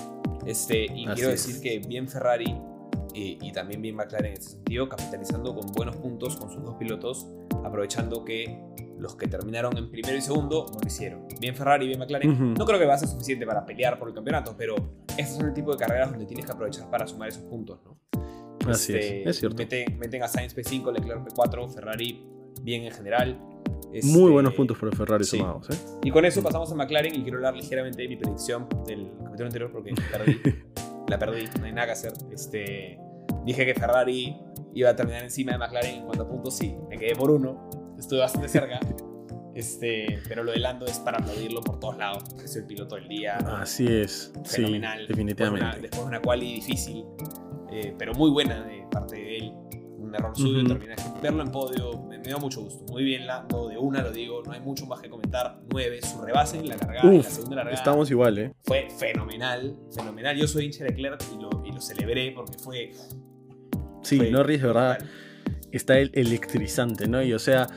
Este, 0.45 0.85
y 0.85 1.05
quiero 1.07 1.29
decir 1.29 1.61
que 1.61 1.79
bien 1.79 2.07
Ferrari 2.07 2.55
eh, 3.13 3.37
y 3.41 3.51
también 3.51 3.81
bien 3.81 3.95
McLaren 3.95 4.27
en 4.27 4.37
ese 4.37 4.51
sentido, 4.51 4.87
capitalizando 4.87 5.55
con 5.55 5.71
buenos 5.73 5.95
puntos 5.97 6.35
con 6.37 6.49
sus 6.49 6.63
dos 6.63 6.75
pilotos, 6.75 7.27
aprovechando 7.65 8.23
que 8.23 8.61
los 8.97 9.15
que 9.15 9.27
terminaron 9.27 9.77
en 9.77 9.89
primero 9.91 10.15
y 10.17 10.21
segundo 10.21 10.65
no 10.71 10.79
lo 10.79 10.87
hicieron. 10.87 11.27
Bien 11.39 11.55
Ferrari, 11.55 11.85
y 11.85 11.87
bien 11.89 11.99
McLaren. 11.99 12.53
No 12.53 12.65
creo 12.65 12.79
que 12.79 12.85
va 12.85 12.95
a 12.95 12.97
ser 12.97 13.09
suficiente 13.09 13.45
para 13.45 13.65
pelear 13.65 13.99
por 13.99 14.07
el 14.07 14.13
campeonato, 14.13 14.55
pero 14.57 14.75
este 15.17 15.35
son 15.35 15.47
el 15.47 15.53
tipo 15.53 15.71
de 15.71 15.77
carreras 15.77 16.11
donde 16.11 16.25
tienes 16.25 16.45
que 16.45 16.51
aprovechar 16.51 16.89
para 16.89 17.07
sumar 17.07 17.29
esos 17.29 17.43
puntos, 17.43 17.79
¿no? 17.83 17.97
Así 18.71 18.93
es, 18.95 19.05
este, 19.05 19.29
es 19.29 19.37
cierto. 19.37 19.57
Meten, 19.97 20.23
a 20.23 20.27
Sainz 20.27 20.55
P5, 20.55 20.91
Leclerc 20.93 21.27
P4, 21.27 21.69
Ferrari 21.73 22.23
bien 22.61 22.83
en 22.83 22.91
general. 22.91 23.39
Muy 24.03 24.31
buenos 24.31 24.51
Este, 24.51 24.57
puntos 24.57 24.77
para 24.77 24.91
Ferrari 24.91 25.23
sí. 25.23 25.37
sumados, 25.37 25.69
¿eh? 25.69 25.75
Y 26.03 26.11
con 26.11 26.25
eso 26.25 26.43
pasamos 26.43 26.71
a 26.71 26.75
McLaren 26.75 27.15
y 27.15 27.21
quiero 27.23 27.37
hablar 27.37 27.55
ligeramente 27.55 28.01
de 28.01 28.07
mi 28.07 28.17
predicción 28.17 28.67
del 28.85 29.09
capítulo 29.23 29.45
anterior 29.45 29.71
porque 29.71 29.93
perdí. 30.11 30.39
la 31.07 31.17
perdí, 31.17 31.45
no 31.59 31.65
hay 31.65 31.71
nada 31.71 31.87
que 31.87 31.93
hacer. 31.93 32.13
Este, 32.31 32.99
dije 33.45 33.65
que 33.65 33.73
Ferrari 33.73 34.35
iba 34.73 34.89
a 34.89 34.95
terminar 34.95 35.23
encima 35.23 35.53
de 35.53 35.57
McLaren 35.57 35.95
en 35.95 36.05
cuanto 36.05 36.23
a 36.23 36.27
puntos, 36.27 36.57
sí, 36.57 36.75
me 36.89 36.97
quedé 36.97 37.15
por 37.15 37.31
uno, 37.31 37.69
estuve 37.97 38.19
bastante 38.19 38.49
cerca. 38.49 38.79
Este, 39.55 40.19
pero 40.27 40.43
lo 40.43 40.51
de 40.51 40.59
Lando 40.59 40.85
es 40.85 40.99
para 40.99 41.17
aplaudirlo 41.17 41.61
por 41.61 41.79
todos 41.79 41.97
lados, 41.97 42.23
es 42.43 42.55
el 42.57 42.65
piloto 42.67 42.93
del 42.95 43.07
día. 43.07 43.37
Así 43.37 43.87
es, 43.87 44.31
fenomenal. 44.43 44.99
sí, 44.99 45.07
definitivamente. 45.07 45.65
Después 45.65 45.71
de 45.71 45.79
una, 45.79 45.81
después 45.81 46.01
de 46.03 46.07
una 46.09 46.21
quali 46.21 46.53
difícil, 46.55 47.05
eh, 47.71 47.93
pero 47.97 48.13
muy 48.13 48.29
buena 48.31 48.63
de 48.63 48.85
parte 48.91 49.15
de 49.15 49.37
él. 49.37 49.53
Un 49.99 50.15
error 50.15 50.31
suyo, 50.37 50.59
Ujú. 50.59 50.67
terminar. 50.69 50.97
Verlo 51.21 51.43
en 51.43 51.51
podio 51.51 52.01
me, 52.03 52.17
me 52.17 52.23
dio 52.23 52.39
mucho 52.39 52.61
gusto. 52.61 52.85
Muy 52.91 53.03
bien, 53.03 53.27
Lando, 53.27 53.67
de 53.67 53.77
una 53.77 54.01
lo 54.01 54.11
digo, 54.11 54.41
no 54.45 54.51
hay 54.53 54.61
mucho 54.61 54.85
más 54.85 55.01
que 55.01 55.09
comentar. 55.09 55.59
9, 55.69 55.99
su 56.01 56.21
rebase 56.21 56.57
en 56.59 56.69
la 56.69 56.77
largada, 56.77 57.01
en 57.09 57.13
la 57.15 57.19
Uf, 57.19 57.27
segunda 57.27 57.55
largada. 57.57 57.75
estamos 57.75 58.09
igual, 58.11 58.37
¿eh? 58.37 58.53
Fue 58.63 58.87
fenomenal, 58.97 59.75
fenomenal. 59.93 60.37
Yo 60.37 60.47
soy 60.47 60.65
hincha 60.65 60.83
de 60.85 60.91
Leclerc 60.91 61.21
y 61.37 61.41
lo, 61.41 61.49
y 61.65 61.71
lo 61.73 61.81
celebré 61.81 62.31
porque 62.31 62.57
fue. 62.57 62.91
Sí, 64.03 64.17
fue 64.17 64.31
Norris, 64.31 64.61
de 64.61 64.67
verdad, 64.67 64.99
está 65.71 65.97
el 65.99 66.11
electrizante, 66.13 67.07
¿no? 67.07 67.21
Y 67.21 67.33
o 67.33 67.39
sea, 67.39 67.67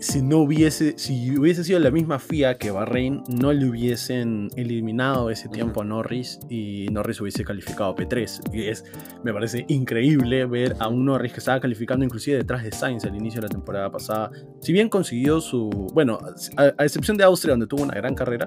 si 0.00 0.22
no 0.22 0.38
hubiese, 0.38 0.96
si 0.96 1.36
hubiese 1.36 1.64
sido 1.64 1.80
la 1.80 1.90
misma 1.90 2.18
FIA 2.18 2.56
que 2.56 2.70
Bahrein, 2.70 3.22
no 3.28 3.52
le 3.52 3.68
hubiesen 3.68 4.48
eliminado 4.56 5.30
ese 5.30 5.48
tiempo 5.48 5.82
a 5.82 5.84
Norris 5.84 6.38
y 6.48 6.86
Norris 6.92 7.20
hubiese 7.20 7.44
calificado 7.44 7.94
P3. 7.96 8.54
Y 8.54 8.68
es, 8.68 8.84
me 9.24 9.32
parece 9.32 9.64
increíble 9.68 10.46
ver 10.46 10.76
a 10.78 10.88
un 10.88 11.04
Norris 11.04 11.32
que 11.32 11.40
estaba 11.40 11.58
calificando 11.60 12.04
inclusive 12.04 12.36
detrás 12.36 12.62
de 12.62 12.70
Sainz 12.70 13.04
al 13.04 13.16
inicio 13.16 13.40
de 13.40 13.48
la 13.48 13.52
temporada 13.52 13.90
pasada. 13.90 14.30
Si 14.60 14.72
bien 14.72 14.88
consiguió 14.88 15.40
su, 15.40 15.68
bueno, 15.92 16.18
a, 16.56 16.62
a 16.76 16.84
excepción 16.84 17.16
de 17.16 17.24
Austria 17.24 17.52
donde 17.52 17.66
tuvo 17.66 17.82
una 17.82 17.94
gran 17.94 18.14
carrera, 18.14 18.46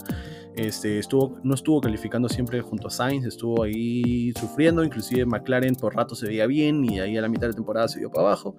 este, 0.55 0.99
estuvo, 0.99 1.37
no 1.43 1.55
estuvo 1.55 1.81
calificando 1.81 2.29
siempre 2.29 2.61
junto 2.61 2.87
a 2.87 2.91
Sainz, 2.91 3.25
estuvo 3.25 3.63
ahí 3.63 4.31
sufriendo, 4.39 4.83
inclusive 4.83 5.25
McLaren 5.25 5.75
por 5.75 5.95
rato 5.95 6.15
se 6.15 6.27
veía 6.27 6.47
bien 6.47 6.85
y 6.85 6.99
ahí 6.99 7.17
a 7.17 7.21
la 7.21 7.27
mitad 7.27 7.41
de 7.41 7.49
la 7.49 7.55
temporada 7.55 7.87
se 7.89 7.99
dio 7.99 8.09
para 8.09 8.27
abajo. 8.27 8.55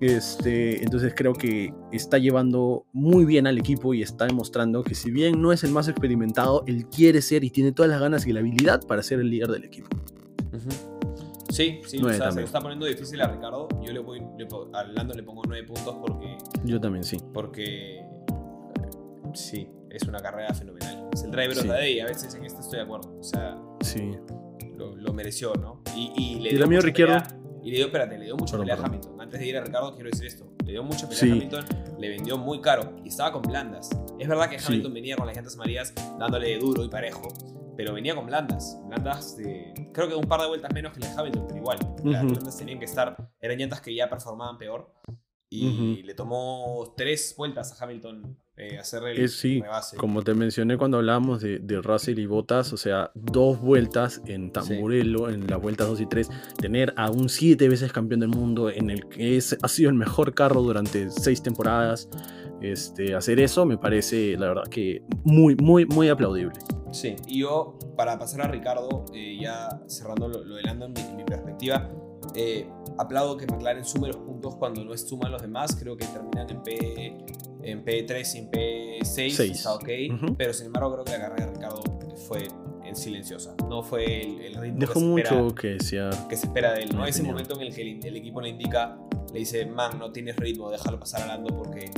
Este, 0.00 0.82
entonces 0.84 1.12
creo 1.16 1.32
que 1.32 1.74
está 1.90 2.18
llevando 2.18 2.86
muy 2.92 3.24
bien 3.24 3.46
al 3.48 3.58
equipo 3.58 3.94
y 3.94 4.02
está 4.02 4.26
demostrando 4.26 4.84
que 4.84 4.94
si 4.94 5.10
bien 5.10 5.42
no 5.42 5.52
es 5.52 5.64
el 5.64 5.72
más 5.72 5.88
experimentado, 5.88 6.62
él 6.66 6.86
quiere 6.86 7.20
ser 7.20 7.42
y 7.42 7.50
tiene 7.50 7.72
todas 7.72 7.90
las 7.90 8.00
ganas 8.00 8.26
y 8.26 8.32
la 8.32 8.40
habilidad 8.40 8.86
para 8.86 9.02
ser 9.02 9.18
el 9.20 9.30
líder 9.30 9.48
del 9.48 9.64
equipo. 9.64 9.88
Sí, 11.50 11.80
sí, 11.86 11.98
o 12.02 12.08
sea, 12.12 12.30
se 12.30 12.40
lo 12.40 12.46
está 12.46 12.60
poniendo 12.60 12.86
difícil 12.86 13.20
a 13.20 13.26
Ricardo. 13.28 13.68
Yo 13.82 13.92
le 13.92 13.98
voy, 14.00 14.20
le, 14.38 14.46
a 14.74 14.84
Lando 14.84 15.14
le 15.14 15.22
pongo 15.22 15.42
9 15.46 15.66
puntos 15.66 15.96
porque 16.00 16.36
Yo 16.64 16.78
también 16.80 17.02
sí. 17.02 17.16
porque 17.32 17.98
eh, 18.00 18.04
sí, 19.34 19.66
es 19.90 20.02
una 20.04 20.18
carrera 20.20 20.52
fenomenal. 20.54 21.08
Es 21.12 21.22
el 21.24 21.30
driver 21.30 21.56
the 21.56 21.66
day, 21.68 22.00
a 22.00 22.04
veces 22.06 22.34
en 22.34 22.44
esto 22.44 22.60
estoy 22.60 22.78
de 22.78 22.84
acuerdo. 22.84 23.16
O 23.18 23.22
sea, 23.24 23.58
Sí. 23.80 24.12
lo, 24.76 24.94
lo 24.94 25.12
mereció, 25.14 25.54
¿no? 25.54 25.82
Y, 25.96 26.12
y 26.16 26.34
le 26.36 26.50
¿Y 26.50 26.52
el 26.52 26.56
dio 26.56 26.64
amigo 26.66 26.82
pelea- 26.82 27.37
y 27.62 27.70
le 27.70 27.76
dio, 27.76 27.86
espérate, 27.86 28.18
le 28.18 28.24
dio 28.26 28.36
Perdón, 28.36 28.60
pelea 28.60 28.74
a. 28.76 28.84
Hamilton. 28.86 29.20
Antes 29.20 29.40
de 29.40 29.46
ir 29.46 29.56
a 29.56 29.64
Ricardo, 29.64 29.94
quiero 29.94 30.10
decir 30.10 30.26
esto. 30.26 30.52
Le 30.64 30.72
dio 30.72 30.82
mucha 30.82 31.08
pelea 31.08 31.18
Sí. 31.20 31.30
a 31.30 31.32
Hamilton, 31.34 31.64
le 31.98 32.08
vendió 32.08 32.38
muy 32.38 32.60
caro 32.60 32.96
y 33.04 33.08
estaba 33.08 33.32
con 33.32 33.42
blandas. 33.42 33.90
Es 34.18 34.28
verdad 34.28 34.48
que 34.48 34.58
Sí. 34.58 34.66
Hamilton 34.68 34.94
venía 34.94 35.16
con 35.16 35.26
las 35.26 35.36
llantas 35.36 35.54
amarillas 35.54 35.94
dándole 36.18 36.58
duro 36.58 36.84
y 36.84 36.88
parejo, 36.88 37.28
pero 37.76 37.94
venía 37.94 38.14
con 38.14 38.26
blandas. 38.26 38.78
Blandas 38.86 39.36
de. 39.36 39.72
Creo 39.92 40.08
que 40.08 40.14
un 40.14 40.24
par 40.26 40.40
de 40.40 40.48
vueltas 40.48 40.72
menos 40.72 40.92
que 40.92 41.00
las 41.00 41.14
de 41.14 41.20
Hamilton, 41.20 41.44
pero 41.48 41.58
igual. 41.58 41.78
Las 42.04 42.24
blandas 42.24 42.56
tenían 42.56 42.78
que 42.78 42.84
estar. 42.84 43.30
Eran 43.40 43.58
llantas 43.58 43.80
que 43.80 43.94
ya 43.94 44.08
performaban 44.08 44.58
peor. 44.58 44.92
Y 45.50 46.02
le 46.02 46.12
tomó 46.14 46.92
tres 46.96 47.34
vueltas 47.36 47.72
a 47.80 47.84
Hamilton 47.84 48.36
eh, 48.58 48.78
hacer 48.78 49.02
el 49.04 49.18
Es, 49.20 49.36
sí, 49.36 49.60
rebase. 49.60 49.96
como 49.96 50.22
te 50.22 50.34
mencioné 50.34 50.76
cuando 50.76 50.98
hablábamos 50.98 51.40
de, 51.40 51.58
de 51.58 51.80
Russell 51.80 52.18
y 52.18 52.26
Bottas, 52.26 52.72
o 52.72 52.76
sea, 52.76 53.10
dos 53.14 53.60
vueltas 53.60 54.20
en 54.26 54.52
Tamburello, 54.52 55.28
en 55.30 55.46
las 55.46 55.60
vueltas 55.60 55.88
2 55.88 56.00
y 56.00 56.06
3, 56.06 56.30
tener 56.58 56.92
a 56.96 57.10
un 57.10 57.28
siete 57.28 57.68
veces 57.68 57.92
campeón 57.92 58.20
del 58.20 58.30
mundo 58.30 58.70
en 58.70 58.90
el 58.90 59.08
que 59.08 59.36
es, 59.36 59.56
ha 59.62 59.68
sido 59.68 59.90
el 59.90 59.96
mejor 59.96 60.34
carro 60.34 60.62
durante 60.62 61.10
seis 61.10 61.42
temporadas, 61.42 62.08
este, 62.60 63.14
hacer 63.14 63.38
eso 63.40 63.64
me 63.64 63.78
parece, 63.78 64.36
la 64.36 64.48
verdad, 64.48 64.64
que 64.68 65.02
muy, 65.24 65.54
muy, 65.56 65.86
muy 65.86 66.08
aplaudible. 66.08 66.58
Sí, 66.90 67.14
y 67.26 67.40
yo, 67.40 67.78
para 67.96 68.18
pasar 68.18 68.42
a 68.42 68.48
Ricardo, 68.48 69.04
eh, 69.14 69.38
ya 69.40 69.68
cerrando 69.86 70.28
lo, 70.28 70.44
lo 70.44 70.56
de 70.56 70.62
Lando 70.62 70.86
en 70.86 70.92
mi, 70.94 71.02
mi 71.18 71.24
perspectiva, 71.24 71.90
eh, 72.34 72.68
aplaudo 72.98 73.36
que 73.36 73.46
McLaren 73.46 73.84
sume 73.84 74.08
los 74.08 74.16
puntos 74.16 74.56
cuando 74.56 74.84
no 74.84 74.96
suman 74.96 75.32
los 75.32 75.42
demás. 75.42 75.76
Creo 75.78 75.96
que 75.96 76.06
terminan 76.06 76.50
en, 76.50 76.62
P, 76.62 77.16
en 77.62 77.84
P3 77.84 78.34
y 78.34 78.38
en 78.38 78.50
P6, 78.50 79.04
Seis. 79.04 79.40
está 79.40 79.74
ok. 79.74 79.88
Ujú. 80.14 80.34
Pero 80.36 80.52
sin 80.52 80.66
embargo, 80.66 80.92
creo 80.92 81.04
que 81.04 81.12
la 81.12 81.20
carrera 81.20 81.46
de 81.46 81.52
Ricardo 81.54 81.82
fue 82.26 82.48
en 82.84 82.96
silenciosa. 82.96 83.54
No 83.68 83.82
fue 83.82 84.22
el, 84.22 84.40
el 84.42 84.54
ritmo 84.54 84.78
Dejó 84.80 84.94
que, 84.94 85.00
se 85.00 85.06
espera, 85.20 85.42
mucho 85.42 85.54
que 85.54 85.68
desear. 85.68 86.28
que 86.28 86.36
se 86.36 86.46
espera 86.46 86.72
de 86.74 86.82
él. 86.84 86.90
¿no? 86.94 87.02
mi 87.02 87.08
Ese 87.08 87.22
momento 87.22 87.54
en 87.56 87.66
el 87.66 87.74
que 87.74 87.82
el, 87.82 88.04
el 88.04 88.16
equipo 88.16 88.40
le 88.40 88.48
indica, 88.50 88.98
le 89.32 89.38
dice, 89.40 89.66
man, 89.66 89.98
no 89.98 90.10
tienes 90.12 90.36
ritmo, 90.36 90.70
déjalo 90.70 90.98
pasar 90.98 91.22
a 91.22 91.26
Lando 91.26 91.54
porque 91.56 91.90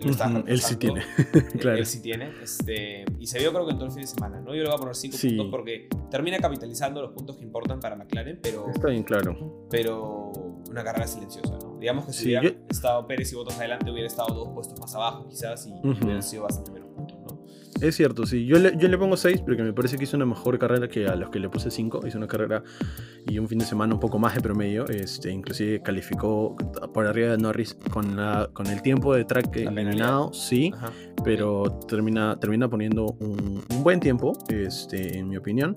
lo 0.00 0.08
Él 0.46 0.60
sí 0.60 0.74
retrasando". 0.74 0.78
tiene, 0.78 1.02
Él- 1.52 1.58
claro. 1.60 1.76
Él 1.78 1.86
sí 1.86 2.02
tiene. 2.02 2.30
Este, 2.42 3.04
y 3.18 3.26
se 3.26 3.38
vio 3.38 3.52
creo 3.52 3.64
que 3.66 3.72
en 3.72 3.78
todo 3.78 3.86
el 3.86 3.92
fin 3.92 4.02
de 4.02 4.08
semana, 4.08 4.40
¿no? 4.40 4.48
Yo 4.54 4.62
le 4.62 4.66
voy 4.68 4.74
a 4.74 4.78
poner 4.78 4.94
5 4.94 5.16
Sí. 5.16 5.28
puntos 5.30 5.46
porque 5.50 5.88
termina 6.10 6.38
capitalizando 6.38 7.00
los 7.02 7.12
puntos 7.12 7.36
que 7.36 7.44
importan 7.44 7.80
para 7.80 7.96
McLaren, 7.96 8.38
pero, 8.42 8.68
Está 8.70 8.88
bien 8.88 9.02
claro. 9.02 9.66
pero 9.70 10.30
una 10.70 10.82
carrera 10.84 11.06
silenciosa, 11.06 11.56
¿no? 11.62 11.78
Digamos 11.78 12.06
que 12.06 12.12
si 12.12 12.18
Sí, 12.20 12.24
hubieran 12.26 12.44
yo- 12.44 12.50
estado 12.70 13.06
Pérez 13.06 13.32
y 13.32 13.36
Bottas 13.36 13.58
adelante, 13.58 13.90
hubiera 13.90 14.06
estado 14.08 14.34
dos 14.34 14.48
puestos 14.54 14.78
más 14.80 14.94
abajo 14.94 15.26
quizás 15.28 15.66
y 15.66 15.72
Ujú. 15.72 16.04
hubieran 16.04 16.22
sido 16.22 16.42
bastante 16.44 16.70
menos. 16.72 16.85
Es 17.80 17.96
cierto, 17.96 18.26
sí. 18.26 18.46
Yo 18.46 18.58
le, 18.58 18.76
yo 18.78 18.88
le 18.88 18.96
pongo 18.96 19.16
6 19.16 19.42
porque 19.42 19.62
me 19.62 19.72
parece 19.72 19.96
que 19.96 20.04
hizo 20.04 20.16
una 20.16 20.26
mejor 20.26 20.58
carrera 20.58 20.88
que 20.88 21.06
a 21.06 21.14
los 21.14 21.30
que 21.30 21.38
le 21.38 21.48
puse 21.48 21.70
5. 21.70 22.06
Hizo 22.06 22.18
una 22.18 22.26
carrera 22.26 22.62
y 23.26 23.38
un 23.38 23.48
fin 23.48 23.58
de 23.58 23.64
semana 23.64 23.94
un 23.94 24.00
poco 24.00 24.18
más 24.18 24.34
de 24.34 24.40
promedio. 24.40 24.86
Este, 24.88 25.30
inclusive 25.30 25.82
calificó 25.82 26.56
por 26.92 27.06
arriba 27.06 27.32
de 27.32 27.38
Norris 27.38 27.76
con, 27.92 28.16
la, 28.16 28.48
con 28.52 28.66
el 28.66 28.82
tiempo 28.82 29.14
de 29.14 29.24
track 29.24 29.56
eliminado, 29.56 30.32
sí. 30.32 30.72
Ajá. 30.74 30.90
Pero 31.24 31.78
termina, 31.88 32.38
termina 32.38 32.68
poniendo 32.68 33.06
un, 33.20 33.62
un 33.68 33.82
buen 33.82 34.00
tiempo, 34.00 34.32
este, 34.48 35.18
en 35.18 35.28
mi 35.28 35.36
opinión. 35.36 35.76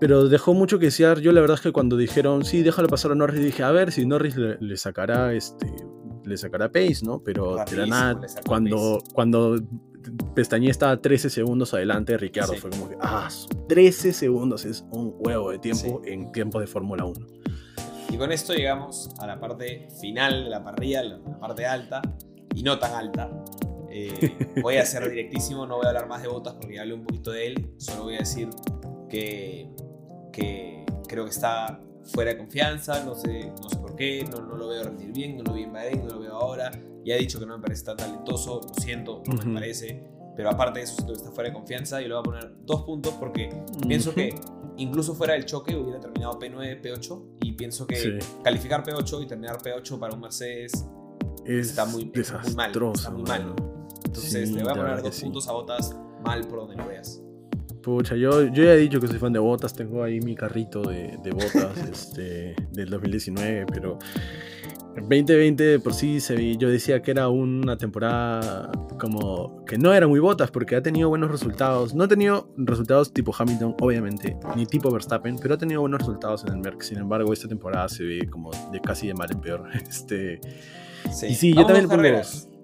Pero 0.00 0.28
dejó 0.28 0.54
mucho 0.54 0.78
que 0.78 0.86
desear. 0.86 1.20
Yo 1.20 1.32
la 1.32 1.40
verdad 1.40 1.56
es 1.56 1.60
que 1.60 1.72
cuando 1.72 1.96
dijeron, 1.96 2.44
sí, 2.44 2.62
déjalo 2.62 2.88
pasar 2.88 3.12
a 3.12 3.14
Norris, 3.14 3.42
dije, 3.42 3.62
a 3.62 3.70
ver 3.70 3.92
si 3.92 4.06
Norris 4.06 4.36
le, 4.36 4.56
le 4.60 4.76
sacará 4.76 5.34
este 5.34 5.66
le 6.24 6.36
sacará 6.36 6.70
pace, 6.70 7.00
¿no? 7.02 7.22
Pero 7.22 7.56
de 7.68 7.76
la 7.76 7.86
nada, 7.86 8.20
cuando, 8.46 9.02
cuando 9.12 9.58
Pestañé 10.34 10.70
estaba 10.70 11.00
13 11.00 11.30
segundos 11.30 11.74
adelante 11.74 12.12
de 12.12 12.18
Ricciardo, 12.18 12.54
Sí. 12.54 12.58
fue 12.60 12.70
como 12.70 12.88
que, 12.88 12.96
ah, 13.00 13.28
su- 13.30 13.48
13 13.68 14.12
segundos 14.12 14.64
es 14.64 14.84
un 14.92 15.14
huevo 15.18 15.50
de 15.50 15.58
tiempo 15.58 16.00
Sí. 16.04 16.10
en 16.12 16.32
tiempos 16.32 16.60
de 16.60 16.66
Fórmula 16.66 17.04
1. 17.04 17.26
Y 18.10 18.16
con 18.16 18.32
esto 18.32 18.54
llegamos 18.54 19.10
a 19.20 19.26
la 19.26 19.38
parte 19.38 19.88
final 20.00 20.44
de 20.44 20.50
la 20.50 20.64
parrilla, 20.64 21.02
la, 21.02 21.18
la 21.18 21.38
parte 21.38 21.64
alta 21.66 22.00
y 22.54 22.62
no 22.62 22.78
tan 22.78 22.92
alta. 22.94 23.30
Eh, 23.92 24.36
voy 24.62 24.76
a 24.76 24.86
ser 24.86 25.08
directísimo, 25.10 25.66
no 25.66 25.76
voy 25.76 25.86
a 25.86 25.88
hablar 25.88 26.08
más 26.08 26.22
de 26.22 26.28
botas 26.28 26.54
porque 26.54 26.76
ya 26.76 26.82
hablé 26.82 26.94
un 26.94 27.04
poquito 27.04 27.30
de 27.32 27.46
él. 27.48 27.70
Solo 27.76 28.04
voy 28.04 28.14
a 28.16 28.18
decir 28.18 28.48
que, 29.08 29.68
que 30.32 30.84
creo 31.08 31.24
que 31.24 31.30
está 31.30 31.80
fuera 32.04 32.30
de 32.32 32.38
confianza, 32.38 33.04
no 33.04 33.14
sé, 33.14 33.52
no 33.60 33.68
sé 33.68 33.76
por 33.76 33.94
qué, 33.96 34.24
no, 34.30 34.40
no 34.40 34.56
lo 34.56 34.68
veo 34.68 34.82
rendir 34.84 35.12
bien, 35.12 35.36
no 35.36 35.42
lo 35.44 35.52
vi 35.54 35.62
en 35.64 35.72
Bahrein, 35.72 36.04
no 36.06 36.14
lo 36.14 36.20
veo 36.20 36.34
ahora. 36.34 36.70
Ya 37.04 37.14
he 37.16 37.18
dicho 37.18 37.38
que 37.40 37.46
no 37.46 37.56
me 37.56 37.62
parece 37.62 37.84
tan 37.84 37.96
talentoso, 37.96 38.60
lo 38.66 38.74
siento, 38.74 39.22
no 39.26 39.42
me 39.44 39.54
parece. 39.54 40.04
Pero 40.36 40.50
aparte 40.50 40.78
de 40.78 40.84
eso, 40.84 40.94
siento 40.94 41.12
que 41.12 41.18
está 41.18 41.30
fuera 41.32 41.50
de 41.50 41.54
confianza 41.54 42.00
y 42.00 42.04
le 42.08 42.14
voy 42.14 42.20
a 42.20 42.22
poner 42.22 42.52
dos 42.64 42.82
puntos 42.82 43.12
porque 43.14 43.50
pienso 43.86 44.14
que 44.14 44.34
incluso 44.76 45.14
fuera 45.14 45.34
del 45.34 45.44
choque 45.44 45.74
hubiera 45.76 46.00
terminado 46.00 46.38
P9, 46.38 46.80
P8 46.80 47.24
y 47.42 47.52
pienso 47.52 47.86
que 47.86 47.96
Sí. 47.96 48.10
calificar 48.42 48.82
P8 48.84 49.22
y 49.22 49.26
terminar 49.26 49.58
P8 49.60 49.98
para 49.98 50.14
un 50.14 50.20
Mercedes 50.20 50.86
es 51.44 51.70
está 51.70 51.84
muy, 51.84 52.04
muy 52.06 52.14
mal, 52.54 52.70
está 52.94 53.10
muy 53.10 53.22
mal. 53.24 53.44
mano. 53.44 53.56
Entonces 54.04 54.48
Sí, 54.48 54.54
le 54.54 54.62
voy 54.62 54.72
a 54.72 54.74
poner 54.74 55.02
dos 55.02 55.14
sí. 55.14 55.24
puntos 55.24 55.48
a 55.48 55.52
botas 55.52 55.96
mal 56.24 56.46
por 56.46 56.60
donde 56.60 56.76
lo 56.76 56.86
veas. 56.86 57.20
Pucha, 57.82 58.14
yo, 58.14 58.42
yo 58.44 58.62
ya 58.64 58.72
he 58.74 58.76
dicho 58.76 59.00
que 59.00 59.08
soy 59.08 59.18
fan 59.18 59.32
de 59.32 59.38
botas, 59.38 59.74
tengo 59.74 60.02
ahí 60.02 60.20
mi 60.20 60.34
carrito 60.34 60.82
de, 60.82 61.18
de 61.22 61.30
botas 61.32 61.76
este, 61.90 62.54
del 62.72 62.88
2019, 62.90 63.66
pero 63.66 63.98
el 64.96 65.02
2020 65.02 65.62
de 65.62 65.78
por 65.78 65.94
sí 65.94 66.20
se 66.20 66.34
vi, 66.34 66.56
yo 66.56 66.68
decía 66.68 67.02
que 67.02 67.10
era 67.10 67.28
una 67.28 67.76
temporada 67.76 68.70
como 68.98 69.64
que 69.64 69.78
no 69.78 69.94
era 69.94 70.06
muy 70.06 70.20
botas 70.20 70.50
porque 70.50 70.76
ha 70.76 70.82
tenido 70.82 71.08
buenos 71.08 71.30
resultados. 71.30 71.94
No 71.94 72.04
ha 72.04 72.08
tenido 72.08 72.52
resultados 72.56 73.12
tipo 73.12 73.34
Hamilton, 73.36 73.76
obviamente, 73.80 74.36
ni 74.56 74.66
tipo 74.66 74.90
Verstappen, 74.90 75.36
pero 75.40 75.54
ha 75.54 75.58
tenido 75.58 75.80
buenos 75.80 76.00
resultados 76.00 76.44
en 76.44 76.54
el 76.54 76.58
Merck. 76.58 76.82
Sin 76.82 76.98
embargo, 76.98 77.32
esta 77.32 77.48
temporada 77.48 77.88
se 77.88 78.04
ve 78.04 78.28
como 78.28 78.50
de 78.72 78.80
casi 78.80 79.06
de 79.06 79.14
mal 79.14 79.30
en 79.30 79.40
peor. 79.40 79.68
Este, 79.90 80.40
Sí, 81.12 81.26
Y 81.26 81.34
sí, 81.34 81.54
yo 81.54 81.64
también 81.66 81.88
pongo. 81.88 82.02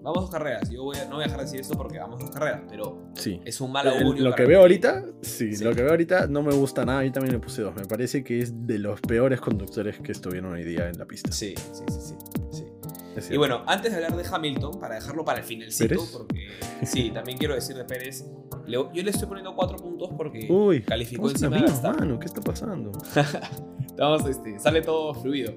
Vamos 0.07 0.22
dos 0.22 0.30
carreras. 0.30 0.70
Yo 0.70 0.84
voy 0.84 0.96
a- 0.98 1.04
no 1.07 1.16
voy 1.16 1.24
a 1.24 1.26
dejar 1.26 1.40
de 1.40 1.44
decir 1.46 1.61
esto 1.61 1.76
porque 1.76 1.98
vamos 1.98 2.20
dos 2.20 2.30
carreras, 2.30 2.62
pero 2.70 3.11
sí. 3.14 3.40
es 3.44 3.61
un 3.61 3.72
mal 3.72 3.88
augurio. 3.88 4.22
lo 4.22 4.34
que 4.36 4.44
veo 4.46 4.61
ahorita, 4.61 5.04
sí, 5.20 5.54
Sí. 5.57 5.64
lo 5.64 5.74
que 5.74 5.82
veo 5.82 5.90
ahorita 5.90 6.28
no 6.28 6.42
me 6.44 6.54
gusta 6.54 6.84
nada. 6.84 7.04
Yo 7.04 7.11
también 7.11 7.34
le 7.34 7.40
puse 7.40 7.62
dos. 7.62 7.74
Me 7.74 7.84
parece 7.86 8.22
que 8.22 8.38
es 8.40 8.66
de 8.66 8.78
los 8.78 9.00
peores 9.00 9.40
conductores 9.40 9.98
que 9.98 10.12
estuvieron 10.12 10.52
hoy 10.52 10.62
día 10.64 10.88
en 10.88 10.96
la 10.96 11.07
pista. 11.07 11.32
Sí, 11.32 11.54
sí, 11.72 11.82
sí, 11.88 12.14
sí. 12.52 12.64
Y 13.34 13.36
bueno, 13.36 13.62
antes 13.66 13.90
de 13.92 13.96
hablar 14.04 14.14
de 14.16 14.28
Hamilton, 14.30 14.78
para 14.78 14.94
dejarlo 14.96 15.24
para 15.24 15.38
el 15.40 15.44
finalcito, 15.44 15.88
¿Pérez? 15.88 16.11
porque 16.16 16.48
sí, 16.84 17.11
también 17.11 17.36
quiero 17.38 17.54
decir 17.54 17.74
de 17.74 17.84
Pérez, 17.84 18.24
le- 18.66 18.76
yo 18.76 19.02
le 19.02 19.11
estoy 19.11 19.26
poniendo 19.26 19.57
cuatro 19.57 19.76
puntos 19.78 20.11
porque 20.16 20.46
Uy, 20.50 20.82
calificó 20.82 21.28
estamos 21.30 21.59
encima 21.59 21.90
de 21.90 21.98
mano, 21.98 22.18
¿qué 22.20 22.26
está 22.26 22.40
pasando? 22.42 22.92
Vamos, 23.98 24.26
este, 24.28 24.59
sale 24.61 24.82
todo 24.82 25.14
fluido. 25.14 25.52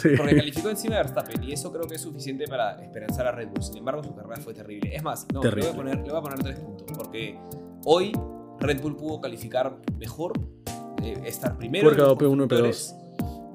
Sí. 0.00 0.08
Porque 0.16 0.36
calificó 0.36 0.70
encima 0.70 0.96
de 0.96 1.02
Verstappen 1.02 1.44
y 1.44 1.52
eso 1.52 1.70
creo 1.72 1.86
que 1.86 1.96
es 1.96 2.00
suficiente 2.00 2.46
para 2.48 2.80
esperanzar 2.82 3.26
a 3.26 3.32
Red 3.32 3.48
Bull. 3.48 3.62
Sin 3.62 3.76
embargo, 3.76 4.02
su 4.02 4.14
carrera 4.14 4.40
fue 4.40 4.54
terrible. 4.54 4.94
Es 4.94 5.02
más, 5.02 5.26
no, 5.32 5.42
le 5.42 5.50
voy, 5.50 5.66
a 5.66 5.72
poner, 5.74 5.96
le 5.96 6.10
voy 6.10 6.18
a 6.18 6.22
poner 6.22 6.38
tres 6.38 6.58
puntos. 6.58 6.86
Porque 6.96 7.38
hoy 7.84 8.12
Red 8.60 8.80
Bull 8.80 8.96
pudo 8.96 9.20
calificar 9.20 9.78
mejor, 9.98 10.32
eh, 11.02 11.20
estar 11.24 11.56
primero. 11.58 11.90
Pudo 11.90 12.02
haber 12.04 12.14
quedado 12.14 12.18
P1 12.18 12.32
y 12.32 12.38
constructores. 12.38 12.94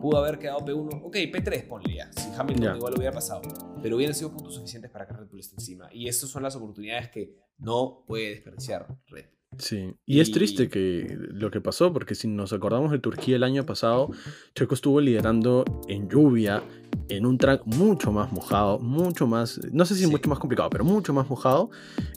Pudo 0.01 0.17
haber 0.17 0.39
quedado 0.39 0.59
P1. 0.59 1.01
Ok, 1.03 1.15
P3 1.15 1.67
ponle 1.67 1.95
ya. 1.95 2.11
Si 2.13 2.29
Hamilton 2.37 2.77
igual 2.77 2.93
hubiera 2.95 3.11
pasado. 3.11 3.41
Pero 3.81 3.95
hubieran 3.95 4.13
sido 4.13 4.31
puntos 4.31 4.55
suficientes 4.55 4.91
para 4.91 5.07
que 5.07 5.13
Red 5.13 5.27
Bull 5.27 5.39
esté 5.39 5.55
encima. 5.55 5.89
Y 5.91 6.07
esas 6.07 6.29
son 6.29 6.43
las 6.43 6.55
oportunidades 6.55 7.09
que 7.09 7.35
no 7.57 8.03
puede 8.05 8.29
desperdiciar 8.29 8.87
Red 9.07 9.25
Bull. 9.25 9.35
Sí, 9.57 9.93
y 10.05 10.19
es 10.19 10.29
Y- 10.29 10.31
triste 10.33 10.69
que 10.69 11.17
lo 11.19 11.51
que 11.51 11.61
pasó, 11.61 11.93
porque 11.93 12.15
si 12.15 12.27
nos 12.27 12.53
acordamos 12.53 12.91
de 12.91 12.99
Turquía 12.99 13.35
el 13.35 13.43
año 13.43 13.65
pasado, 13.65 14.09
Checo 14.53 14.73
estuvo 14.75 14.99
liderando 15.01 15.63
en 15.87 16.09
lluvia, 16.09 16.63
en 17.09 17.25
un 17.25 17.37
track 17.37 17.61
mucho 17.65 18.11
más 18.11 18.31
mojado, 18.31 18.79
mucho 18.79 19.27
más, 19.27 19.59
no 19.71 19.85
sé 19.85 19.95
si 19.95 20.05
Sí. 20.05 20.11
mucho 20.11 20.29
más 20.29 20.39
complicado, 20.39 20.69
pero 20.69 20.83
mucho 20.83 21.13
más 21.13 21.29
mojado, 21.29 21.69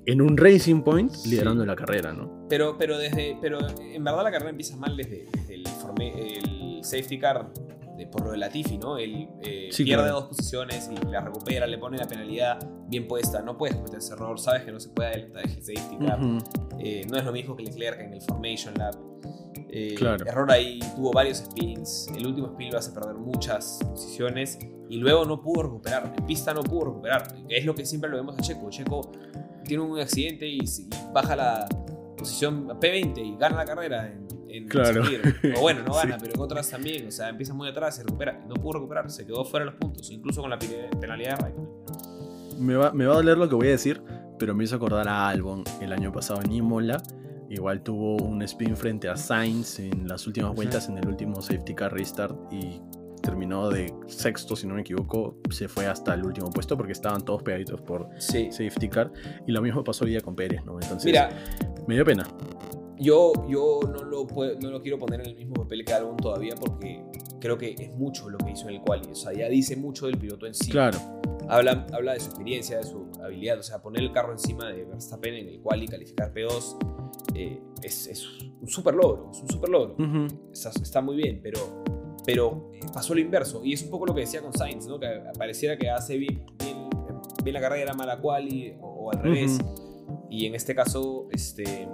en 0.06 0.20
un 0.22 0.36
Racing 0.36 0.82
Point 0.82 1.12
liderando 1.26 1.62
Sí. 1.62 1.66
la 1.68 1.76
carrera, 1.76 2.12
¿no? 2.12 2.46
Pero, 2.48 2.76
pero, 2.78 2.96
desde, 2.98 3.36
pero 3.40 3.58
en 3.80 4.02
verdad 4.04 4.22
la 4.24 4.30
carrera 4.30 4.50
empieza 4.50 4.76
mal 4.76 4.96
desde, 4.96 5.26
desde 5.32 5.54
el, 5.56 5.64
el 6.16 6.84
safety 6.84 7.18
car 7.18 7.52
de- 7.98 8.06
por 8.06 8.24
lo 8.24 8.30
de 8.32 8.38
Latifi, 8.38 8.78
¿no? 8.78 8.96
Él 8.96 9.28
eh, 9.42 9.68
Sí, 9.70 9.84
pierde 9.84 10.04
claro. 10.04 10.20
dos 10.20 10.28
posiciones 10.30 10.88
y 10.90 11.06
la 11.10 11.20
recupera, 11.20 11.66
le 11.66 11.76
pone 11.78 11.98
la 11.98 12.06
penalidad 12.06 12.58
bien 12.88 13.06
puesta. 13.06 13.42
No 13.42 13.58
puedes 13.58 13.76
cometer 13.76 13.98
ese 13.98 14.14
error, 14.14 14.38
sabes 14.40 14.62
que 14.64 14.72
no 14.72 14.80
se 14.80 14.88
puede 14.90 15.08
adelantar 15.10 15.44
el 15.44 15.50
safety 15.62 15.98
car. 16.06 16.20
Eh, 16.78 17.04
no 17.10 17.18
es 17.18 17.24
lo 17.24 17.32
mismo 17.32 17.54
que 17.56 17.64
Leclerc 17.64 18.00
en 18.00 18.14
el 18.14 18.22
Formation 18.22 18.74
Lap. 18.78 18.94
Eh, 19.70 19.94
Claro. 19.98 20.24
Error 20.26 20.50
ahí, 20.50 20.78
tuvo 20.96 21.12
varios 21.12 21.38
spins. 21.38 22.08
El 22.16 22.26
último 22.26 22.46
spin 22.48 22.70
lo 22.72 22.78
hace 22.78 22.90
perder 22.92 23.14
muchas 23.16 23.78
posiciones 23.84 24.58
y 24.88 24.96
luego 24.96 25.24
no 25.26 25.42
pudo 25.42 25.64
recuperar. 25.64 26.14
En 26.16 26.24
pista 26.24 26.54
no 26.54 26.62
pudo 26.62 26.86
recuperar. 26.86 27.34
Es 27.48 27.64
lo 27.66 27.74
que 27.74 27.84
siempre 27.84 28.08
lo 28.08 28.16
vemos 28.16 28.38
a 28.38 28.40
Checo. 28.40 28.70
Checo 28.70 29.10
tiene 29.64 29.82
un 29.82 29.98
accidente 29.98 30.46
y, 30.46 30.58
y 30.60 30.88
baja 31.12 31.36
la 31.36 31.66
posición 32.16 32.66
P20 32.68 33.18
y 33.24 33.36
gana 33.36 33.56
la 33.56 33.64
carrera 33.66 34.06
en, 34.06 34.26
en 34.48 34.68
Claro. 34.68 35.02
O 35.56 35.60
bueno, 35.60 35.82
no 35.86 35.92
Sí. 36.00 36.00
gana, 36.08 36.18
pero 36.20 36.34
en 36.34 36.40
otras 36.40 36.70
también. 36.70 37.06
O 37.08 37.10
sea, 37.10 37.28
empieza 37.28 37.54
muy 37.54 37.68
atrás, 37.68 37.96
se 37.96 38.02
recupera. 38.02 38.44
No 38.48 38.54
pudo 38.54 38.74
recuperar, 38.74 39.10
se 39.10 39.24
quedó 39.26 39.44
fuera 39.44 39.64
de 39.66 39.72
los 39.72 39.80
puntos, 39.80 40.10
incluso 40.10 40.40
con 40.40 40.50
la 40.50 40.58
penalidad 40.58 41.36
de 41.38 41.42
Raikkonen. 41.42 41.70
Me 42.58 42.74
va, 42.76 42.92
me 42.92 43.06
va 43.06 43.12
a 43.12 43.16
doler 43.16 43.38
lo 43.38 43.48
que 43.48 43.54
voy 43.54 43.68
a 43.68 43.70
decir, 43.70 44.02
pero 44.38 44.54
me 44.54 44.64
hizo 44.64 44.76
acordar 44.76 45.06
a 45.08 45.28
Albon 45.28 45.64
el 45.80 45.92
año 45.92 46.12
pasado 46.12 46.40
en 46.42 46.52
Imola. 46.52 47.00
Igual 47.50 47.82
tuvo 47.82 48.16
un 48.16 48.42
spin 48.42 48.76
frente 48.76 49.08
a 49.08 49.16
Sainz 49.16 49.78
en 49.78 50.06
las 50.06 50.26
últimas 50.26 50.54
vueltas 50.54 50.88
en 50.88 50.98
el 50.98 51.06
último 51.08 51.40
safety 51.40 51.74
car 51.74 51.92
restart 51.94 52.36
y 52.52 52.80
terminó 53.22 53.68
de 53.70 53.92
sexto, 54.06 54.54
si 54.54 54.66
no 54.66 54.74
me 54.74 54.82
equivoco, 54.82 55.38
se 55.50 55.66
fue 55.66 55.86
hasta 55.86 56.14
el 56.14 56.24
último 56.24 56.50
puesto 56.50 56.76
porque 56.76 56.92
estaban 56.92 57.24
todos 57.24 57.42
pegaditos 57.42 57.80
por 57.80 58.08
Sí. 58.18 58.48
safety 58.52 58.88
car 58.88 59.10
y 59.46 59.52
lo 59.52 59.62
mismo 59.62 59.82
pasó 59.82 60.04
hoy 60.04 60.10
día 60.10 60.20
con 60.20 60.34
Pérez, 60.36 60.62
¿no? 60.64 60.74
Entonces, 60.74 61.04
Mira, 61.06 61.30
me 61.86 61.94
dio 61.94 62.04
pena. 62.04 62.24
Yo, 63.00 63.32
yo 63.48 63.80
no, 63.90 64.02
lo 64.04 64.26
puedo- 64.26 64.58
no 64.60 64.70
lo 64.70 64.80
quiero 64.82 64.98
poner 64.98 65.20
en 65.20 65.26
el 65.28 65.36
mismo 65.36 65.54
papel 65.54 65.84
que 65.84 65.92
Albon 65.92 66.16
todavía 66.16 66.54
porque 66.58 67.04
creo 67.40 67.56
que 67.56 67.74
es 67.78 67.92
mucho 67.94 68.28
lo 68.28 68.38
que 68.38 68.50
hizo 68.50 68.68
en 68.68 68.76
el 68.76 68.80
quali. 68.82 69.08
O 69.10 69.14
sea, 69.14 69.32
ya 69.32 69.48
dice 69.48 69.76
mucho 69.76 70.06
del 70.06 70.18
piloto 70.18 70.46
en 70.46 70.54
sí. 70.54 70.70
Claro, 70.70 70.98
Habla, 71.50 71.86
habla 71.92 72.12
de 72.12 72.20
su 72.20 72.26
experiencia, 72.26 72.76
de 72.78 72.82
su 72.84 73.06
habilidad. 73.22 73.58
O 73.58 73.62
sea, 73.62 73.80
poner 73.80 74.02
el 74.02 74.12
carro 74.12 74.32
encima 74.32 74.68
de 74.70 74.84
Verstappen 74.84 75.32
en 75.34 75.48
el 75.48 75.60
quali, 75.60 75.86
calificar 75.86 76.32
P2, 76.34 76.76
eh, 77.34 77.60
es, 77.82 78.06
es 78.08 78.26
un 78.60 78.68
super 78.68 78.94
logro. 78.94 79.30
Es 79.32 79.40
un 79.42 79.48
super 79.48 79.70
logro. 79.70 79.94
Ujú. 79.94 80.50
Está, 80.52 80.70
está 80.70 81.00
muy 81.00 81.16
bien, 81.16 81.40
pero, 81.42 81.58
pero 82.26 82.70
pasó 82.92 83.14
lo 83.14 83.20
inverso. 83.20 83.64
Y 83.64 83.72
es 83.72 83.82
un 83.82 83.90
poco 83.90 84.04
lo 84.06 84.14
que 84.14 84.20
decía 84.22 84.42
con 84.42 84.52
Sainz, 84.52 84.86
¿no? 84.88 84.98
Que 85.00 85.06
pareciera 85.38 85.78
que 85.78 85.88
hace 85.88 86.18
bien, 86.18 86.44
bien, 86.58 86.88
bien 87.42 87.54
la 87.54 87.60
carrera, 87.60 87.94
mala 87.94 88.20
quali, 88.20 88.74
o, 88.82 88.86
o 89.06 89.10
al 89.12 89.22
revés. 89.22 89.58
Y 90.28 90.44
en 90.44 90.54
este 90.54 90.74
caso, 90.74 91.28
este, 91.32 91.88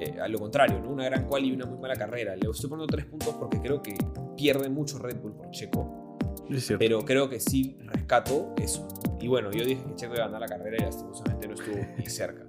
eh, 0.00 0.20
a 0.20 0.28
lo 0.28 0.38
contrario, 0.38 0.80
¿no? 0.80 0.90
una 0.90 1.04
gran 1.04 1.26
quali 1.26 1.48
y 1.48 1.52
una 1.52 1.66
muy 1.66 1.78
mala 1.78 1.96
carrera. 1.96 2.36
Le 2.36 2.48
estoy 2.50 2.70
poniendo 2.70 2.86
tres 2.86 3.06
puntos 3.06 3.34
porque 3.34 3.60
creo 3.60 3.82
que 3.82 3.96
pierde 4.36 4.68
mucho 4.68 4.98
Red 4.98 5.16
Bull 5.20 5.32
por 5.32 5.50
Checo. 5.50 6.18
es. 6.50 6.72
Pero 6.78 7.04
creo 7.04 7.28
que 7.28 7.40
sí 7.40 7.76
rescato 7.84 8.54
eso. 8.58 8.86
Y 9.20 9.28
bueno, 9.28 9.50
yo 9.50 9.64
dije 9.64 9.82
que 9.84 9.94
Checo 9.96 10.14
iba 10.14 10.24
a 10.24 10.28
ganar 10.28 10.42
la 10.42 10.56
carrera 10.56 10.76
y 10.80 10.84
lastimosamente 10.84 11.48
no 11.48 11.54
estuvo 11.54 11.76
ni 11.96 12.06
cerca. 12.10 12.44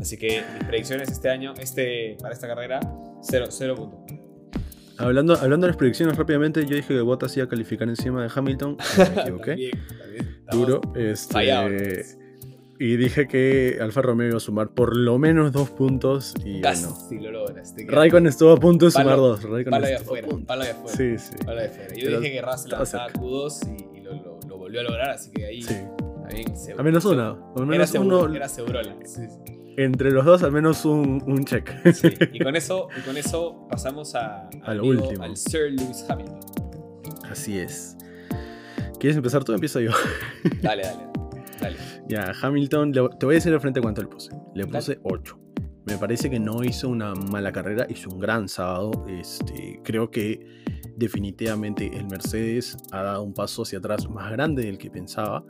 Así 0.00 0.16
que 0.16 0.42
mis 0.54 0.64
predicciones 0.64 1.10
este 1.10 1.28
año, 1.28 1.54
este, 1.58 2.16
para 2.20 2.32
esta 2.32 2.46
carrera, 2.46 2.80
cero, 3.22 3.46
cero 3.50 3.74
puntos. 3.74 4.00
Hablando, 4.98 5.34
hablando 5.34 5.66
de 5.66 5.72
las 5.72 5.76
predicciones 5.76 6.16
rápidamente, 6.16 6.64
yo 6.64 6.74
dije 6.74 6.94
que 6.94 7.00
Bottas 7.00 7.36
iba 7.36 7.44
a 7.44 7.48
calificar 7.48 7.88
encima 7.88 8.22
de 8.22 8.30
Hamilton, 8.34 8.78
me 9.14 9.20
equivoqué. 9.22 9.50
También, 9.50 9.72
también 9.98 10.46
Duro. 10.50 10.80
Este, 10.94 11.32
fallados. 11.32 12.16
Y 12.78 12.96
dije 12.96 13.26
que 13.26 13.78
Alfa 13.80 14.02
Romeo 14.02 14.28
iba 14.28 14.36
a 14.36 14.40
sumar 14.40 14.68
por 14.70 14.96
lo 14.96 15.18
menos 15.18 15.52
dos 15.52 15.70
puntos 15.70 16.34
y 16.44 16.60
Casi 16.60 16.86
bueno. 17.10 17.22
lo 17.22 17.30
logras. 17.46 17.74
Raikkonen 17.86 18.26
estuvo 18.28 18.52
a 18.52 18.56
punto 18.58 18.84
de 18.86 18.90
sumar 18.90 19.06
Palo- 19.16 19.22
dos. 19.28 19.42
Raikkonen 19.42 19.70
Palo 19.70 19.86
de 19.86 19.94
a 19.94 19.98
afuera, 19.98 20.28
palo 20.46 20.64
de 20.64 20.70
afuera. 20.70 20.96
Sí, 20.96 21.18
sí. 21.18 21.44
Palo 21.44 21.60
de 21.60 21.66
afuera. 21.68 21.88
Yo 21.94 22.04
Pero 22.06 22.20
dije 22.20 22.32
que 22.32 22.42
Russell 22.42 22.70
lanzaba 22.72 23.04
cerca. 23.06 23.20
Q2 23.20 23.76
y, 23.94 23.98
y 23.98 24.00
lo, 24.02 24.12
lo- 24.14 24.40
lo 24.48 24.58
volvió 24.58 24.80
a 24.80 24.82
lograr, 24.84 25.10
así 25.10 25.30
que 25.30 25.46
ahí 25.46 25.62
sí. 25.62 25.74
también 26.28 26.56
se- 26.56 26.72
Al 26.72 26.84
menos 26.84 27.02
se- 27.02 27.08
una. 27.10 27.30
Al 27.30 27.36
Era 27.56 27.64
menos 27.66 27.90
seguro, 27.90 28.20
uno. 28.24 28.34
era 28.34 28.48
segurola. 28.48 28.96
Sí, 29.04 29.22
sí. 29.28 29.52
Entre 29.78 30.10
los 30.10 30.24
dos, 30.24 30.42
al 30.42 30.52
menos 30.52 30.84
un, 30.86 31.22
un 31.26 31.44
check. 31.44 31.70
Sí, 31.92 32.08
Y 32.32 32.38
con 32.40 32.56
eso, 32.56 32.88
y 32.98 33.00
con 33.02 33.16
eso 33.16 33.66
pasamos 33.70 34.14
a, 34.14 34.48
A 34.62 34.74
lo 34.74 34.82
amigo- 34.82 35.04
último. 35.04 35.22
al 35.24 35.36
Sir 35.36 35.70
Lewis 35.72 36.04
Hamilton. 36.08 36.40
Así 37.30 37.58
es. 37.58 37.96
¿Quieres 38.98 39.16
empezar 39.16 39.44
tú? 39.44 39.52
Empiezo 39.52 39.80
yo. 39.80 39.90
Dale, 40.62 40.82
dale. 40.84 41.15
Dale. 41.70 41.76
Ya, 42.08 42.32
Hamilton, 42.42 42.92
le- 42.92 43.08
te 43.18 43.26
voy 43.26 43.34
a 43.34 43.36
decir 43.36 43.52
de 43.52 43.60
frente 43.60 43.80
cuánto 43.80 44.02
le 44.02 44.08
puse. 44.08 44.30
Le 44.54 44.66
puse 44.66 44.98
8. 45.02 45.38
Me 45.86 45.96
parece 45.98 46.28
que 46.30 46.40
no 46.40 46.64
hizo 46.64 46.88
una 46.88 47.14
mala 47.14 47.52
carrera, 47.52 47.86
hizo 47.88 48.10
un 48.10 48.18
gran 48.18 48.48
sábado. 48.48 49.04
Este, 49.08 49.80
creo 49.84 50.10
que 50.10 50.40
definitivamente 50.96 51.86
el 51.96 52.06
Mercedes 52.06 52.76
ha 52.90 53.02
dado 53.02 53.22
un 53.22 53.32
paso 53.34 53.62
hacia 53.62 53.78
atrás 53.78 54.08
más 54.08 54.32
grande 54.32 54.64
del 54.64 54.78
que 54.78 54.90
pensaba. 54.90 55.44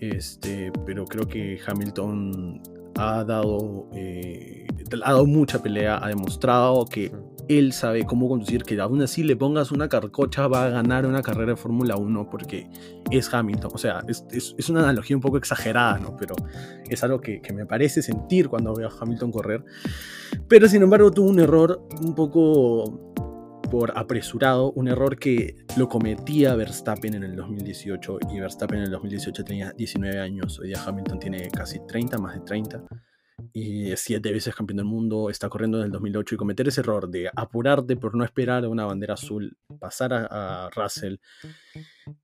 Este, 0.00 0.72
pero 0.86 1.04
creo 1.04 1.26
que 1.26 1.58
Hamilton 1.66 2.60
ha 2.98 3.24
dado, 3.24 3.88
eh, 3.94 4.66
ha 5.02 5.12
dado 5.12 5.26
mucha 5.26 5.62
pelea, 5.62 5.98
ha 6.02 6.08
demostrado 6.08 6.84
que 6.84 7.12
él 7.48 7.72
sabe 7.72 8.04
cómo 8.04 8.28
conducir, 8.28 8.62
que 8.64 8.78
aún 8.78 9.00
así 9.00 9.22
le 9.22 9.34
pongas 9.34 9.72
una 9.72 9.88
carcocha, 9.88 10.48
va 10.48 10.66
a 10.66 10.68
ganar 10.68 11.06
una 11.06 11.22
carrera 11.22 11.52
de 11.52 11.56
Fórmula 11.56 11.96
1 11.96 12.28
porque 12.28 12.68
es 13.10 13.32
Hamilton. 13.32 13.70
O 13.72 13.78
sea, 13.78 14.02
es, 14.06 14.26
es- 14.32 14.54
es 14.58 14.68
una 14.68 14.80
analogía 14.82 15.16
un 15.16 15.22
poco 15.22 15.38
exagerada, 15.38 15.98
¿no? 15.98 16.14
Pero 16.18 16.34
es 16.90 17.02
algo 17.02 17.20
que, 17.22 17.40
que 17.40 17.54
me 17.54 17.64
parece 17.64 18.02
sentir 18.02 18.48
cuando 18.50 18.74
veo 18.74 18.88
a 18.88 18.92
Hamilton 19.00 19.32
correr. 19.32 19.64
Pero 20.46 20.68
sin 20.68 20.82
embargo 20.82 21.10
tuvo 21.10 21.28
un 21.30 21.40
error 21.40 21.80
un 22.02 22.14
poco 22.14 23.07
por 23.70 23.96
apresurado, 23.96 24.72
un 24.72 24.88
error 24.88 25.18
que 25.18 25.56
lo 25.76 25.88
cometía 25.88 26.54
Verstappen 26.54 27.14
en 27.14 27.24
el 27.24 27.36
2018 27.36 28.18
y 28.30 28.40
Verstappen 28.40 28.78
en 28.78 28.84
el 28.84 28.90
2018 28.90 29.44
tenía 29.44 29.72
19 29.72 30.20
años, 30.20 30.58
hoy 30.58 30.68
día 30.68 30.82
Hamilton 30.84 31.18
tiene 31.18 31.48
casi 31.48 31.78
30, 31.86 32.18
más 32.18 32.34
de 32.34 32.40
30 32.40 32.84
y 33.52 33.96
siete 33.96 34.32
veces 34.32 34.54
campeón 34.54 34.78
del 34.78 34.86
mundo, 34.86 35.30
está 35.30 35.48
corriendo 35.48 35.78
en 35.78 35.84
el 35.84 35.90
2008 35.92 36.34
y 36.34 36.38
cometer 36.38 36.68
ese 36.68 36.80
error 36.80 37.08
de 37.08 37.30
apurarte 37.34 37.96
por 37.96 38.14
no 38.14 38.24
esperar 38.24 38.64
a 38.64 38.68
una 38.68 38.84
bandera 38.84 39.14
azul, 39.14 39.56
pasar 39.78 40.12
a, 40.12 40.66
a 40.66 40.70
Russell 40.70 41.16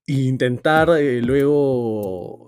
e 0.07 0.13
intentar 0.13 0.91
eh, 0.91 1.21
luego 1.23 2.47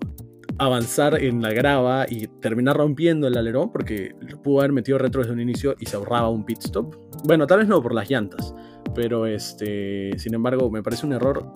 avanzar 0.58 1.22
en 1.22 1.42
la 1.42 1.50
grava 1.50 2.06
y 2.08 2.26
terminar 2.26 2.76
rompiendo 2.76 3.26
el 3.26 3.36
alerón 3.36 3.70
porque 3.70 4.14
pudo 4.42 4.60
haber 4.60 4.72
metido 4.72 4.98
retro 4.98 5.20
desde 5.20 5.34
un 5.34 5.40
inicio 5.40 5.76
y 5.78 5.86
se 5.86 5.96
ahorraba 5.96 6.30
un 6.30 6.44
pit 6.44 6.58
stop. 6.64 6.96
Bueno, 7.24 7.46
tal 7.46 7.58
vez 7.60 7.68
no 7.68 7.82
por 7.82 7.94
las 7.94 8.08
llantas, 8.08 8.54
pero 8.96 9.26
este, 9.26 10.18
sin 10.18 10.34
embargo, 10.34 10.70
me 10.70 10.82
parece 10.82 11.04
un 11.04 11.12
error 11.12 11.52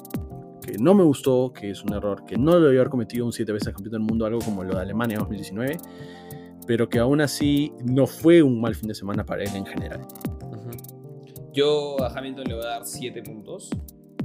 que 0.60 0.76
no 0.78 0.94
me 0.94 1.02
gustó, 1.02 1.54
que 1.54 1.70
es 1.70 1.82
un 1.82 1.94
error 1.94 2.26
que 2.26 2.36
no 2.36 2.60
debió 2.60 2.80
haber 2.80 2.90
cometido 2.90 3.24
un 3.24 3.32
siete 3.32 3.50
veces 3.50 3.72
campeón 3.72 3.92
del 3.92 4.02
mundo, 4.02 4.26
algo 4.26 4.40
como 4.40 4.62
lo 4.62 4.74
de 4.74 4.82
Alemania 4.82 5.16
2019, 5.18 5.78
pero 6.66 6.90
que 6.90 6.98
aún 6.98 7.22
así 7.22 7.72
no 7.82 8.06
fue 8.06 8.42
un 8.42 8.60
mal 8.60 8.74
fin 8.74 8.88
de 8.88 8.94
semana 8.94 9.24
para 9.24 9.42
él 9.42 9.50
en 9.54 9.64
general. 9.64 10.06
Yo 11.54 11.96
a 12.02 12.08
Hamilton 12.16 12.44
le 12.44 12.54
voy 12.54 12.62
a 12.62 12.68
dar 12.68 12.84
7 12.84 13.22
puntos. 13.22 13.70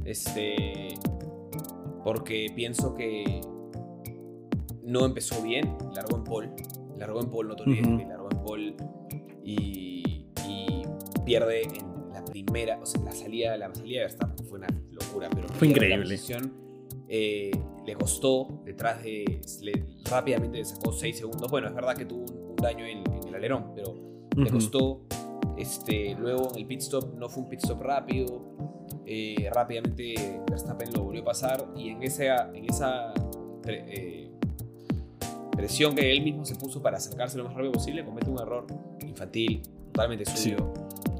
Este. 0.03 0.93
Porque 2.03 2.47
pienso 2.53 2.93
que 2.93 3.39
no 4.83 5.05
empezó 5.05 5.41
bien. 5.41 5.77
Largó 5.95 6.17
en 6.17 6.23
pole. 6.25 6.49
Largó 6.97 7.21
en 7.21 7.31
pole, 7.31 7.49
no 7.49 7.55
te 7.55 7.63
olvides 7.63 8.07
largó 8.07 8.27
en 8.29 8.43
pole. 8.43 8.75
Y, 9.43 10.27
y 10.47 10.83
pierde 11.25 11.63
en 11.63 11.94
primera. 12.43 12.79
O 12.81 12.85
sea, 12.85 13.01
la 13.01 13.11
salida, 13.11 13.57
la 13.57 13.73
salida 13.73 13.99
de 14.01 14.05
Verstappen 14.05 14.45
fue 14.45 14.57
una 14.59 14.67
locura. 14.91 15.29
Pero 15.33 15.47
Fue 15.49 15.67
increíble. 15.67 16.03
posición. 16.03 16.53
Eh, 17.07 17.51
le 17.85 17.95
costó, 17.95 18.61
detrás 18.65 19.03
de. 19.03 19.41
le- 19.61 19.85
rápidamente 20.09 20.57
le 20.57 20.65
sacó 20.65 20.91
6 20.91 21.17
segundos. 21.17 21.49
Bueno, 21.51 21.67
es 21.67 21.75
verdad 21.75 21.95
que 21.95 22.05
tuvo 22.05 22.21
un, 22.31 22.49
un 22.51 22.55
daño 22.55 22.85
en, 22.85 22.99
en 23.13 23.27
el 23.27 23.35
alerón, 23.35 23.71
pero 23.75 23.95
le 24.35 24.49
costó. 24.49 25.01
Este, 25.57 26.15
luego 26.15 26.49
en 26.53 26.57
el 26.59 26.65
pit 26.65 26.81
stop 26.81 27.13
no 27.15 27.29
fue 27.29 27.43
un 27.43 27.49
pit 27.49 27.59
stop 27.63 27.81
rápido. 27.81 28.43
eh, 29.05 29.49
rápidamente 29.53 30.41
Verstappen 30.49 30.91
lo 30.93 31.03
volvió 31.03 31.21
a 31.21 31.25
pasar. 31.25 31.65
Y 31.77 31.89
en 31.89 32.03
esa, 32.03 32.49
en 32.53 32.65
esa 32.65 33.13
pre- 33.61 33.85
eh, 33.87 34.31
presión 35.55 35.95
que 35.95 36.11
él 36.11 36.23
mismo 36.23 36.43
se 36.43 36.55
puso 36.55 36.81
para 36.81 36.97
acercarse 36.97 37.37
lo 37.37 37.45
más 37.45 37.53
rápido 37.53 37.71
posible, 37.73 38.03
comete 38.03 38.29
un 38.29 38.39
error 38.39 38.65
infantil, 39.07 39.61
totalmente 39.93 40.25
Sí. 40.25 40.53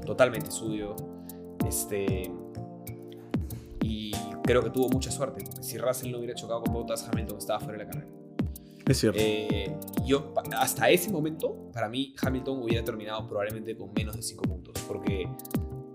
Totalmente 0.06 0.50
suyo. 0.50 0.94
Este. 1.66 2.30
Y 3.82 4.12
creo 4.42 4.62
que 4.62 4.70
tuvo 4.70 4.88
mucha 4.88 5.10
suerte, 5.10 5.44
porque 5.44 5.62
si 5.62 5.78
Russell 5.78 6.10
no 6.12 6.18
hubiera 6.18 6.34
chocado 6.34 6.62
con 6.62 6.72
Bottas, 6.72 7.08
Hamilton 7.08 7.38
estaba 7.38 7.60
fuera 7.60 7.78
de 7.78 7.84
la 7.84 7.90
carrera. 7.90 8.10
Es 8.86 8.98
cierto. 8.98 9.18
Eh, 9.20 9.76
yo, 10.04 10.32
hasta 10.56 10.88
ese 10.90 11.10
momento, 11.10 11.70
para 11.72 11.88
mí, 11.88 12.14
Hamilton 12.22 12.62
hubiera 12.62 12.84
terminado 12.84 13.26
probablemente 13.26 13.76
con 13.76 13.92
menos 13.92 14.14
de 14.16 14.22
5 14.22 14.42
puntos. 14.44 14.74
Porque, 14.86 15.28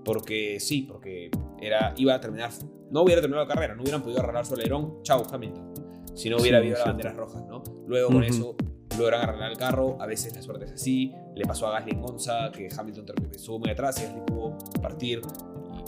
porque 0.03 0.59
sí, 0.59 0.81
porque 0.81 1.31
era, 1.61 1.93
iba 1.95 2.13
a 2.13 2.19
terminar. 2.19 2.51
No 2.91 3.03
hubiera 3.03 3.21
terminado 3.21 3.47
la 3.47 3.53
carrera, 3.53 3.75
no 3.75 3.81
hubieran 3.83 4.03
podido 4.03 4.19
arreglar 4.19 4.45
su 4.45 4.55
alerón. 4.55 5.01
Chau, 5.03 5.23
Hamilton. 5.31 5.71
Si 6.13 6.29
no 6.29 6.37
hubiera 6.37 6.57
Sí, 6.57 6.63
habido 6.63 6.77
las 6.77 6.85
banderas 6.87 7.15
rojas, 7.15 7.45
¿no? 7.47 7.63
Luego 7.87 8.07
con 8.09 8.17
Ujú. 8.17 8.25
eso 8.25 8.55
logran 8.97 9.21
arreglar 9.21 9.51
el 9.51 9.57
carro. 9.57 9.97
A 9.99 10.05
veces 10.05 10.35
la 10.35 10.41
suerte 10.41 10.65
es 10.65 10.71
así. 10.73 11.13
Le 11.35 11.45
pasó 11.45 11.67
a 11.67 11.71
Gasly 11.71 11.91
en 11.91 12.01
Monza, 12.01 12.51
que 12.51 12.69
Hamilton 12.75 13.05
estuvo 13.31 13.59
muy 13.59 13.69
atrás 13.69 13.99
y 13.99 14.05
Gasly 14.05 14.21
pudo 14.25 14.57
partir 14.81 15.21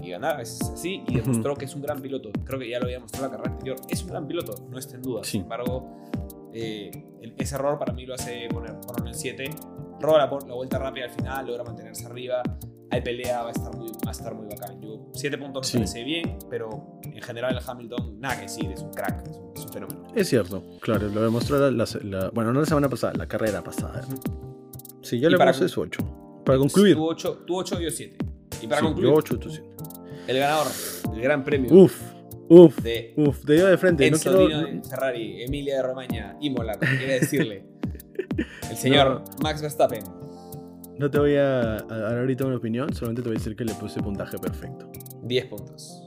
y, 0.02 0.08
y 0.08 0.10
ganar. 0.12 0.36
A 0.36 0.38
veces 0.38 0.62
es 0.62 0.70
así. 0.70 1.04
Y 1.08 1.16
demostró 1.18 1.56
que 1.56 1.66
es 1.66 1.76
un 1.76 1.82
gran 1.82 2.02
piloto. 2.02 2.32
Creo 2.46 2.60
que 2.60 2.70
ya 2.70 2.80
lo 2.80 2.86
había 2.86 3.00
mostrado 3.00 3.26
en 3.26 3.32
la 3.32 3.38
carrera 3.38 3.54
anterior. 3.54 3.78
Es 3.90 4.04
un 4.04 4.10
gran 4.10 4.28
piloto, 4.28 4.56
no 4.70 4.78
está 4.78 4.96
en 4.96 5.02
duda. 5.02 5.24
Sí. 5.24 5.32
Sin 5.32 5.42
embargo, 5.42 6.10
eh, 6.54 6.92
ese 7.38 7.56
error 7.56 7.80
para 7.80 7.94
mí 7.94 8.06
lo 8.06 8.14
hace 8.14 8.48
poner, 8.50 8.80
ponerlo 8.82 9.08
en 9.08 9.16
7. 9.16 9.50
Roba 10.00 10.18
la, 10.20 10.26
la 10.48 10.54
vuelta 10.54 10.78
rápida 10.80 11.06
al 11.06 11.12
final, 11.12 11.48
logra 11.48 11.64
mantenerse 11.64 12.06
arriba. 12.06 12.42
Hay 12.92 13.02
pelea, 13.02 13.42
va 13.42 13.50
a 13.50 13.52
estar 13.52 13.76
muy, 13.76 13.88
va 13.88 14.10
a 14.10 14.12
estar 14.12 14.36
muy 14.36 14.46
bacán. 14.48 14.80
Yo, 15.14 15.20
7 15.20 15.38
puntos 15.38 15.68
Sí. 15.68 15.78
me 15.78 15.82
parece 15.86 16.04
bien, 16.04 16.38
pero 16.50 17.00
en 17.04 17.22
general 17.22 17.56
el 17.58 17.64
Hamilton, 17.66 18.20
nada 18.20 18.36
que 18.36 18.42
decir, 18.44 18.72
es 18.72 18.82
un 18.82 18.92
crack, 18.92 19.28
es 19.30 19.38
un, 19.38 19.52
es 19.56 19.66
un 19.66 19.72
fenómeno. 19.74 20.08
Es 20.16 20.28
cierto, 20.30 20.64
claro, 20.82 21.08
lo 21.10 21.22
demostró 21.24 21.58
la, 21.60 21.72
la- 21.72 21.88
la- 22.04 22.30
bueno, 22.32 22.52
no 22.54 22.60
la 22.60 22.66
semana 22.66 22.90
pasada, 22.90 23.14
la 23.16 23.28
carrera 23.28 23.64
pasada. 23.64 24.02
Sí, 25.02 25.20
yo 25.20 25.30
le 25.30 25.38
puse 25.38 25.68
su 25.70 25.82
8. 25.82 26.42
Para 26.46 26.58
concluir. 26.58 26.96
Tuvo 26.96 27.08
8, 27.10 27.44
tuvo 27.48 27.58
8 27.60 27.80
yo 27.80 27.90
7. 27.90 28.18
Y 28.62 28.68
para 28.68 28.80
Sí, 28.82 28.86
concluir, 28.88 29.10
yo 29.10 29.16
8, 29.16 29.40
tú 29.40 29.50
7. 29.50 29.68
el 30.28 30.38
ganador, 30.40 30.68
el 31.14 31.22
gran 31.22 31.44
premio 31.44 31.74
Uf, 31.74 32.02
uf, 32.50 32.78
de 32.82 33.14
uf, 33.18 33.44
te 33.46 33.54
dio 33.54 33.66
de 33.68 33.78
frente. 33.78 34.10
No 34.10 34.16
Enzo 34.18 34.30
quiero, 34.32 34.48
Dino 34.48 34.82
de 34.82 34.90
Ferrari, 34.90 35.44
Emilia 35.44 35.78
de 35.78 35.84
Romagna, 35.84 36.38
Imola, 36.42 36.78
quiere 36.80 37.20
decirle. 37.20 37.66
El 38.70 38.78
señor 38.78 39.24
Max 39.42 39.62
Verstappen. 39.62 40.04
no 40.98 41.10
te 41.12 41.20
voy 41.20 41.36
a, 41.36 41.74
a 41.76 41.84
dar 41.84 42.18
ahorita 42.20 42.46
una 42.46 42.56
opinión, 42.58 42.94
solamente 42.94 43.22
te 43.22 43.30
voy 43.30 43.36
a 43.36 43.40
decir 43.40 43.56
que 43.56 43.66
le 43.66 43.74
puse 43.76 44.02
puntaje 44.02 44.38
perfecto. 44.38 44.90
10 45.24 45.46
puntos. 45.46 46.00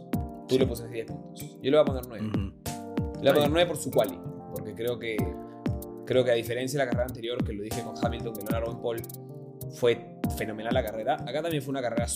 Tú 0.49 0.55
Sí. 0.55 0.59
le 0.59 0.67
pusiste 0.67 0.91
10 0.93 1.07
puntos. 1.07 1.41
Yo 1.62 1.71
le 1.71 1.71
voy 1.71 1.81
a 1.81 1.85
poner 1.85 2.03
9. 2.09 2.27
Ujú. 2.29 2.39
Le 2.39 3.21
voy 3.21 3.29
a 3.31 3.35
poner 3.35 3.51
9 3.51 3.67
por 3.67 3.77
su 3.77 3.91
quali. 3.91 4.19
Porque 4.55 4.75
creo 4.75 4.99
que, 4.99 5.17
creo 6.07 6.25
que 6.25 6.31
a 6.31 6.35
diferencia 6.35 6.79
de 6.79 6.85
la 6.87 6.91
carrera 6.91 7.09
anterior, 7.09 7.43
que 7.45 7.53
lo 7.53 7.62
dije 7.62 7.83
con 7.83 7.95
Hamilton, 8.03 8.33
que 8.35 8.45
no 8.45 8.71
en 8.73 8.79
pole, 8.81 9.03
fue 9.75 10.19
fenomenal 10.37 10.73
la 10.73 10.85
carrera. 10.85 11.14
Acá 11.14 11.43
también 11.43 11.62
fue 11.62 11.73
una 11.73 11.83
carrera 11.83 12.07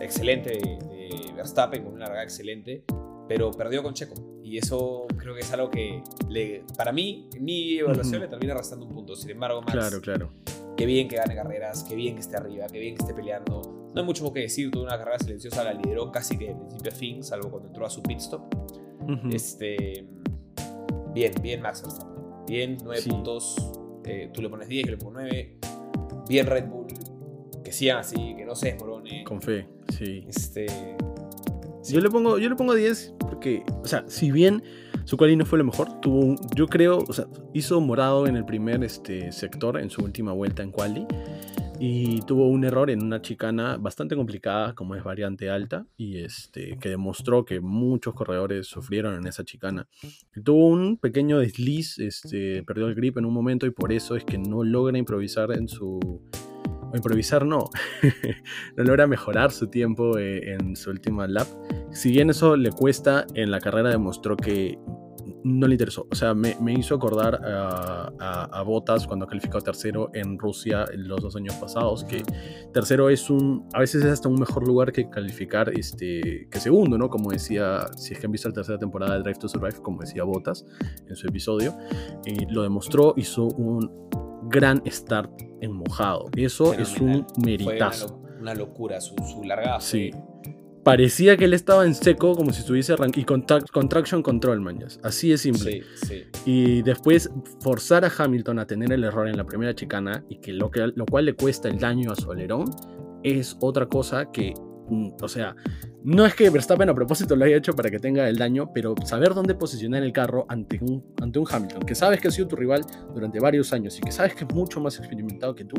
excelente 0.00 0.50
de, 0.50 0.58
de 0.88 1.32
Verstappen, 1.34 1.84
con 1.84 1.94
una 1.94 2.04
largada 2.06 2.24
excelente, 2.24 2.84
pero 3.28 3.50
perdió 3.52 3.82
con 3.82 3.94
Checo. 3.94 4.14
Y 4.42 4.58
eso 4.58 5.06
creo 5.16 5.34
que 5.34 5.40
es 5.40 5.52
algo 5.52 5.70
que, 5.70 6.02
le, 6.28 6.64
para 6.76 6.92
mí, 6.92 7.28
en 7.34 7.44
mi 7.44 7.78
evaluación, 7.78 8.16
Ujú. 8.16 8.22
le 8.24 8.28
termina 8.28 8.54
restando 8.54 8.84
un 8.86 8.92
punto. 8.92 9.14
Sin 9.16 9.30
embargo, 9.30 9.60
Max, 9.62 9.72
Claro, 9.72 10.00
claro. 10.00 10.30
qué 10.76 10.84
bien 10.84 11.08
que 11.08 11.16
gane 11.16 11.34
carreras, 11.34 11.84
qué 11.84 11.94
bien 11.94 12.14
que 12.16 12.20
esté 12.20 12.36
arriba, 12.36 12.66
qué 12.70 12.78
bien 12.78 12.94
que 12.96 13.02
esté 13.02 13.14
peleando. 13.14 13.83
No 13.94 14.00
hay 14.00 14.06
mucho 14.06 14.32
que 14.32 14.40
decir, 14.40 14.70
tuvo 14.70 14.82
una 14.84 14.98
carrera 14.98 15.18
silenciosa, 15.18 15.62
la 15.64 15.72
lideró 15.72 16.10
casi 16.10 16.36
que 16.36 16.48
de 16.48 16.54
principio 16.56 16.90
a 16.90 16.94
fin, 16.94 17.22
salvo 17.22 17.50
cuando 17.50 17.68
entró 17.68 17.86
a 17.86 17.90
su 17.90 18.02
pit 18.02 18.18
stop. 18.18 18.42
Ujú. 19.02 19.28
Este, 19.32 20.04
bien, 21.14 21.32
bien 21.42 21.62
Max 21.62 21.82
Verstappen. 21.82 22.14
Bien, 22.46 22.76
9 22.82 23.00
Sí. 23.00 23.10
puntos. 23.10 23.56
eh, 24.06 24.30
tú 24.34 24.42
le 24.42 24.50
pones 24.50 24.68
10, 24.68 24.84
yo 24.86 24.90
le 24.92 24.98
pongo 24.98 25.12
9. 25.12 25.56
Bien 26.28 26.46
Red 26.46 26.66
Bull. 26.68 26.86
Que 27.62 27.72
sigan 27.72 27.98
así, 27.98 28.34
que 28.36 28.44
no 28.44 28.54
se 28.54 28.72
desmorone. 28.72 29.24
Con 29.24 29.40
fe, 29.40 29.66
sí. 29.96 30.24
Este, 30.28 30.66
Yo 31.88 32.00
le 32.00 32.10
pongo, 32.10 32.38
yo 32.38 32.48
le 32.48 32.56
pongo 32.56 32.74
10 32.74 33.14
porque, 33.18 33.62
o 33.82 33.86
sea, 33.86 34.04
si 34.08 34.30
bien 34.30 34.62
su 35.04 35.16
quali 35.18 35.36
no 35.36 35.44
fue 35.46 35.58
lo 35.58 35.64
mejor, 35.64 36.00
tuvo 36.00 36.18
un, 36.20 36.38
yo 36.56 36.66
creo, 36.66 36.98
o 37.06 37.12
sea, 37.12 37.26
hizo 37.52 37.80
morado 37.80 38.26
en 38.26 38.36
el 38.36 38.44
primer 38.44 38.82
este, 38.84 39.30
sector 39.32 39.78
en 39.80 39.88
su 39.90 40.02
última 40.02 40.32
vuelta 40.32 40.62
en 40.62 40.70
quali 40.70 41.06
y 41.78 42.20
tuvo 42.22 42.48
un 42.48 42.64
error 42.64 42.90
en 42.90 43.02
una 43.02 43.20
chicana 43.20 43.76
bastante 43.76 44.16
complicada 44.16 44.74
como 44.74 44.94
es 44.94 45.02
variante 45.02 45.50
alta 45.50 45.86
y 45.96 46.18
este 46.18 46.78
que 46.78 46.88
demostró 46.88 47.44
que 47.44 47.60
muchos 47.60 48.14
corredores 48.14 48.66
sufrieron 48.66 49.14
en 49.14 49.26
esa 49.26 49.44
chicana. 49.44 49.86
Tuvo 50.44 50.68
un 50.68 50.96
pequeño 50.98 51.38
desliz, 51.38 51.98
este, 51.98 52.62
perdió 52.62 52.86
el 52.86 52.94
grip 52.94 53.18
en 53.18 53.24
un 53.24 53.34
momento 53.34 53.66
y 53.66 53.70
por 53.70 53.92
eso 53.92 54.16
es 54.16 54.24
que 54.24 54.38
no 54.38 54.62
logra 54.62 54.98
improvisar 54.98 55.52
en 55.52 55.68
su 55.68 56.22
improvisar 56.94 57.44
no, 57.44 57.70
no 58.76 58.84
logra 58.84 59.06
mejorar 59.06 59.50
su 59.50 59.66
tiempo 59.66 60.16
eh, 60.18 60.54
en 60.54 60.76
su 60.76 60.90
última 60.90 61.26
lap. 61.26 61.48
Si 61.92 62.10
bien 62.10 62.30
eso 62.30 62.56
le 62.56 62.70
cuesta, 62.70 63.26
en 63.34 63.50
la 63.50 63.60
carrera 63.60 63.90
demostró 63.90 64.36
que 64.36 64.78
no 65.44 65.66
le 65.68 65.74
interesó. 65.74 66.06
O 66.10 66.14
sea, 66.14 66.34
me, 66.34 66.56
me 66.60 66.72
hizo 66.72 66.94
acordar 66.94 67.34
a, 67.44 68.12
a, 68.18 68.44
a 68.46 68.62
Bottas 68.62 69.06
cuando 69.06 69.26
calificó 69.26 69.60
tercero 69.60 70.10
en 70.14 70.38
Rusia 70.38 70.84
en 70.92 71.06
los 71.06 71.20
dos 71.20 71.36
años 71.36 71.54
pasados, 71.54 72.02
que 72.04 72.22
tercero 72.72 73.10
es 73.10 73.28
un, 73.30 73.68
a 73.74 73.80
veces 73.80 74.02
es 74.04 74.10
hasta 74.10 74.28
un 74.28 74.40
mejor 74.40 74.66
lugar 74.66 74.90
que 74.92 75.08
calificar 75.10 75.70
este, 75.78 76.48
que 76.50 76.60
segundo, 76.60 76.96
¿no? 76.98 77.08
Como 77.10 77.30
decía, 77.30 77.86
si 77.96 78.14
es 78.14 78.18
que 78.20 78.26
han 78.26 78.32
visto 78.32 78.48
la 78.48 78.54
tercera 78.54 78.78
temporada 78.78 79.14
de 79.16 79.22
Drive 79.22 79.38
to 79.38 79.48
Survive, 79.48 79.80
como 79.82 80.00
decía 80.00 80.24
Bottas 80.24 80.64
en 81.08 81.14
su 81.14 81.26
episodio, 81.28 81.76
eh, 82.24 82.46
lo 82.48 82.62
demostró, 82.62 83.12
hizo 83.16 83.44
un 83.44 84.08
gran 84.48 84.82
start 84.86 85.30
en 85.60 85.72
mojado. 85.72 86.26
Eso 86.36 86.72
es 86.74 86.98
un 87.00 87.26
Fue 87.34 87.44
meritazo. 87.44 88.16
una, 88.16 88.24
lo- 88.34 88.40
una 88.40 88.54
locura 88.54 89.00
su, 89.00 89.14
su 89.30 89.42
largada. 89.44 89.80
Sí. 89.80 90.10
Parecía 90.84 91.36
que 91.36 91.46
él 91.46 91.54
estaba 91.54 91.84
en 91.86 91.94
seco, 91.94 92.34
como 92.34 92.52
si 92.52 92.60
estuviese 92.60 92.92
arrancando. 92.92 93.20
Y 93.20 93.24
con, 93.24 93.46
tra- 93.46 93.68
con 93.70 93.88
traction 93.88 94.22
control, 94.22 94.60
mañas. 94.60 95.00
Así 95.02 95.30
de 95.30 95.38
simple. 95.38 95.82
Sí, 95.96 96.06
sí. 96.06 96.22
Y 96.44 96.82
después 96.82 97.30
forzar 97.60 98.04
a 98.04 98.12
Hamilton 98.16 98.58
a 98.58 98.66
tener 98.66 98.92
el 98.92 99.02
error 99.04 99.26
en 99.28 99.36
la 99.36 99.44
primera 99.44 99.74
chicana, 99.74 100.22
y 100.28 100.36
que 100.40 100.52
lo, 100.52 100.70
que, 100.70 100.86
lo 100.94 101.06
cual 101.06 101.24
le 101.24 101.34
cuesta 101.34 101.68
el 101.68 101.78
daño 101.78 102.12
a 102.12 102.16
su 102.16 102.30
alerón, 102.30 102.66
es 103.22 103.56
otra 103.60 103.86
cosa 103.86 104.30
que. 104.30 104.52
mm, 104.90 105.12
O 105.22 105.28
sea, 105.28 105.56
no 106.06 106.26
es 106.26 106.34
que 106.34 106.50
Verstappen 106.50 106.90
a 106.90 106.94
propósito 106.94 107.34
lo 107.34 107.46
haya 107.46 107.56
hecho 107.56 107.72
para 107.72 107.90
que 107.90 107.98
tenga 107.98 108.28
el 108.28 108.36
daño, 108.36 108.70
pero 108.74 108.94
saber 109.06 109.32
dónde 109.32 109.54
posicionar 109.54 110.02
el 110.02 110.12
carro 110.12 110.44
ante 110.50 110.78
un, 110.82 111.02
ante 111.22 111.38
un 111.38 111.46
Hamilton, 111.50 111.80
que 111.80 111.94
sabes 111.94 112.20
que 112.20 112.28
ha 112.28 112.30
sido 112.30 112.46
tu 112.46 112.56
rival 112.56 112.82
durante 113.14 113.40
varios 113.40 113.72
años 113.72 113.96
y 113.96 114.02
que 114.02 114.12
sabes 114.12 114.34
que 114.34 114.44
es 114.44 114.54
mucho 114.54 114.82
más 114.82 114.98
experimentado 114.98 115.54
que 115.54 115.64
tú, 115.64 115.76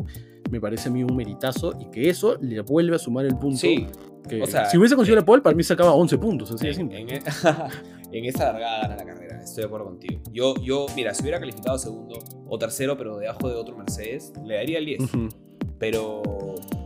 me 0.50 0.60
parece 0.60 0.88
a 0.88 0.92
mí 0.92 1.02
un 1.02 1.16
meritazo 1.16 1.74
y 1.80 1.90
que 1.90 2.08
eso 2.08 2.36
le 2.40 2.60
vuelve 2.60 2.96
a 2.96 2.98
sumar 2.98 3.24
el 3.26 3.36
punto. 3.36 3.56
Sí, 3.58 3.86
que 4.28 4.42
o 4.42 4.46
sea, 4.46 4.68
si 4.68 4.76
hubiese 4.78 4.96
conseguido 4.96 5.18
eh, 5.18 5.22
la 5.22 5.26
pole, 5.26 5.42
para 5.42 5.54
mí 5.56 5.62
sacaba 5.62 5.92
11 5.92 6.18
puntos, 6.18 6.50
así 6.50 6.64
de 6.64 6.70
en, 6.70 6.76
simple. 6.76 7.00
en, 7.00 7.08
en 8.12 8.24
esa 8.24 8.52
largada 8.52 8.80
gana 8.82 8.96
la 8.96 9.04
carrera, 9.04 9.42
estoy 9.42 9.62
de 9.62 9.66
acuerdo 9.66 9.86
contigo. 9.86 10.20
Yo, 10.32 10.54
yo, 10.62 10.86
mira, 10.96 11.14
si 11.14 11.22
hubiera 11.22 11.38
calificado 11.38 11.78
segundo 11.78 12.18
o 12.46 12.58
tercero, 12.58 12.96
pero 12.96 13.18
debajo 13.18 13.48
de 13.48 13.54
otro 13.54 13.76
Mercedes, 13.76 14.32
le 14.44 14.54
daría 14.56 14.78
el 14.78 14.86
10. 14.86 15.00
Ujú. 15.02 15.28
Pero. 15.78 16.22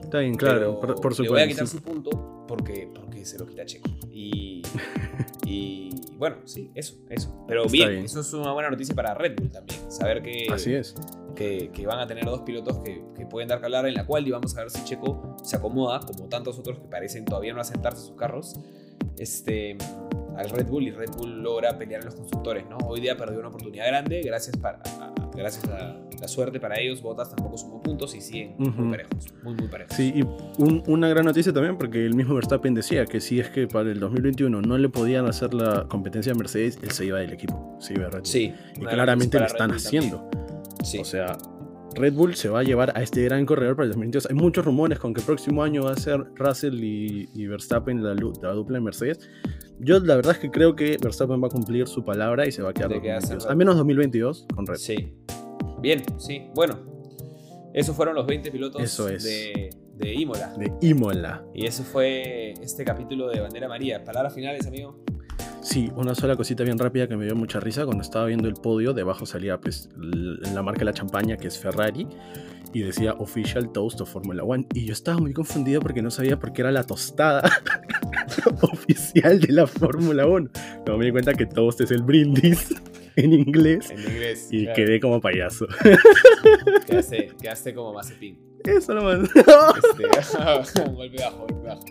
Está 0.03 0.19
bien, 0.19 0.35
claro, 0.35 0.79
pero 0.81 0.97
por, 0.97 1.01
por 1.01 1.21
Le 1.21 1.29
voy 1.29 1.41
a 1.41 1.45
supuesto. 1.45 1.49
quitar 1.49 1.67
sí. 1.69 1.77
su 1.77 1.83
punto 1.83 2.45
porque, 2.49 2.91
porque 2.93 3.25
se 3.25 3.39
lo 3.39 3.47
quita 3.47 3.65
Checo. 3.65 3.89
Y. 4.11 4.63
y 5.47 5.91
bueno, 6.17 6.37
sí, 6.45 6.71
eso, 6.75 6.97
eso. 7.09 7.45
Pero 7.47 7.65
bien, 7.67 7.89
bien. 7.91 8.05
eso 8.05 8.21
es 8.21 8.33
una 8.33 8.53
buena 8.53 8.71
noticia 8.71 8.95
para 8.95 9.15
Red 9.15 9.37
Bull 9.37 9.51
también. 9.51 9.79
Saber 9.91 10.23
que, 10.23 10.47
Así 10.53 10.75
es. 10.75 10.95
Que, 11.41 11.71
que 11.73 11.87
van 11.87 11.99
a 12.01 12.07
tener 12.07 12.27
dos 12.27 12.43
pilotos 12.43 12.79
que, 12.85 13.03
que 13.17 13.25
pueden 13.25 13.49
dar 13.49 13.61
que 13.61 13.65
hablar 13.65 13.87
en 13.87 13.95
la 13.95 14.05
cual 14.05 14.29
y 14.29 14.31
vamos 14.31 14.55
a 14.59 14.61
ver 14.61 14.71
si 14.71 14.85
Checo 14.85 15.37
se 15.43 15.57
acomoda, 15.57 16.01
como 16.01 16.29
tantos 16.29 16.59
otros 16.59 16.79
que 16.79 16.87
parecen 16.87 17.25
todavía 17.25 17.55
no 17.55 17.63
asentarse 17.63 18.05
sus 18.07 18.15
carros, 18.17 18.61
este, 19.19 19.79
al 20.37 20.51
Red 20.51 20.67
Bull 20.67 20.83
y 20.85 20.91
Red 20.91 21.11
Bull 21.17 21.43
logra 21.43 21.79
pelear 21.79 22.01
en 22.03 22.07
los 22.07 22.15
constructores. 22.15 22.65
¿no? 22.69 22.77
Hoy 22.87 23.01
día 23.01 23.17
perdió 23.17 23.39
una 23.39 23.49
oportunidad 23.49 23.87
grande, 23.87 24.21
gracias, 24.23 24.55
para, 24.59 24.81
a- 25.01 25.15
gracias 25.35 25.65
a 25.69 25.97
la 26.21 26.29
suerte 26.29 26.61
para 26.61 26.79
ellos, 26.79 27.01
Bottas 27.01 27.31
tampoco 27.35 27.57
sumó 27.57 27.81
puntos 27.81 28.15
y 28.15 28.21
siguen 28.21 28.55
Ujú. 28.59 28.83
muy 28.83 28.91
parejos, 28.91 29.27
muy, 29.43 29.55
muy 29.55 29.69
parejos. 29.69 29.97
Sí, 29.97 30.13
y 30.15 30.21
un- 30.23 30.83
una 30.89 31.09
gran 31.09 31.25
noticia 31.25 31.55
también, 31.55 31.79
porque 31.79 32.05
el 32.05 32.13
mismo 32.15 32.35
Verstappen 32.35 32.75
decía 32.75 33.07
que 33.07 33.21
si 33.21 33.41
es 33.41 33.49
que 33.49 33.67
para 33.67 33.91
el 33.91 33.99
2021 33.99 34.61
no 34.61 34.77
le 34.77 34.91
podían 34.91 35.25
hacer 35.27 35.55
la 35.55 35.87
competencia 35.89 36.33
a 36.33 36.35
Mercedes, 36.35 36.79
él 36.83 36.91
se 36.91 37.07
iba 37.07 37.19
del 37.19 37.33
equipo, 37.33 37.79
se 37.81 37.95
iba 37.95 38.05
de 38.05 38.11
Red 38.11 38.19
Bull. 38.19 38.27
Sí, 38.27 38.53
y 38.77 38.81
claramente 38.85 39.39
lo 39.39 39.47
están 39.47 39.71
haciendo. 39.71 40.19
también. 40.29 40.50
Sí. 40.83 40.99
O 40.99 41.05
sea, 41.05 41.37
Red 41.95 42.15
Bull 42.15 42.35
se 42.35 42.49
va 42.49 42.61
a 42.61 42.63
llevar 42.63 42.93
a 42.97 43.03
este 43.03 43.23
gran 43.25 43.45
corredor 43.47 43.77
para 43.77 43.85
el 43.85 43.91
2022. 43.91 44.27
Hay 44.31 44.37
muchos 44.37 44.65
rumores 44.65 44.99
con 44.99 45.13
que 45.13 45.21
el 45.21 45.27
próximo 45.27 45.63
año 45.63 45.85
va 45.85 45.93
a 45.93 45.97
ser 45.97 46.25
Russell 46.37 46.83
y, 46.83 47.29
y 47.35 47.47
Verstappen 47.47 48.03
la, 48.03 48.15
la 48.15 48.53
dupla 48.53 48.79
en 48.79 48.85
Mercedes. 48.85 49.29
Yo 49.81 49.99
la 49.99 50.17
verdad 50.17 50.33
es 50.33 50.39
que 50.39 50.51
creo 50.51 50.77
que 50.77 50.99
Verstappen 51.03 51.43
va 51.43 51.47
a 51.49 51.51
cumplir 51.51 51.87
su 51.89 52.05
palabra 52.05 52.47
y 52.47 52.53
se 52.53 52.63
va 52.63 52.71
a 52.71 52.73
quedar 52.73 52.91
De 52.91 53.01
quedarse 53.01 53.33
en 53.33 53.39
2022. 53.39 53.45
Red 53.45 53.51
al 53.51 53.57
menos 53.57 53.77
2022 53.77 54.47
con 54.55 54.67
Red 54.67 54.75
Bull. 54.75 54.79
Sí. 54.79 55.15
Bien, 55.81 56.03
sí. 56.19 56.43
Bueno, 56.55 56.79
esos 57.73 57.97
fueron 57.97 58.15
los 58.15 58.27
20 58.27 58.51
pilotos 58.51 58.83
Eso 58.83 59.09
es. 59.09 59.25
de, 59.25 59.71
de 59.97 60.15
Imola. 60.15 60.55
De 60.59 60.73
Imola. 60.87 61.45
Y 61.55 61.67
eso 61.67 61.83
fue 61.83 62.53
este 62.61 62.85
capítulo 62.85 63.29
de 63.29 63.41
Bandera 63.41 63.69
María. 63.69 64.05
Palabras 64.05 64.35
finales, 64.35 64.67
amigo. 64.67 65.03
Sí, 65.63 65.91
una 65.95 66.15
sola 66.15 66.37
cosita 66.37 66.65
bien 66.65 66.79
rápida 66.79 67.07
que 67.07 67.17
me 67.17 67.27
dio 67.27 67.37
mucha 67.37 67.61
risa. 67.61 67.85
Cuando 67.85 68.03
estaba 68.03 68.27
viendo 68.27 68.49
el 68.49 68.55
podio, 68.55 68.93
debajo 68.95 69.27
salía 69.27 69.59
pues, 69.61 69.89
la 69.97 70.63
marca 70.63 70.81
de 70.81 70.85
la 70.87 70.93
champaña, 70.95 71.37
que 71.37 71.49
es 71.49 71.59
Ferrari, 71.59 72.07
y 72.73 72.81
decía 72.83 73.13
Official 73.19 73.71
Toast 73.71 74.01
of 74.01 74.11
Formula 74.11 74.43
One. 74.43 74.67
Y 74.75 74.87
yo 74.87 74.93
estaba 74.93 75.19
muy 75.19 75.33
confundido 75.35 75.81
porque 75.81 76.01
no 76.03 76.11
sabía 76.11 76.39
por 76.39 76.53
qué 76.53 76.63
era 76.63 76.73
la 76.73 76.85
tostada 76.85 77.43
oficial 78.63 79.39
de 79.41 79.53
la 79.53 79.67
Fórmula 79.67 80.27
1. 80.27 80.51
Luego 80.87 80.99
me 80.99 81.05
di 81.05 81.13
cuenta 81.13 81.35
que 81.35 81.47
Toast 81.47 81.81
es 81.83 81.91
el 81.91 82.03
brindis 82.03 82.75
en 83.17 83.33
inglés 83.35 83.91
En 83.91 83.99
inglés. 84.01 84.49
y 84.51 84.63
claro. 84.65 84.77
quedé 84.77 85.01
como 85.01 85.21
payaso. 85.21 85.67
Quedaste, 86.87 87.33
quedaste 87.41 87.75
como 87.75 87.93
Mazepin. 87.93 88.50
Eso 88.65 88.95
nomás. 88.95 89.19
Este, 89.31 90.85
golpe 90.95 91.23
bajo, 91.23 91.39
golpe 91.39 91.69
bajo. 91.69 91.87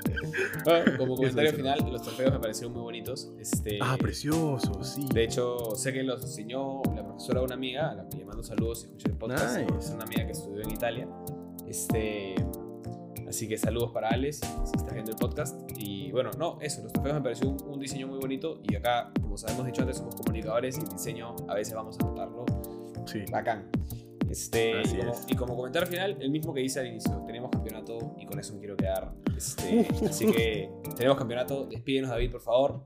Bueno, 0.66 0.98
como 0.98 1.16
comentario 1.16 1.54
final, 1.54 1.80
los 1.92 2.02
trofeos 2.02 2.32
me 2.32 2.40
parecieron 2.40 2.74
muy 2.74 2.82
bonitos. 2.82 3.32
Este, 3.40 3.80
ah, 3.82 3.98
precioso, 4.00 4.84
sí. 4.84 5.06
De 5.14 5.24
hecho, 5.24 5.76
sé 5.76 5.94
que 5.94 6.04
los 6.04 6.22
enseñó 6.22 6.82
la 6.96 7.04
profesora 7.04 7.40
de 7.40 7.46
una 7.46 7.56
amiga, 7.56 7.90
a 7.92 7.96
la 7.96 8.10
que 8.10 8.18
le 8.18 8.26
mando 8.26 8.44
saludos 8.44 8.84
y 8.84 8.86
escuché 8.88 9.10
el 9.10 9.18
podcast. 9.18 9.58
Nice. 9.58 9.78
Es 9.80 9.90
una 9.92 10.04
amiga 10.04 10.26
que 10.26 10.32
estudió 10.32 10.62
en 10.64 10.72
Italia. 10.72 11.08
Este, 11.68 12.36
así 13.28 13.48
que 13.48 13.58
saludos 13.58 13.92
para 13.92 14.10
Alex, 14.10 14.38
si 14.38 14.76
estás 14.76 14.94
viendo 14.94 15.12
el 15.12 15.18
podcast. 15.18 15.60
Y 15.78 16.12
bueno, 16.12 16.32
no, 16.38 16.58
eso, 16.62 16.84
los 16.84 16.94
trofeos 16.94 17.16
me 17.16 17.22
pareció 17.22 17.50
un, 17.50 17.58
un 17.68 17.80
diseño 17.80 18.08
muy 18.08 18.20
bonito. 18.20 18.62
Y 18.70 18.76
acá, 18.76 19.12
como 19.22 19.38
sabemos 19.38 19.66
dicho 19.66 19.82
antes, 19.82 19.98
somos 19.98 20.16
comunicadores 20.16 20.78
y 20.78 20.82
el 20.82 20.90
diseño 20.90 21.36
a 21.48 21.54
veces 21.56 21.74
vamos 21.74 21.98
a 22.00 22.06
notarlo 22.06 22.46
Sí. 23.06 23.24
bacán. 23.32 23.70
Este, 24.30 24.80
Así 24.80 24.96
y, 24.96 25.00
como, 25.00 25.12
es. 25.14 25.26
y 25.28 25.36
como 25.36 25.56
comentario 25.56 25.88
final, 25.88 26.18
el 26.20 26.30
mismo 26.30 26.54
que 26.54 26.62
hice 26.62 26.80
al 26.80 26.88
inicio, 26.88 27.24
tenemos 27.26 27.50
campeonato 27.50 28.16
y 28.18 28.26
con 28.26 28.40
eso 28.40 28.54
me 28.54 28.60
quiero 28.60 28.78
quedar. 28.78 29.12
Este, 29.36 29.88
así 30.10 30.32
que 30.32 30.70
tenemos 30.96 31.18
campeonato, 31.18 31.66
despídenos 31.66 32.10
David, 32.12 32.32
por 32.32 32.42
favor. 32.42 32.84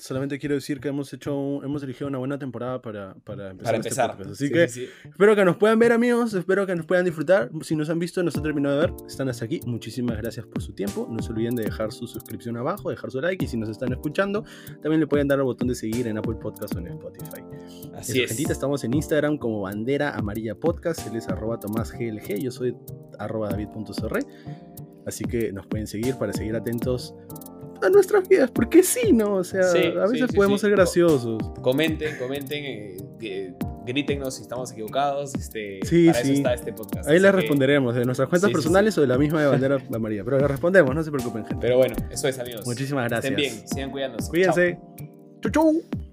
Solamente 0.00 0.38
quiero 0.38 0.54
decir 0.54 0.80
que 0.80 0.88
hemos 0.88 1.12
hecho, 1.12 1.38
un- 1.38 1.64
hemos 1.64 1.82
elegido 1.82 2.08
una 2.08 2.16
buena 2.18 2.38
temporada 2.38 2.80
para, 2.80 3.14
para 3.22 3.50
empezar. 3.50 3.64
Para 3.72 3.76
este 3.76 3.88
empezar. 3.88 4.16
Así 4.32 4.46
Sí, 4.46 4.52
que 4.52 4.68
sí. 4.68 4.86
Espero 5.04 5.36
que 5.36 5.44
nos 5.44 5.56
puedan 5.58 5.78
ver 5.78 5.92
amigos, 5.92 6.32
espero 6.32 6.66
que 6.66 6.74
nos 6.74 6.86
puedan 6.86 7.04
disfrutar. 7.04 7.50
Si 7.62 7.76
nos 7.76 7.90
han 7.90 7.98
visto, 7.98 8.22
nos 8.22 8.34
han 8.36 8.42
terminado 8.42 8.80
de 8.80 8.86
ver, 8.86 8.94
están 9.06 9.28
hasta 9.28 9.44
aquí. 9.44 9.60
Muchísimas 9.66 10.16
gracias 10.16 10.46
por 10.46 10.62
su 10.62 10.72
tiempo. 10.72 11.06
No 11.10 11.22
se 11.22 11.30
olviden 11.32 11.54
de 11.54 11.64
dejar 11.64 11.92
su 11.92 12.06
suscripción 12.06 12.56
abajo, 12.56 12.88
dejar 12.90 13.10
su 13.10 13.20
like 13.20 13.44
y 13.44 13.48
si 13.48 13.56
nos 13.58 13.68
están 13.68 13.92
escuchando, 13.92 14.42
también 14.82 15.00
le 15.00 15.06
pueden 15.06 15.28
dar 15.28 15.38
al 15.38 15.44
botón 15.44 15.68
de 15.68 15.74
seguir 15.74 16.06
en 16.06 16.16
Apple 16.16 16.36
Podcast 16.40 16.74
o 16.74 16.78
en 16.78 16.86
Spotify. 16.88 17.42
Así 17.94 18.12
Eso, 18.12 18.22
es. 18.22 18.28
gentita, 18.30 18.52
estamos 18.52 18.82
en 18.84 18.94
Instagram 18.94 19.36
como 19.36 19.60
bandera 19.60 20.14
amarilla 20.16 20.54
podcast, 20.54 21.06
él 21.08 21.16
es 21.16 21.28
arroba 21.28 21.60
Tomás 21.60 21.92
GLG, 21.92 22.38
yo 22.40 22.50
soy 22.50 22.74
arroba 23.18 23.50
david.sorre. 23.50 24.20
Así 25.06 25.24
que 25.24 25.52
nos 25.52 25.66
pueden 25.66 25.86
seguir 25.86 26.16
para 26.16 26.32
seguir 26.32 26.54
atentos 26.56 27.14
a 27.82 27.88
nuestras 27.90 28.28
vidas, 28.28 28.50
porque 28.50 28.82
sí, 28.82 29.12
¿no? 29.12 29.34
O 29.36 29.44
sea, 29.44 29.62
Sí, 29.64 29.78
a 29.78 30.06
veces 30.06 30.28
sí, 30.30 30.36
podemos 30.36 30.60
ser 30.60 30.70
graciosos. 30.72 31.42
Comenten, 31.62 32.16
comenten, 32.18 32.64
eh, 33.20 33.54
grítennos 33.86 34.34
si 34.36 34.42
estamos 34.42 34.70
equivocados. 34.72 35.34
Este, 35.34 35.80
Sí, 35.84 36.06
para 36.06 36.20
eso 36.20 36.32
está 36.32 36.54
este 36.54 36.72
podcast. 36.72 37.08
Ahí 37.08 37.18
les 37.18 37.30
que- 37.30 37.36
responderemos 37.38 37.94
de 37.94 38.04
nuestras 38.04 38.28
cuentas 38.28 38.50
personales 38.50 38.96
o 38.98 39.00
de 39.00 39.06
la 39.06 39.18
misma 39.18 39.40
de 39.42 39.48
bandera 39.48 39.78
amarilla, 39.94 40.24
pero 40.24 40.38
les 40.38 40.48
respondemos, 40.50 40.94
no 40.94 41.02
se 41.02 41.10
preocupen, 41.10 41.44
gente. 41.44 41.58
Pero 41.60 41.78
bueno, 41.78 41.94
eso 42.10 42.28
es, 42.28 42.38
amigos. 42.38 42.66
Muchísimas 42.66 43.08
gracias. 43.08 43.32
Estén 43.32 43.36
bien, 43.36 43.68
sigan 43.68 43.90
cuidándose. 43.90 44.28
Cuídense. 44.30 44.78
Chau, 45.42 45.50
chau. 45.52 46.09